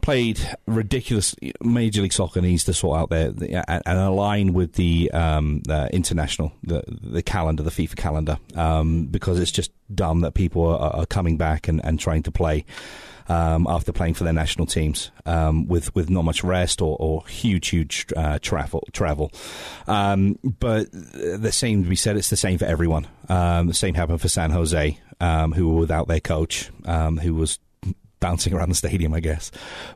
played 0.00 0.38
ridiculous 0.66 1.34
Major 1.62 2.02
League 2.02 2.12
Soccer 2.12 2.42
needs 2.42 2.64
to 2.64 2.74
sort 2.74 3.00
out 3.00 3.08
their 3.08 3.28
and, 3.28 3.82
and 3.86 3.98
align 3.98 4.52
with 4.52 4.74
the 4.74 5.10
um, 5.12 5.62
uh, 5.68 5.88
international 5.92 6.52
the 6.62 6.82
the 6.86 7.22
calendar, 7.22 7.62
the 7.62 7.70
FIFA 7.70 7.96
calendar, 7.96 8.38
um, 8.54 9.06
because 9.06 9.40
it's 9.40 9.50
just 9.50 9.72
dumb 9.94 10.20
that 10.20 10.34
people 10.34 10.66
are, 10.66 10.94
are 10.94 11.06
coming 11.06 11.36
back 11.38 11.68
and, 11.68 11.82
and 11.84 11.98
trying 11.98 12.22
to 12.24 12.30
play 12.30 12.66
um, 13.28 13.66
after 13.68 13.92
playing 13.92 14.14
for 14.14 14.24
their 14.24 14.32
national 14.32 14.66
teams 14.66 15.10
um, 15.26 15.66
with 15.66 15.94
with 15.94 16.10
not 16.10 16.24
much 16.24 16.44
rest 16.44 16.80
or, 16.80 16.96
or 16.98 17.26
huge 17.26 17.68
huge 17.68 18.06
uh, 18.16 18.38
travel 18.40 18.86
travel. 18.92 19.30
Um, 19.86 20.38
but 20.42 20.88
the 20.92 21.52
same 21.52 21.84
to 21.84 21.88
be 21.88 21.96
said, 21.96 22.16
it's 22.16 22.30
the 22.30 22.36
same 22.36 22.58
for 22.58 22.66
everyone. 22.66 23.06
Um, 23.28 23.66
the 23.66 23.74
same 23.74 23.94
happened 23.94 24.20
for 24.20 24.28
San 24.28 24.50
Jose, 24.50 24.98
um, 25.20 25.52
who 25.52 25.70
were 25.70 25.80
without 25.80 26.08
their 26.08 26.20
coach, 26.20 26.70
um, 26.84 27.18
who 27.18 27.34
was 27.34 27.58
bouncing 28.20 28.54
around 28.54 28.70
the 28.70 28.74
stadium, 28.74 29.12
I 29.12 29.20
guess, 29.20 29.50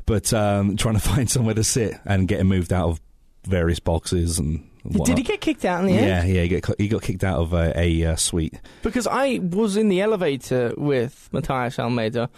but 0.06 0.24
trying 0.24 0.76
to 0.76 0.98
find 0.98 1.30
somewhere 1.30 1.54
to 1.54 1.64
sit 1.64 1.94
and 2.04 2.28
getting 2.28 2.46
moved 2.46 2.72
out 2.72 2.88
of 2.88 3.00
various 3.44 3.80
boxes 3.80 4.38
and 4.38 4.68
Whatnot. 4.88 5.06
Did 5.06 5.18
he 5.18 5.24
get 5.24 5.40
kicked 5.42 5.64
out 5.66 5.80
in 5.80 5.86
the 5.86 5.92
end? 5.92 6.06
Yeah, 6.06 6.24
yeah, 6.24 6.42
he 6.42 6.60
got, 6.60 6.80
he 6.80 6.88
got 6.88 7.02
kicked 7.02 7.22
out 7.22 7.38
of 7.38 7.52
a, 7.52 7.78
a 7.78 8.04
uh, 8.06 8.16
suite. 8.16 8.58
Because 8.82 9.06
I 9.06 9.38
was 9.42 9.76
in 9.76 9.88
the 9.90 10.00
elevator 10.00 10.72
with 10.78 11.28
Matías 11.32 11.78
Almeyda 11.78 12.30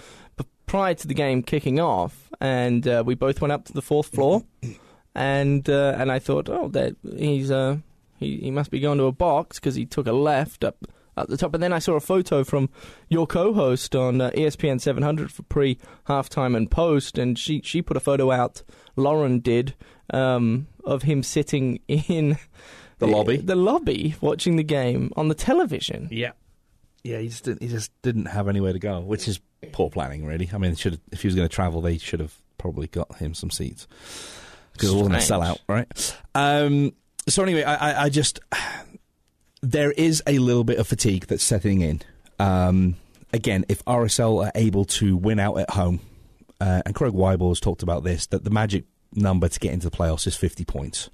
prior 0.70 0.94
to 0.94 1.08
the 1.08 1.14
game 1.14 1.42
kicking 1.42 1.80
off, 1.80 2.30
and 2.40 2.86
uh, 2.86 3.02
we 3.04 3.16
both 3.16 3.40
went 3.40 3.50
up 3.50 3.64
to 3.64 3.72
the 3.72 3.82
fourth 3.82 4.06
floor, 4.06 4.44
and 5.16 5.68
uh, 5.68 5.96
and 5.98 6.12
I 6.12 6.20
thought, 6.20 6.48
oh, 6.48 6.68
that 6.68 6.94
he's 7.16 7.50
uh, 7.50 7.78
he 8.18 8.36
he 8.36 8.50
must 8.52 8.70
be 8.70 8.78
going 8.78 8.98
to 8.98 9.04
a 9.04 9.12
box 9.12 9.58
because 9.58 9.74
he 9.74 9.84
took 9.84 10.06
a 10.06 10.12
left 10.12 10.62
up 10.62 10.76
at 11.16 11.28
the 11.28 11.36
top, 11.36 11.54
and 11.54 11.62
then 11.62 11.72
I 11.72 11.80
saw 11.80 11.94
a 11.94 12.00
photo 12.00 12.44
from 12.44 12.70
your 13.08 13.26
co-host 13.26 13.96
on 13.96 14.20
uh, 14.20 14.30
ESPN 14.30 14.80
700 14.80 15.32
for 15.32 15.42
pre 15.42 15.76
halftime 16.06 16.56
and 16.56 16.70
post, 16.70 17.18
and 17.18 17.36
she 17.36 17.60
she 17.64 17.82
put 17.82 17.96
a 17.96 18.00
photo 18.00 18.30
out. 18.30 18.62
Lauren 18.94 19.40
did 19.40 19.74
um, 20.10 20.68
of 20.84 21.02
him 21.02 21.24
sitting 21.24 21.80
in 21.88 22.38
the 23.00 23.08
lobby, 23.08 23.38
the 23.38 23.56
lobby, 23.56 24.14
watching 24.20 24.54
the 24.54 24.62
game 24.62 25.12
on 25.16 25.26
the 25.26 25.34
television. 25.34 26.06
Yeah, 26.12 26.30
yeah, 27.02 27.18
he 27.18 27.26
just 27.26 27.42
didn't, 27.42 27.62
he 27.62 27.68
just 27.68 27.90
didn't 28.02 28.26
have 28.26 28.46
anywhere 28.46 28.72
to 28.72 28.78
go, 28.78 29.00
which 29.00 29.26
is 29.26 29.40
poor 29.72 29.90
planning, 29.90 30.24
really. 30.24 30.50
I 30.52 30.58
mean, 30.58 30.74
should 30.74 31.00
if 31.12 31.22
he 31.22 31.28
was 31.28 31.34
going 31.34 31.48
to 31.48 31.54
travel, 31.54 31.80
they 31.80 31.98
should 31.98 32.20
have 32.20 32.34
probably 32.58 32.86
got 32.86 33.16
him 33.16 33.34
some 33.34 33.50
seats 33.50 33.86
because 34.72 34.92
it 34.92 34.96
wasn't 34.96 35.16
a 35.16 35.18
sellout, 35.18 35.58
right? 35.68 36.18
Um, 36.34 36.92
so 37.28 37.42
anyway, 37.42 37.62
I, 37.64 38.04
I, 38.04 38.08
just 38.08 38.40
there 39.62 39.92
is 39.92 40.22
a 40.26 40.38
little 40.38 40.64
bit 40.64 40.78
of 40.78 40.86
fatigue 40.86 41.26
that's 41.26 41.42
setting 41.42 41.80
in. 41.82 42.02
Um, 42.38 42.96
again, 43.32 43.64
if 43.68 43.84
RSL 43.84 44.46
are 44.46 44.52
able 44.54 44.84
to 44.86 45.16
win 45.16 45.38
out 45.38 45.58
at 45.58 45.70
home, 45.70 46.00
uh, 46.60 46.82
and 46.84 46.94
Craig 46.94 47.12
Waibel 47.12 47.48
has 47.48 47.60
talked 47.60 47.82
about 47.82 48.04
this, 48.04 48.26
that 48.26 48.44
the 48.44 48.50
magic 48.50 48.84
number 49.12 49.48
to 49.48 49.60
get 49.60 49.72
into 49.72 49.88
the 49.88 49.96
playoffs 49.96 50.26
is 50.26 50.36
50 50.36 50.64
points. 50.64 51.10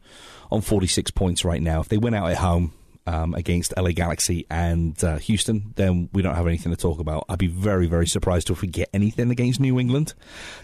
On 0.50 0.60
46 0.60 1.10
points 1.10 1.44
right 1.44 1.60
now. 1.60 1.80
If 1.80 1.88
they 1.88 1.98
win 1.98 2.14
out 2.14 2.30
at 2.30 2.36
home, 2.36 2.72
um, 3.06 3.34
against 3.34 3.74
LA 3.76 3.92
Galaxy 3.92 4.46
and 4.50 5.02
uh, 5.04 5.16
Houston, 5.18 5.72
then 5.76 6.08
we 6.12 6.22
don't 6.22 6.34
have 6.34 6.46
anything 6.46 6.72
to 6.72 6.76
talk 6.76 6.98
about. 6.98 7.24
I'd 7.28 7.38
be 7.38 7.46
very, 7.46 7.86
very 7.86 8.06
surprised 8.06 8.50
if 8.50 8.62
we 8.62 8.68
get 8.68 8.88
anything 8.92 9.30
against 9.30 9.60
New 9.60 9.78
England. 9.78 10.14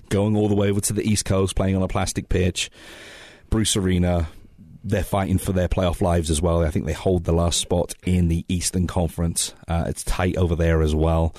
Going 0.09 0.37
all 0.37 0.49
the 0.49 0.55
way 0.55 0.71
over 0.71 0.81
to 0.81 0.93
the 0.93 1.03
East 1.03 1.25
Coast, 1.25 1.55
playing 1.55 1.77
on 1.77 1.83
a 1.83 1.89
plastic 1.89 2.29
pitch, 2.29 2.71
Bruce 3.51 3.77
Arena. 3.77 4.29
They're 4.85 5.05
fighting 5.05 5.38
for 5.38 5.53
their 5.53 5.68
playoff 5.68 6.01
lives 6.01 6.31
as 6.31 6.42
well. 6.42 6.64
I 6.64 6.71
think 6.71 6.87
they 6.87 6.92
hold 6.92 7.25
the 7.25 7.33
last 7.33 7.61
spot 7.61 7.95
in 8.05 8.29
the 8.29 8.45
Eastern 8.49 8.87
Conference. 8.87 9.55
Uh, 9.68 9.85
it's 9.87 10.03
tight 10.05 10.37
over 10.37 10.57
there 10.57 10.83
as 10.83 10.95
well. 10.95 11.35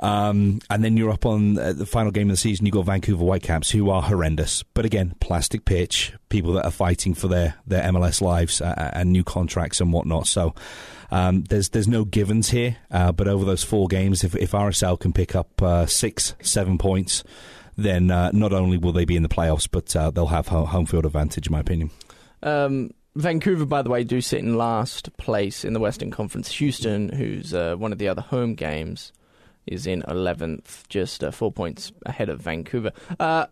Um, 0.00 0.60
and 0.68 0.84
then 0.84 0.96
you're 0.96 1.10
up 1.10 1.24
on 1.24 1.58
uh, 1.58 1.72
the 1.72 1.86
final 1.86 2.12
game 2.12 2.28
of 2.28 2.34
the 2.34 2.38
season. 2.38 2.66
You 2.66 2.72
got 2.72 2.84
Vancouver 2.84 3.24
Whitecaps, 3.24 3.70
who 3.70 3.88
are 3.90 4.02
horrendous, 4.02 4.62
but 4.62 4.84
again, 4.84 5.14
plastic 5.20 5.64
pitch. 5.64 6.12
People 6.28 6.52
that 6.54 6.64
are 6.66 6.70
fighting 6.70 7.14
for 7.14 7.28
their 7.28 7.54
their 7.66 7.82
MLS 7.84 8.20
lives 8.20 8.60
uh, 8.60 8.74
uh, 8.76 8.90
and 8.92 9.12
new 9.12 9.24
contracts 9.24 9.80
and 9.80 9.92
whatnot. 9.92 10.26
So. 10.26 10.54
Um, 11.10 11.44
there's 11.44 11.68
there's 11.68 11.86
no 11.86 12.04
givens 12.04 12.50
here, 12.50 12.78
uh, 12.90 13.12
but 13.12 13.28
over 13.28 13.44
those 13.44 13.62
four 13.62 13.86
games, 13.86 14.24
if, 14.24 14.34
if 14.34 14.50
RSL 14.50 14.98
can 14.98 15.12
pick 15.12 15.36
up 15.36 15.62
six, 15.88 16.34
seven 16.42 16.76
points, 16.76 17.22
then 17.76 18.06
not 18.06 18.52
only 18.52 18.78
will 18.78 18.90
they 18.90 19.04
be 19.04 19.14
in 19.14 19.22
the 19.22 19.28
playoffs, 19.28 19.68
but 19.70 19.86
they'll 20.14 20.26
have 20.26 20.48
home 20.48 20.86
field 20.86 21.06
advantage, 21.06 21.46
in 21.46 21.52
my 21.52 21.60
opinion. 21.60 21.90
Um, 22.44 22.92
Vancouver, 23.16 23.64
by 23.64 23.82
the 23.82 23.90
way, 23.90 24.04
do 24.04 24.20
sit 24.20 24.40
in 24.40 24.56
last 24.56 25.16
place 25.16 25.64
in 25.64 25.72
the 25.72 25.80
Western 25.80 26.10
Conference. 26.10 26.50
Houston, 26.52 27.08
who's 27.08 27.52
one 27.52 27.92
of 27.92 27.98
the 27.98 28.08
other 28.08 28.22
home 28.22 28.54
games, 28.54 29.12
is 29.66 29.86
in 29.86 30.02
11th, 30.02 30.86
just 30.88 31.24
uh, 31.24 31.30
four 31.30 31.50
points 31.50 31.92
ahead 32.06 32.28
of 32.28 32.40
Vancouver. 32.40 32.92
Uh, 33.18 33.46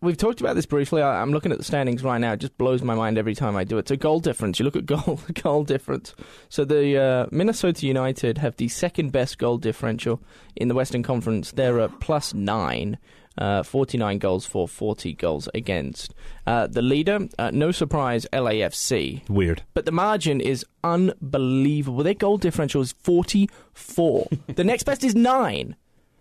we've 0.00 0.16
talked 0.16 0.40
about 0.40 0.54
this 0.54 0.66
briefly. 0.66 1.02
I, 1.02 1.22
am 1.22 1.32
looking 1.32 1.52
at 1.52 1.58
the 1.58 1.64
standings 1.64 2.02
right 2.02 2.18
now. 2.18 2.32
It 2.32 2.40
just 2.40 2.56
blows 2.58 2.82
my 2.82 2.94
mind 2.94 3.18
every 3.18 3.34
time 3.34 3.56
I 3.56 3.64
do 3.64 3.78
it. 3.78 3.88
So 3.88 3.96
goal 3.96 4.20
difference. 4.20 4.58
You 4.58 4.64
look 4.64 4.76
at 4.76 4.86
goal 4.86 5.20
goal 5.42 5.64
difference. 5.64 6.14
So 6.48 6.64
the 6.64 6.98
uh, 6.98 7.26
Minnesota 7.30 7.86
United 7.86 8.38
have 8.38 8.56
the 8.56 8.68
second 8.68 9.12
best 9.12 9.38
goal 9.38 9.58
differential 9.58 10.20
in 10.56 10.68
the 10.68 10.74
Western 10.74 11.02
Conference. 11.02 11.52
They're 11.52 11.80
at 11.80 12.00
plus 12.00 12.34
nine. 12.34 12.98
Uh, 13.38 13.62
49 13.62 14.18
goals 14.18 14.46
for, 14.46 14.66
40 14.66 15.12
goals 15.14 15.48
against. 15.54 16.12
Uh, 16.44 16.66
the 16.66 16.82
leader, 16.82 17.20
uh, 17.38 17.52
no 17.52 17.70
surprise, 17.70 18.26
LAFC. 18.32 19.28
Weird. 19.28 19.62
But 19.74 19.84
the 19.84 19.92
margin 19.92 20.40
is 20.40 20.66
unbelievable. 20.82 22.02
Their 22.02 22.14
goal 22.14 22.38
differential 22.38 22.82
is 22.82 22.92
44. 22.92 24.26
the 24.56 24.64
next 24.64 24.82
best 24.82 25.04
is 25.04 25.14
9. 25.14 25.76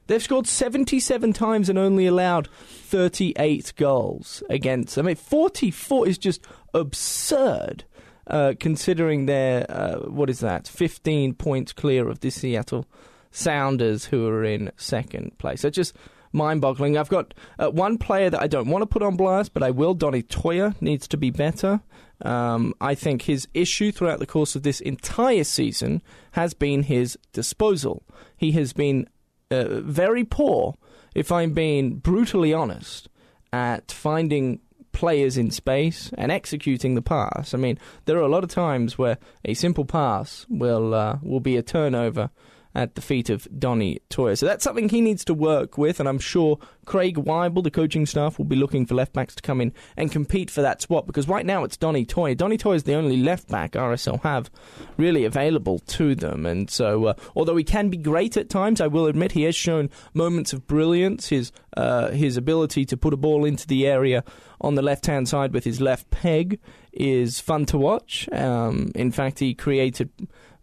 They've 0.07 0.23
scored 0.23 0.47
77 0.47 1.33
times 1.33 1.69
and 1.69 1.77
only 1.77 2.05
allowed 2.05 2.47
38 2.47 3.73
goals 3.75 4.41
against. 4.49 4.97
I 4.97 5.01
mean, 5.01 5.15
44 5.15 6.07
is 6.07 6.17
just 6.17 6.45
absurd. 6.73 7.83
Uh, 8.25 8.53
considering 8.59 9.25
they're, 9.25 9.65
uh, 9.69 9.99
what 9.99 10.29
is 10.29 10.41
that, 10.41 10.67
15 10.67 11.33
points 11.35 11.71
clear 11.71 12.09
of 12.09 12.19
the 12.19 12.29
Seattle 12.29 12.85
Sounders, 13.31 14.05
who 14.05 14.27
are 14.27 14.43
in 14.43 14.69
second 14.75 15.37
place. 15.37 15.61
So 15.61 15.69
just 15.69 15.95
mind 16.37 16.61
boggling. 16.61 16.97
I've 16.97 17.09
got 17.09 17.33
uh, 17.59 17.69
one 17.69 17.97
player 17.97 18.29
that 18.29 18.41
I 18.41 18.47
don't 18.47 18.69
want 18.69 18.83
to 18.83 18.87
put 18.87 19.01
on 19.01 19.17
blast, 19.17 19.53
but 19.53 19.63
I 19.63 19.71
will. 19.71 19.93
Donny 19.93 20.23
Toia 20.23 20.79
needs 20.81 21.07
to 21.09 21.17
be 21.17 21.31
better. 21.31 21.81
Um, 22.21 22.73
I 22.81 22.95
think 22.95 23.23
his 23.23 23.47
issue 23.53 23.91
throughout 23.91 24.19
the 24.19 24.25
course 24.25 24.55
of 24.55 24.63
this 24.63 24.79
entire 24.79 25.43
season 25.43 26.01
has 26.31 26.53
been 26.53 26.83
his 26.83 27.17
disposal. 27.33 28.03
He 28.35 28.53
has 28.53 28.73
been 28.73 29.07
uh, 29.51 29.81
very 29.81 30.23
poor, 30.23 30.75
if 31.13 31.31
I'm 31.31 31.53
being 31.53 31.95
brutally 31.97 32.53
honest, 32.53 33.09
at 33.53 33.91
finding 33.91 34.61
players 34.91 35.37
in 35.37 35.51
space 35.51 36.11
and 36.17 36.31
executing 36.31 36.95
the 36.95 37.03
pass. 37.03 37.53
I 37.53 37.57
mean, 37.57 37.77
there 38.05 38.17
are 38.17 38.21
a 38.21 38.27
lot 38.27 38.43
of 38.43 38.49
times 38.49 38.97
where 38.97 39.19
a 39.45 39.53
simple 39.53 39.85
pass 39.85 40.47
will 40.49 40.95
uh, 40.95 41.19
will 41.21 41.39
be 41.39 41.55
a 41.55 41.61
turnover 41.61 42.31
at 42.75 42.95
the 42.95 43.01
feet 43.01 43.29
of 43.29 43.47
Donny 43.57 43.99
Toia. 44.09 44.37
So 44.37 44.45
that's 44.45 44.63
something 44.63 44.89
he 44.89 45.01
needs 45.01 45.25
to 45.25 45.33
work 45.33 45.77
with, 45.77 45.99
and 45.99 46.07
I'm 46.07 46.19
sure 46.19 46.59
Craig 46.85 47.15
Waibel, 47.15 47.63
the 47.63 47.71
coaching 47.71 48.05
staff, 48.05 48.37
will 48.37 48.45
be 48.45 48.55
looking 48.55 48.85
for 48.85 48.95
left 48.95 49.13
backs 49.13 49.35
to 49.35 49.41
come 49.41 49.61
in 49.61 49.73
and 49.95 50.11
compete 50.11 50.49
for 50.49 50.61
that 50.61 50.81
spot 50.81 51.07
because 51.07 51.27
right 51.27 51.45
now 51.45 51.63
it's 51.63 51.77
Donny 51.77 52.05
Toia. 52.05 52.35
Donny 52.35 52.57
Toia 52.57 52.75
is 52.75 52.83
the 52.83 52.95
only 52.95 53.17
left 53.17 53.47
back 53.47 53.71
RSL 53.73 54.21
have 54.23 54.49
really 54.97 55.25
available 55.25 55.79
to 55.79 56.15
them, 56.15 56.45
and 56.45 56.69
so 56.69 57.05
uh, 57.05 57.13
although 57.35 57.55
he 57.55 57.63
can 57.63 57.89
be 57.89 57.97
great 57.97 58.37
at 58.37 58.49
times, 58.49 58.81
I 58.81 58.87
will 58.87 59.07
admit 59.07 59.33
he 59.33 59.43
has 59.43 59.55
shown 59.55 59.89
moments 60.13 60.53
of 60.53 60.67
brilliance. 60.67 61.29
His 61.29 61.51
uh, 61.75 62.11
his 62.11 62.37
ability 62.37 62.85
to 62.85 62.97
put 62.97 63.13
a 63.13 63.17
ball 63.17 63.45
into 63.45 63.67
the 63.67 63.85
area 63.87 64.23
on 64.59 64.75
the 64.75 64.81
left 64.81 65.05
hand 65.05 65.29
side 65.29 65.53
with 65.53 65.63
his 65.63 65.79
left 65.79 66.09
peg 66.09 66.59
is 66.91 67.39
fun 67.39 67.65
to 67.67 67.77
watch. 67.77 68.27
Um, 68.31 68.91
in 68.95 69.11
fact, 69.11 69.39
he 69.39 69.53
created 69.53 70.09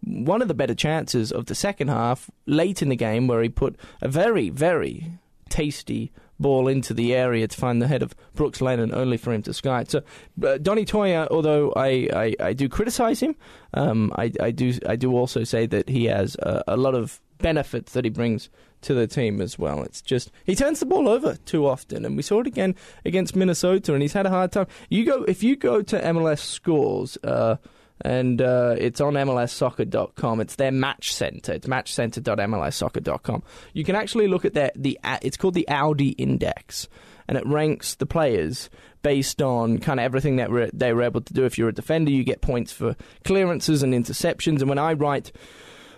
one 0.07 0.42
of 0.42 0.48
the 0.48 0.55
better 0.55 0.74
chances 0.74 1.32
of 1.32 1.46
the 1.46 1.55
second 1.55 1.88
half 1.88 2.30
late 2.46 2.82
in 2.82 2.88
the 2.88 2.96
game 2.96 3.26
where 3.26 3.42
he 3.42 3.48
put 3.48 3.76
a 4.00 4.09
very, 4.09 4.50
very 4.50 5.12
tasty 5.48 6.12
ball 6.38 6.66
into 6.68 6.92
the 6.92 7.14
area 7.14 7.46
to 7.46 7.57
find 7.57 7.80
the 7.80 7.88
head 7.88 8.02
of 8.02 8.14
Brooks 8.34 8.61
Lennon, 8.61 8.94
only 8.94 9.16
for 9.16 9.32
him 9.32 9.42
to 9.42 9.55
sky 9.55 9.82
it. 9.82 9.90
So, 9.90 10.02
uh, 10.44 10.59
Donny 10.59 10.84
Toia, 10.84 11.28
although 11.30 11.72
I, 11.76 12.09
I, 12.12 12.34
I 12.40 12.52
do 12.52 12.68
criticise 12.68 13.20
him, 13.20 13.36
um, 13.72 14.12
I, 14.16 14.32
I 14.40 14.50
do 14.50 14.72
I 14.86 14.96
do 14.96 15.16
also 15.16 15.44
say 15.44 15.66
that 15.66 15.88
he 15.88 16.07
has 16.07 16.36
a, 16.36 16.64
a 16.68 16.76
lot 16.76 16.94
of 16.94 17.20
benefits 17.38 17.92
that 17.92 18.05
he 18.05 18.11
brings 18.11 18.48
to 18.82 18.94
the 18.94 19.07
team 19.07 19.40
as 19.40 19.59
well. 19.59 19.82
It's 19.82 20.02
just 20.02 20.30
he 20.44 20.55
turns 20.55 20.80
the 20.80 20.86
ball 20.86 21.09
over 21.09 21.36
too 21.44 21.66
often, 21.66 22.05
and 22.05 22.16
we 22.16 22.22
saw 22.22 22.40
it 22.40 22.46
again 22.46 22.74
against 23.05 23.36
Minnesota, 23.36 23.94
and 23.94 24.02
he's 24.02 24.12
had 24.12 24.26
a 24.26 24.30
hard 24.30 24.52
time. 24.52 24.66
You 24.88 25.05
go 25.05 25.24
if 25.24 25.42
you 25.42 25.57
go 25.57 25.82
to 25.82 26.00
MLS 26.00 26.40
scores. 26.40 27.16
Uh, 27.22 27.57
and 28.05 28.42
uh, 28.42 28.76
it's 28.78 29.00
on 29.00 29.14
MLSsoccer.com. 29.14 30.40
It's 30.40 30.57
their 30.57 30.70
match 30.70 31.12
center. 31.12 31.52
It's 31.52 31.66
matchcenter.mlssoccer.com. 31.66 33.42
You 33.72 33.84
can 33.84 33.96
actually 33.96 34.28
look 34.28 34.44
at 34.44 34.55
their 34.55 34.70
the 34.76 34.98
it's 35.22 35.36
called 35.36 35.55
the 35.55 35.68
Audi 35.68 36.11
Index, 36.11 36.88
and 37.26 37.38
it 37.38 37.46
ranks 37.46 37.94
the 37.94 38.07
players 38.07 38.68
based 39.02 39.42
on 39.42 39.78
kind 39.78 40.00
of 40.00 40.05
everything 40.05 40.36
that 40.36 40.50
re- 40.50 40.70
they 40.72 40.92
were 40.92 41.02
able 41.02 41.22
to 41.22 41.34
do. 41.34 41.44
If 41.44 41.59
you're 41.59 41.68
a 41.70 41.74
defender, 41.74 42.11
you 42.11 42.24
get 42.24 42.40
points 42.40 42.72
for 42.72 42.96
clearances 43.24 43.82
and 43.82 43.92
interceptions. 43.92 44.61
And 44.61 44.68
when 44.68 44.78
I 44.78 44.92
write 44.92 45.32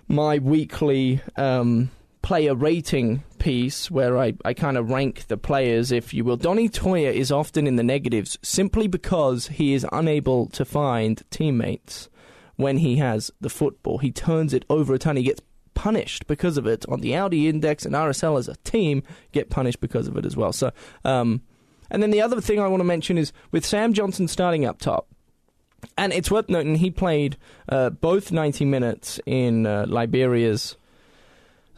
my 0.08 0.38
weekly 0.38 1.20
um, 1.36 1.90
player 2.26 2.56
rating 2.56 3.22
piece 3.38 3.88
where 3.88 4.18
I, 4.18 4.34
I 4.44 4.52
kind 4.52 4.76
of 4.76 4.90
rank 4.90 5.28
the 5.28 5.36
players, 5.36 5.92
if 5.92 6.12
you 6.12 6.24
will. 6.24 6.36
Donny 6.36 6.68
Toia 6.68 7.12
is 7.12 7.30
often 7.30 7.68
in 7.68 7.76
the 7.76 7.84
negatives 7.84 8.36
simply 8.42 8.88
because 8.88 9.46
he 9.46 9.74
is 9.74 9.86
unable 9.92 10.46
to 10.46 10.64
find 10.64 11.22
teammates 11.30 12.08
when 12.56 12.78
he 12.78 12.96
has 12.96 13.30
the 13.40 13.48
football. 13.48 13.98
He 13.98 14.10
turns 14.10 14.52
it 14.52 14.64
over 14.68 14.92
a 14.92 14.98
ton. 14.98 15.14
He 15.14 15.22
gets 15.22 15.40
punished 15.74 16.26
because 16.26 16.58
of 16.58 16.66
it 16.66 16.84
on 16.88 17.00
the 17.00 17.14
Audi 17.14 17.46
Index, 17.46 17.86
and 17.86 17.94
RSL 17.94 18.40
as 18.40 18.48
a 18.48 18.56
team 18.64 19.04
get 19.30 19.48
punished 19.48 19.78
because 19.78 20.08
of 20.08 20.16
it 20.16 20.26
as 20.26 20.36
well. 20.36 20.52
So, 20.52 20.72
um, 21.04 21.42
and 21.92 22.02
then 22.02 22.10
the 22.10 22.22
other 22.22 22.40
thing 22.40 22.58
I 22.58 22.66
want 22.66 22.80
to 22.80 22.84
mention 22.84 23.18
is 23.18 23.32
with 23.52 23.64
Sam 23.64 23.92
Johnson 23.92 24.26
starting 24.26 24.64
up 24.64 24.80
top. 24.80 25.06
And 25.96 26.12
it's 26.12 26.32
worth 26.32 26.48
noting 26.48 26.74
he 26.74 26.90
played 26.90 27.36
uh, 27.68 27.90
both 27.90 28.32
90 28.32 28.64
minutes 28.64 29.20
in 29.26 29.64
uh, 29.64 29.86
Liberia's 29.86 30.76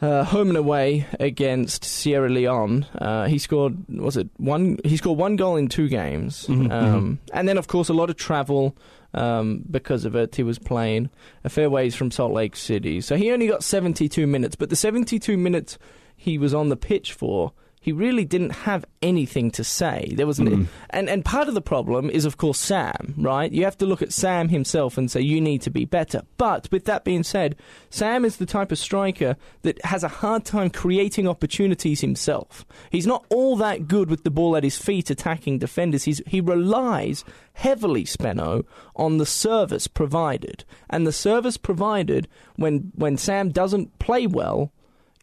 uh, 0.01 0.25
home 0.25 0.49
and 0.49 0.57
away 0.57 1.07
against 1.19 1.85
Sierra 1.85 2.29
Leone. 2.29 2.85
Uh, 2.95 3.27
he 3.27 3.39
scored 3.39 3.77
was 3.89 4.17
it 4.17 4.29
one? 4.37 4.79
He 4.85 4.97
scored 4.97 5.19
one 5.19 5.37
goal 5.37 5.57
in 5.57 5.69
two 5.69 5.89
games, 5.89 6.47
Mhm, 6.47 6.71
um, 6.73 7.19
and 7.33 7.49
then 7.49 7.59
of 7.59 7.67
course 7.69 7.89
a 7.89 7.95
lot 7.95 8.11
of 8.11 8.17
travel 8.17 8.77
um, 9.15 9.65
because 9.71 10.05
of 10.05 10.15
it. 10.15 10.37
He 10.37 10.43
was 10.43 10.59
playing 10.59 11.11
a 11.45 11.49
fair 11.49 11.69
ways 11.71 11.95
from 11.95 12.11
Salt 12.11 12.33
Lake 12.33 12.57
City, 12.57 13.01
so 13.01 13.17
he 13.17 13.31
only 13.33 13.47
got 13.49 13.65
72 13.65 14.27
minutes. 14.27 14.55
But 14.57 14.71
the 14.71 14.77
72 14.77 15.37
minutes 15.37 15.79
he 16.17 16.39
was 16.39 16.55
on 16.55 16.69
the 16.69 16.77
pitch 16.77 17.13
for. 17.13 17.53
He 17.81 17.93
really 17.93 18.25
didn't 18.25 18.51
have 18.51 18.85
anything 19.01 19.51
to 19.53 19.65
say. 19.65 20.13
There 20.15 20.27
was, 20.27 20.39
an, 20.39 20.49
Mm. 20.49 20.67
and 20.91 21.09
and 21.09 21.25
part 21.25 21.49
of 21.49 21.55
the 21.55 21.61
problem 21.61 22.11
is, 22.11 22.25
of 22.25 22.37
course, 22.37 22.59
Sam. 22.59 23.15
Right? 23.17 23.51
You 23.53 23.65
have 23.65 23.79
to 23.79 23.87
look 23.87 24.03
at 24.03 24.13
Sam 24.13 24.49
himself 24.49 24.99
and 24.99 25.11
say 25.11 25.21
you 25.21 25.41
need 25.41 25.63
to 25.63 25.71
be 25.71 25.85
better. 25.85 26.23
But 26.37 26.69
with 26.73 26.85
that 26.87 27.05
being 27.05 27.23
said, 27.23 27.57
Sam 27.91 28.25
is 28.25 28.37
the 28.37 28.47
type 28.47 28.73
of 28.73 28.79
striker 28.79 29.37
that 29.63 29.83
has 29.85 30.03
a 30.03 30.09
hard 30.09 30.45
time 30.45 30.71
creating 30.71 31.29
opportunities 31.29 32.01
himself. 32.01 32.67
He's 32.91 33.07
not 33.07 33.25
all 33.31 33.57
that 33.57 33.87
good 33.89 34.11
with 34.11 34.25
the 34.25 34.31
ball 34.31 34.57
at 34.57 34.65
his 34.65 34.77
feet 34.77 35.09
attacking 35.09 35.59
defenders. 35.59 36.05
He's, 36.05 36.21
he 36.27 36.41
relies 36.41 37.25
heavily, 37.55 38.05
Spenno, 38.05 38.65
on 38.97 39.19
the 39.19 39.27
service 39.27 39.87
provided. 39.87 40.65
And 40.91 41.07
the 41.07 41.13
service 41.13 41.57
provided 41.57 42.29
when, 42.57 42.93
when 42.95 43.17
Sam 43.17 43.51
doesn't 43.51 43.99
play 43.99 44.27
well 44.27 44.73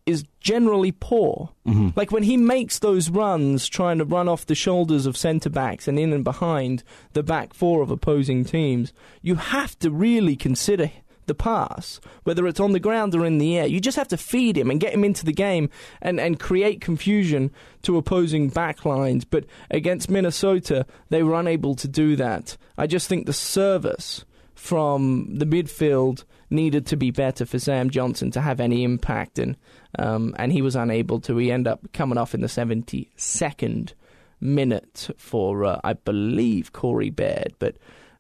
is 0.06 0.24
generally 0.40 0.92
poor. 0.92 1.50
Mhm. 1.68 1.96
Like 1.96 2.12
when 2.12 2.24
he 2.24 2.38
makes 2.38 2.78
those 2.80 3.10
runs, 3.10 3.68
trying 3.68 3.98
to 3.98 4.06
run 4.06 4.28
off 4.28 4.46
the 4.46 4.54
shoulders 4.54 5.06
of 5.08 5.18
centre 5.18 5.50
backs 5.50 5.88
and 5.88 5.98
in 5.98 6.14
and 6.14 6.24
behind 6.24 6.84
the 7.14 7.24
back 7.24 7.54
four 7.54 7.82
of 7.82 7.90
opposing 7.90 8.46
teams, 8.46 8.94
you 9.24 9.36
have 9.36 9.78
to 9.80 9.90
really 9.90 10.36
consider 10.36 10.92
the 11.26 11.34
pass, 11.34 12.00
whether 12.24 12.46
it's 12.46 12.60
on 12.60 12.72
the 12.74 12.80
ground 12.80 13.16
or 13.16 13.26
in 13.26 13.40
the 13.40 13.58
air. 13.58 13.66
You 13.66 13.80
just 13.80 13.98
have 13.98 14.10
to 14.10 14.18
feed 14.18 14.56
him 14.56 14.70
and 14.70 14.80
get 14.80 14.94
him 14.94 15.04
into 15.04 15.26
the 15.26 15.34
game 15.34 15.72
and, 16.00 16.20
and 16.20 16.40
create 16.40 16.82
confusion 16.82 17.50
to 17.82 17.98
opposing 17.98 18.52
backlines. 18.52 19.26
But 19.28 19.46
against 19.72 20.08
Minnesota, 20.08 20.86
they 21.10 21.24
were 21.24 21.34
unable 21.34 21.74
to 21.78 21.88
do 21.88 22.16
that. 22.18 22.58
I 22.78 22.86
just 22.86 23.08
think 23.08 23.26
the 23.26 23.34
service 23.34 24.24
from 24.54 25.36
the 25.40 25.46
midfield 25.48 26.26
needed 26.52 26.86
to 26.88 26.96
be 26.96 27.10
better 27.10 27.46
for 27.46 27.58
Sam 27.58 27.90
Johnson 27.90 28.30
to 28.32 28.42
have 28.42 28.60
any 28.60 28.84
impact, 28.84 29.40
and 29.40 29.58
um, 30.00 30.36
and 30.38 30.52
he 30.52 30.62
was 30.62 30.76
unable 30.76 31.20
to. 31.22 31.38
He 31.38 31.52
ended 31.52 31.72
up 31.72 31.92
coming 31.94 32.18
off 32.18 32.34
in 32.34 32.42
the 32.42 32.48
72nd 32.48 33.94
minute 34.42 35.10
for, 35.18 35.66
uh, 35.66 35.80
I 35.84 35.94
believe, 35.94 36.74
Corey 36.74 37.10
Baird, 37.10 37.54
but 37.60 37.76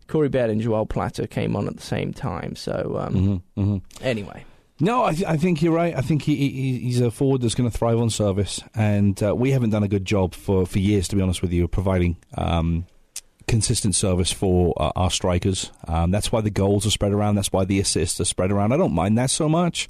Corey 0.08 0.30
Baird 0.30 0.50
and 0.50 0.62
Joao 0.62 0.86
Plata 0.86 1.28
came 1.28 1.56
on 1.56 1.68
at 1.68 1.76
the 1.78 1.84
same 1.84 2.14
time. 2.14 2.56
So 2.56 2.98
um, 3.00 3.16
Mhm, 3.16 3.42
mhm. 3.66 3.82
anyway, 4.02 4.46
No, 4.80 5.04
I, 5.06 5.14
th- 5.14 5.26
I 5.28 5.38
think 5.38 5.62
you're 5.62 5.74
right. 5.74 5.96
I 5.96 6.02
think 6.02 6.24
he, 6.24 6.36
he, 6.36 6.80
he's 6.80 7.02
a 7.02 7.12
forward 7.12 7.42
that's 7.42 7.56
going 7.56 7.70
to 7.70 7.76
thrive 7.78 8.00
on 8.00 8.10
service, 8.10 8.62
and 8.74 9.22
uh, 9.24 9.36
we 9.36 9.52
haven't 9.52 9.70
done 9.72 9.84
a 9.84 9.88
good 9.88 10.06
job 10.06 10.34
for, 10.36 10.66
for 10.66 10.80
years, 10.80 11.08
to 11.10 11.16
be 11.16 11.22
honest 11.22 11.42
with 11.42 11.52
you, 11.54 11.64
of 11.66 11.72
providing 11.72 12.18
um, 12.38 12.86
consistent 13.48 13.96
service 13.96 14.32
for 14.32 14.74
uh, 14.82 14.92
our 14.96 15.10
strikers. 15.12 15.72
Um, 15.88 16.12
that's 16.12 16.32
why 16.32 16.42
the 16.42 16.50
goals 16.50 16.86
are 16.86 16.92
spread 16.92 17.12
around. 17.12 17.36
That's 17.36 17.52
why 17.52 17.66
the 17.66 17.80
assists 17.80 18.20
are 18.22 18.26
spread 18.26 18.52
around. 18.52 18.74
I 18.74 18.78
don't 18.78 18.94
mind 18.94 19.18
that 19.18 19.30
so 19.30 19.48
much, 19.50 19.88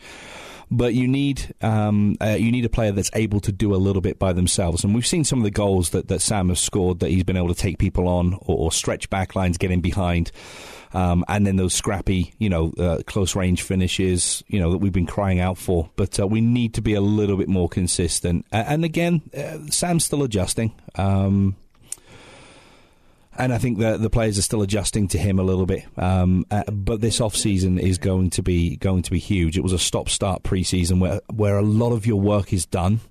but 0.72 0.94
you 0.94 1.08
need 1.08 1.54
um, 1.62 2.16
uh, 2.22 2.38
you 2.40 2.52
need 2.52 2.66
a 2.66 2.70
player 2.70 2.92
that's 2.92 3.12
able 3.14 3.40
to 3.42 3.52
do 3.52 3.74
a 3.74 3.78
little 3.78 4.02
bit 4.02 4.20
by 4.20 4.34
themselves. 4.34 4.84
And 4.84 4.94
we've 4.96 5.08
seen 5.08 5.24
some 5.24 5.40
of 5.40 5.44
the 5.44 5.52
goals 5.52 5.92
that, 5.92 6.08
that 6.08 6.22
Sam 6.22 6.50
has 6.50 6.60
scored 6.60 7.00
that 7.00 7.10
he's 7.10 7.24
been 7.24 7.38
able 7.38 7.54
to 7.54 7.56
take 7.56 7.78
people 7.78 8.08
on 8.08 8.34
or, 8.42 8.58
or 8.58 8.72
stretch 8.72 9.10
back 9.10 9.36
lines, 9.36 9.58
get 9.58 9.72
in 9.72 9.82
behind. 9.82 10.32
Um, 10.94 11.26
and 11.28 11.46
then 11.46 11.58
those 11.58 11.74
scrappy, 11.74 12.34
you 12.40 12.50
know, 12.50 12.72
uh, 12.80 13.00
close 13.06 13.36
range 13.36 13.64
finishes, 13.64 14.44
you 14.48 14.60
know, 14.60 14.72
that 14.72 14.78
we've 14.78 14.94
been 14.94 15.06
crying 15.06 15.42
out 15.42 15.58
for. 15.58 15.90
But 15.98 16.20
uh, 16.20 16.26
we 16.26 16.40
need 16.40 16.74
to 16.76 16.82
be 16.82 16.94
a 16.94 17.02
little 17.02 17.36
bit 17.36 17.50
more 17.50 17.68
consistent. 17.68 18.46
And 18.52 18.86
again, 18.86 19.22
uh, 19.38 19.58
Sam's 19.70 20.06
still 20.06 20.24
adjusting. 20.24 20.74
Um, 20.96 21.58
and 23.38 23.54
I 23.54 23.58
think 23.58 23.80
the 23.80 23.98
the 23.98 24.10
players 24.10 24.38
are 24.38 24.44
still 24.44 24.62
adjusting 24.62 25.08
to 25.10 25.18
him 25.18 25.40
a 25.40 25.44
little 25.44 25.66
bit. 25.66 25.86
Um, 25.98 26.46
uh, 26.52 26.64
but 26.72 27.02
this 27.02 27.20
off 27.22 27.36
season 27.36 27.80
is 27.80 27.98
going 27.98 28.30
to 28.32 28.44
be 28.44 28.78
going 28.78 29.04
to 29.04 29.12
be 29.12 29.20
huge. 29.20 29.58
It 29.58 29.62
was 29.62 29.74
a 29.74 29.80
stop 29.80 30.10
start 30.10 30.44
preseason 30.44 31.00
where 31.00 31.22
where 31.34 31.58
a 31.58 31.64
lot 31.64 31.92
of 31.92 32.06
your 32.06 32.20
work 32.20 32.54
is 32.54 32.66
done. 32.66 33.02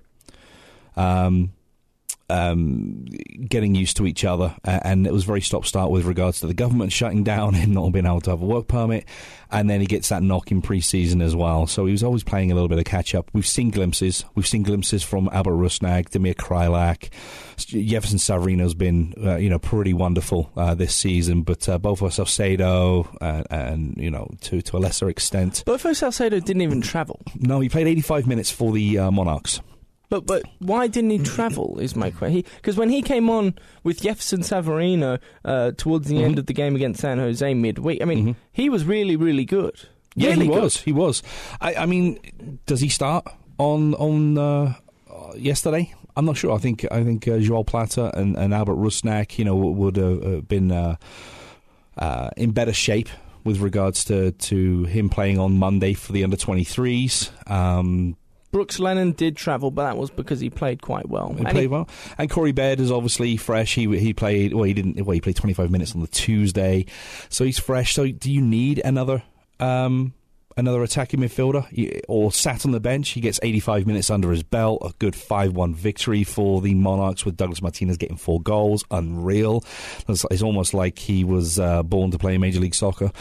Um, 0.95 1.53
um, 2.29 3.05
getting 3.47 3.75
used 3.75 3.97
to 3.97 4.07
each 4.07 4.25
other, 4.25 4.55
and 4.63 5.05
it 5.05 5.13
was 5.13 5.23
very 5.23 5.41
stop 5.41 5.65
start 5.65 5.91
with 5.91 6.05
regards 6.05 6.39
to 6.39 6.47
the 6.47 6.53
government 6.53 6.91
shutting 6.91 7.23
down 7.23 7.55
and 7.55 7.73
not 7.73 7.91
being 7.91 8.05
able 8.05 8.21
to 8.21 8.31
have 8.31 8.41
a 8.41 8.45
work 8.45 8.67
permit. 8.67 9.05
And 9.51 9.69
then 9.69 9.79
he 9.79 9.85
gets 9.85 10.09
that 10.09 10.23
knock 10.23 10.51
in 10.51 10.61
pre-season 10.61 11.21
as 11.21 11.35
well. 11.35 11.67
So 11.67 11.85
he 11.85 11.91
was 11.91 12.03
always 12.03 12.23
playing 12.23 12.51
a 12.51 12.55
little 12.55 12.67
bit 12.67 12.79
of 12.79 12.85
catch 12.85 13.13
up. 13.13 13.29
We've 13.31 13.47
seen 13.47 13.69
glimpses. 13.69 14.25
We've 14.33 14.47
seen 14.47 14.63
glimpses 14.63 15.03
from 15.03 15.29
Albert 15.31 15.53
Rusnak, 15.53 16.09
Damir 16.09 16.35
Kreilach, 16.35 17.09
Jefferson 17.57 18.17
Savarino's 18.17 18.73
been 18.73 19.13
uh, 19.23 19.37
you 19.37 19.49
know 19.49 19.59
pretty 19.59 19.93
wonderful 19.93 20.51
uh, 20.57 20.73
this 20.75 20.95
season, 20.95 21.43
but 21.43 21.67
uh, 21.69 21.79
Bofo 21.79 22.09
Saucedo 22.09 23.07
uh, 23.21 23.43
and 23.49 23.95
you 23.97 24.11
know 24.11 24.29
to 24.41 24.61
to 24.61 24.77
a 24.77 24.79
lesser 24.79 25.09
extent. 25.09 25.63
Bofo 25.65 25.91
Saucedo 25.91 26.43
didn't 26.43 26.61
even 26.61 26.81
travel. 26.81 27.21
No, 27.39 27.59
he 27.59 27.69
played 27.69 27.87
85 27.87 28.27
minutes 28.27 28.51
for 28.51 28.71
the 28.71 28.99
uh, 28.99 29.11
Monarchs. 29.11 29.61
But 30.09 30.25
but 30.25 30.43
why 30.59 30.87
didn't 30.87 31.09
he 31.11 31.19
travel? 31.19 31.79
Is 31.79 31.95
my 31.95 32.11
question. 32.11 32.43
Because 32.57 32.77
when 32.77 32.89
he 32.89 33.01
came 33.01 33.29
on 33.29 33.55
with 33.83 34.01
Jefferson 34.01 34.41
Savarino 34.41 35.19
uh, 35.43 35.71
towards 35.77 36.07
the 36.07 36.23
end 36.23 36.35
Mhm. 36.35 36.39
of 36.39 36.45
the 36.45 36.53
game 36.53 36.75
against 36.75 37.01
San 37.01 37.17
Jose 37.17 37.53
midweek, 37.53 38.01
I 38.01 38.05
mean, 38.05 38.27
Mhm. 38.27 38.35
he 38.51 38.69
was 38.69 38.85
really 38.85 39.15
really 39.15 39.45
good. 39.45 39.75
Yeah, 40.15 40.29
Really 40.29 40.45
he 40.45 40.51
good. 40.53 40.63
was. 40.63 40.77
He 40.81 40.91
was. 40.93 41.23
I, 41.59 41.75
I 41.75 41.85
mean, 41.85 42.19
does 42.65 42.79
he 42.81 42.89
start 42.89 43.25
on 43.57 43.93
on 43.95 44.37
uh, 44.37 44.73
uh, 45.11 45.33
yesterday? 45.35 45.93
I'm 46.15 46.23
not 46.25 46.37
sure. 46.37 46.53
I 46.53 46.57
think 46.59 46.85
I 46.91 47.03
think 47.03 47.27
uh, 47.27 47.39
Joao 47.39 47.63
Plata 47.63 48.17
and, 48.17 48.37
and 48.37 48.53
Albert 48.53 48.75
Rusnak, 48.77 49.37
you 49.37 49.43
know, 49.43 49.55
would 49.55 49.97
have 49.97 50.23
uh, 50.23 50.41
been 50.41 50.71
uh, 50.71 50.95
uh, 51.97 52.29
in 52.37 52.51
better 52.51 52.73
shape 52.73 53.09
with 53.43 53.59
regards 53.59 54.03
to, 54.05 54.31
to 54.31 54.85
him 54.85 55.09
playing 55.09 55.37
on 55.39 55.57
Monday 55.57 55.93
for 55.93 56.13
the 56.13 56.23
under 56.23 56.35
23s. 56.37 57.29
Um, 57.51 58.15
Brooks 58.55 58.79
Lennon 58.79 59.11
did 59.11 59.35
travel, 59.35 59.69
but 59.69 59.83
that 59.83 59.97
was 59.97 60.09
because 60.09 60.39
he 60.39 60.49
played 60.49 60.81
quite 60.81 61.09
well. 61.09 61.33
he 61.33 61.39
And 61.39 61.49
played 61.49 61.69
well, 61.69 61.89
and 62.17 62.29
Corey 62.29 62.53
Baird 62.53 62.79
is 62.79 62.89
obviously 62.89 63.35
fresh. 63.35 63.75
He 63.75 63.85
he 63.99 64.13
played 64.13 64.53
well. 64.53 64.63
He 64.63 64.73
didn't. 64.73 64.95
Well, 65.05 65.13
he 65.13 65.19
played 65.19 65.35
25 65.35 65.69
minutes 65.69 65.93
on 65.93 65.99
the 65.99 66.07
Tuesday, 66.07 66.85
so 67.27 67.43
he's 67.43 67.59
fresh. 67.59 67.93
So, 67.93 68.07
do 68.07 68.31
you 68.31 68.39
need 68.39 68.79
another 68.85 69.23
um, 69.59 70.13
another 70.55 70.83
attacking 70.83 71.19
midfielder 71.19 71.99
or 72.07 72.31
sat 72.31 72.65
on 72.65 72.71
the 72.71 72.79
bench? 72.79 73.09
He 73.09 73.19
gets 73.19 73.41
85 73.43 73.87
minutes 73.87 74.09
under 74.09 74.31
his 74.31 74.41
belt. 74.41 74.83
A 74.85 74.93
good 74.99 75.15
5-1 75.15 75.75
victory 75.75 76.23
for 76.23 76.61
the 76.61 76.75
Monarchs 76.75 77.25
with 77.25 77.35
Douglas 77.35 77.61
Martinez 77.61 77.97
getting 77.97 78.15
four 78.15 78.41
goals. 78.41 78.85
Unreal. 78.89 79.65
It's, 80.07 80.25
it's 80.31 80.41
almost 80.41 80.73
like 80.73 80.97
he 80.97 81.25
was 81.25 81.59
uh, 81.59 81.83
born 81.83 82.11
to 82.11 82.17
play 82.17 82.37
Major 82.37 82.61
League 82.61 82.73
Soccer. 82.73 83.11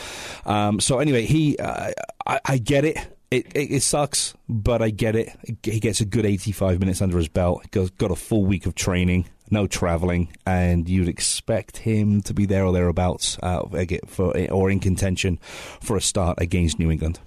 Um, 0.47 0.79
so 0.79 1.01
anyway, 1.01 1.23
he 1.27 1.59
uh, 1.59 1.91
I, 2.25 2.41
I 2.45 2.59
get 2.59 2.85
it. 2.85 2.99
It, 3.35 3.47
it, 3.55 3.71
it 3.71 3.83
sucks, 3.83 4.35
but 4.49 4.83
I 4.83 4.91
get 4.91 5.17
it. 5.17 5.31
He 5.63 5.81
gets 5.81 6.01
a 6.01 6.05
good 6.05 6.25
85 6.25 6.81
minutes 6.81 7.03
under 7.03 7.17
his 7.19 7.29
belt. 7.29 7.71
Got, 7.71 7.97
got 7.99 8.11
a 8.11 8.17
full 8.17 8.45
week 8.45 8.67
of 8.67 8.75
training, 8.75 9.27
no 9.51 9.67
travelling, 9.67 10.33
and 10.47 10.89
you'd 10.89 11.09
expect 11.09 11.79
him 11.79 12.23
to 12.23 12.35
be 12.35 12.47
there 12.47 12.65
or 12.65 12.73
thereabouts 12.73 13.39
uh, 13.43 13.63
for, 14.07 14.37
or 14.51 14.71
in 14.71 14.81
contention 14.81 15.39
for 15.81 15.97
a 15.97 16.01
start 16.01 16.41
against 16.41 16.79
New 16.79 16.91
England. 16.91 17.19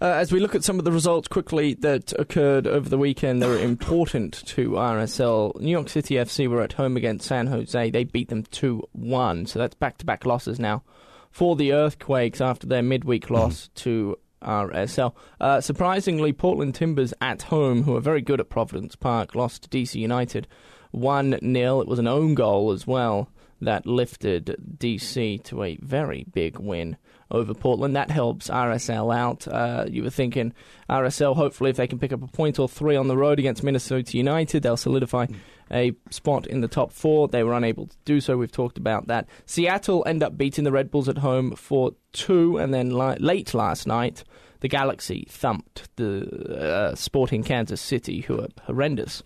Uh, 0.00 0.06
as 0.06 0.30
we 0.30 0.38
look 0.38 0.54
at 0.54 0.62
some 0.62 0.78
of 0.78 0.84
the 0.84 0.92
results 0.92 1.26
quickly 1.26 1.74
that 1.74 2.12
occurred 2.20 2.68
over 2.68 2.88
the 2.88 2.98
weekend, 2.98 3.42
they 3.42 3.48
were 3.48 3.58
important 3.58 4.46
to 4.46 4.70
RSL. 4.70 5.60
New 5.60 5.72
York 5.72 5.88
City 5.88 6.14
FC 6.14 6.46
were 6.46 6.62
at 6.62 6.74
home 6.74 6.96
against 6.96 7.26
San 7.26 7.48
Jose. 7.48 7.90
They 7.90 8.04
beat 8.04 8.28
them 8.28 8.44
2 8.44 8.88
1. 8.92 9.46
So 9.46 9.58
that's 9.58 9.74
back 9.74 9.98
to 9.98 10.06
back 10.06 10.24
losses 10.24 10.60
now 10.60 10.84
for 11.32 11.56
the 11.56 11.72
Earthquakes 11.72 12.40
after 12.40 12.68
their 12.68 12.82
midweek 12.82 13.28
loss 13.28 13.70
to 13.74 14.16
RSL. 14.42 15.14
Uh, 15.40 15.60
surprisingly, 15.60 16.32
Portland 16.32 16.74
Timbers 16.74 17.14
at 17.20 17.42
home, 17.42 17.82
who 17.82 17.96
are 17.96 18.00
very 18.00 18.22
good 18.22 18.40
at 18.40 18.48
Providence 18.48 18.96
Park, 18.96 19.34
lost 19.34 19.62
to 19.62 19.68
DC 19.68 19.94
United 19.94 20.46
1 20.92 21.38
0. 21.40 21.80
It 21.80 21.88
was 21.88 21.98
an 21.98 22.06
own 22.06 22.34
goal 22.34 22.72
as 22.72 22.86
well 22.86 23.30
that 23.60 23.86
lifted 23.86 24.56
DC 24.78 25.42
to 25.44 25.62
a 25.62 25.76
very 25.82 26.24
big 26.32 26.58
win 26.58 26.96
over 27.30 27.54
Portland. 27.54 27.96
That 27.96 28.10
helps 28.10 28.48
RSL 28.48 29.14
out. 29.14 29.48
Uh, 29.48 29.86
you 29.88 30.02
were 30.02 30.10
thinking 30.10 30.54
RSL, 30.88 31.34
hopefully, 31.36 31.70
if 31.70 31.76
they 31.76 31.86
can 31.86 31.98
pick 31.98 32.12
up 32.12 32.22
a 32.22 32.26
point 32.28 32.58
or 32.58 32.68
three 32.68 32.96
on 32.96 33.08
the 33.08 33.16
road 33.16 33.38
against 33.38 33.62
Minnesota 33.62 34.16
United, 34.16 34.62
they'll 34.62 34.76
solidify 34.76 35.26
a 35.70 35.92
spot 36.10 36.46
in 36.46 36.60
the 36.60 36.68
top 36.68 36.92
four. 36.92 37.28
They 37.28 37.42
were 37.42 37.54
unable 37.54 37.86
to 37.86 37.96
do 38.04 38.20
so. 38.20 38.36
We've 38.36 38.52
talked 38.52 38.78
about 38.78 39.06
that. 39.08 39.28
Seattle 39.46 40.04
end 40.06 40.22
up 40.22 40.36
beating 40.36 40.64
the 40.64 40.72
Red 40.72 40.90
Bulls 40.90 41.08
at 41.08 41.18
home 41.18 41.54
for 41.56 41.92
two, 42.12 42.56
and 42.58 42.72
then 42.72 42.90
li- 42.90 43.16
late 43.18 43.54
last 43.54 43.86
night, 43.86 44.24
the 44.60 44.68
Galaxy 44.68 45.26
thumped 45.28 45.88
the 45.96 46.90
uh, 46.90 46.94
Sporting 46.94 47.42
Kansas 47.42 47.80
City, 47.80 48.20
who 48.22 48.40
are 48.40 48.48
horrendous 48.64 49.22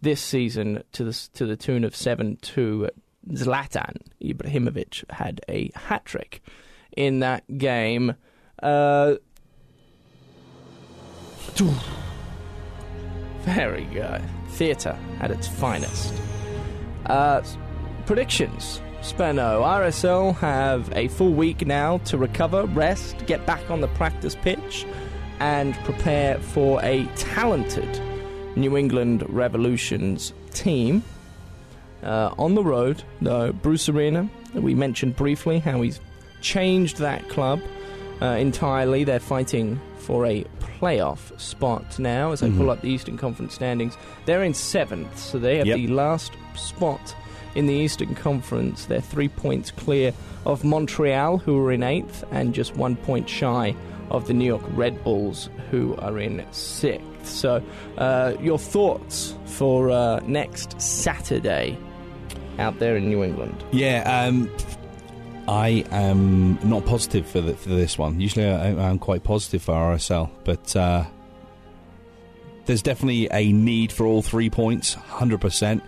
this 0.00 0.20
season, 0.20 0.82
to 0.92 1.04
the 1.04 1.28
to 1.34 1.46
the 1.46 1.56
tune 1.56 1.84
of 1.84 1.94
seven 1.94 2.36
two. 2.40 2.88
Zlatan 3.28 3.96
Ibrahimovic 4.22 5.04
had 5.10 5.42
a 5.46 5.70
hat 5.74 6.06
trick 6.06 6.42
in 6.96 7.20
that 7.20 7.58
game. 7.58 8.14
Uh, 8.62 9.16
very 13.44 13.84
good. 13.84 14.22
Theatre 14.50 14.98
at 15.20 15.30
its 15.30 15.48
finest. 15.48 16.14
Uh, 17.06 17.42
predictions. 18.06 18.80
Spenno, 19.00 19.62
RSL 19.62 20.36
have 20.36 20.92
a 20.94 21.08
full 21.08 21.32
week 21.32 21.66
now 21.66 21.98
to 21.98 22.18
recover, 22.18 22.66
rest, 22.66 23.24
get 23.26 23.46
back 23.46 23.70
on 23.70 23.80
the 23.80 23.88
practice 23.88 24.34
pitch, 24.34 24.84
and 25.38 25.74
prepare 25.84 26.38
for 26.38 26.82
a 26.82 27.06
talented 27.16 27.88
New 28.56 28.76
England 28.76 29.24
Revolutions 29.28 30.34
team. 30.52 31.02
Uh, 32.02 32.34
on 32.38 32.54
the 32.54 32.62
road, 32.62 33.02
though, 33.22 33.52
Bruce 33.52 33.88
Arena, 33.88 34.28
we 34.54 34.74
mentioned 34.74 35.16
briefly 35.16 35.60
how 35.60 35.80
he's 35.80 36.00
changed 36.42 36.98
that 36.98 37.26
club 37.28 37.60
uh, 38.20 38.26
entirely. 38.26 39.04
They're 39.04 39.20
fighting 39.20 39.80
for 39.98 40.26
a 40.26 40.44
playoff 40.60 41.38
spot 41.38 41.98
now 41.98 42.32
as 42.32 42.42
I 42.42 42.48
mm-hmm. 42.48 42.58
pull 42.58 42.70
up 42.70 42.80
the 42.80 42.88
Eastern 42.88 43.16
Conference 43.16 43.54
standings. 43.54 43.96
They're 44.24 44.42
in 44.42 44.54
seventh, 44.54 45.18
so 45.18 45.38
they 45.38 45.58
have 45.58 45.66
yep. 45.66 45.76
the 45.76 45.88
last 45.88 46.32
spot 46.54 47.14
in 47.54 47.66
the 47.66 47.74
Eastern 47.74 48.14
Conference. 48.14 48.86
They're 48.86 49.00
three 49.00 49.28
points 49.28 49.70
clear 49.70 50.12
of 50.46 50.64
Montreal, 50.64 51.38
who 51.38 51.58
are 51.64 51.72
in 51.72 51.82
eighth, 51.82 52.24
and 52.30 52.54
just 52.54 52.76
one 52.76 52.96
point 52.96 53.28
shy 53.28 53.74
of 54.10 54.26
the 54.26 54.34
New 54.34 54.46
York 54.46 54.62
Red 54.70 55.02
Bulls, 55.04 55.50
who 55.70 55.94
are 55.96 56.18
in 56.18 56.44
sixth. 56.50 57.06
So, 57.22 57.62
uh, 57.98 58.34
your 58.40 58.58
thoughts 58.58 59.36
for 59.44 59.90
uh, 59.90 60.20
next 60.20 60.80
Saturday 60.80 61.76
out 62.58 62.78
there 62.78 62.96
in 62.96 63.08
New 63.08 63.22
England? 63.22 63.62
Yeah, 63.72 64.02
um, 64.04 64.50
I 65.50 65.84
am 65.90 66.60
not 66.62 66.86
positive 66.86 67.26
for, 67.26 67.40
the, 67.40 67.54
for 67.54 67.70
this 67.70 67.98
one. 67.98 68.20
Usually 68.20 68.46
I, 68.46 68.68
am 68.68 69.00
quite 69.00 69.24
positive 69.24 69.60
for 69.60 69.74
RSL, 69.74 70.30
but 70.44 70.76
uh, 70.76 71.04
there's 72.66 72.82
definitely 72.82 73.26
a 73.32 73.50
need 73.50 73.90
for 73.90 74.06
all 74.06 74.22
three 74.22 74.48
points, 74.48 74.94
100% 74.94 75.82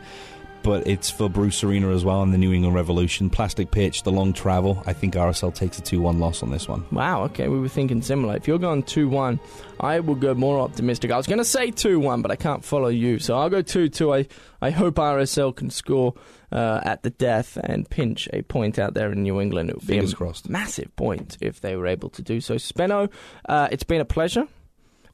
but 0.63 0.87
it's 0.87 1.11
for 1.11 1.29
Bruce 1.29 1.65
Arena 1.65 1.91
as 1.91 2.05
well 2.05 2.23
and 2.23 2.33
the 2.33 2.39
New 2.39 2.53
England 2.53 2.75
Revolution. 2.75 3.31
Plastic 3.31 3.71
pitch, 3.71 4.03
the 4.03 4.13
long 4.13 4.33
travel. 4.33 4.83
I 4.87 4.93
think 4.93 5.15
RSL 5.15 5.55
takes 5.55 5.79
a 5.79 5.83
2 5.83 6.01
1 6.01 6.19
loss 6.21 6.43
on 6.43 6.51
this 6.51 6.69
one. 6.69 6.85
Wow, 6.93 7.25
okay, 7.25 7.49
we 7.49 7.59
were 7.59 7.69
thinking 7.69 8.03
similar. 8.03 8.37
If 8.37 8.47
you're 8.47 8.59
going 8.59 8.83
2 8.83 9.09
1, 9.09 9.41
I 9.81 10.01
will 10.01 10.15
go 10.15 10.35
more 10.35 10.61
optimistic. 10.61 11.11
I 11.11 11.17
was 11.17 11.27
going 11.27 11.39
to 11.39 11.45
say 11.45 11.71
2 11.71 11.99
1, 11.99 12.23
but 12.23 12.31
I 12.31 12.37
can't 12.37 12.65
follow 12.65 12.89
you, 12.89 13.19
so 13.19 13.37
I'll 13.37 13.51
go 13.51 13.63
2 13.63 13.89
2. 13.89 14.15
I, 14.15 14.27
I 14.61 14.71
hope 14.71 14.95
RSL 14.95 15.55
can 15.55 15.71
score 15.71 16.15
uh, 16.53 16.81
at 16.85 17.03
the 17.03 17.11
death 17.11 17.57
and 17.57 17.89
pinch 17.89 18.29
a 18.33 18.43
point 18.43 18.79
out 18.79 18.95
there 18.95 19.11
in 19.11 19.23
New 19.23 19.41
England. 19.41 19.71
It 19.71 19.77
would 19.77 19.87
be 19.87 19.99
a 19.99 20.07
crossed. 20.13 20.49
massive 20.49 20.95
point 20.97 21.39
if 21.41 21.61
they 21.61 21.77
were 21.77 21.87
able 21.87 22.11
to 22.11 22.23
do 22.23 22.41
so. 22.41 22.57
Spenno, 22.57 23.11
uh, 23.49 23.69
it's 23.73 23.85
been 23.85 24.01
a 24.01 24.07
pleasure. 24.07 24.47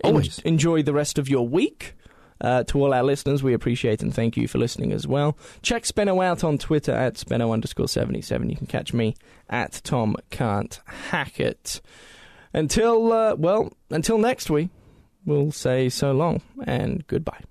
Always. 0.04 0.38
enjoy 0.40 0.82
the 0.82 0.92
rest 0.92 1.18
of 1.18 1.28
your 1.28 1.46
week. 1.46 1.94
Uh, 2.40 2.62
to 2.62 2.80
all 2.80 2.94
our 2.94 3.02
listeners, 3.02 3.42
we 3.42 3.52
appreciate 3.52 4.00
and 4.00 4.14
thank 4.14 4.36
you 4.36 4.46
for 4.46 4.58
listening 4.58 4.92
as 4.92 5.08
well. 5.08 5.36
Check 5.62 5.82
Spenno 5.82 6.24
out 6.24 6.44
on 6.44 6.56
Twitter 6.56 6.92
at 6.92 7.14
Spenno 7.14 7.52
underscore 7.52 7.88
77. 7.88 8.48
You 8.48 8.56
can 8.56 8.68
catch 8.68 8.92
me 8.92 9.16
at 9.50 9.80
Tom 9.82 10.14
Can't 10.30 10.78
Hack 10.86 11.40
It. 11.40 11.80
Until, 12.52 13.12
uh, 13.12 13.34
well, 13.34 13.72
until 13.90 14.18
next 14.18 14.50
week, 14.50 14.68
we'll 15.26 15.50
say 15.50 15.88
so 15.88 16.12
long 16.12 16.40
and 16.64 17.04
goodbye. 17.08 17.42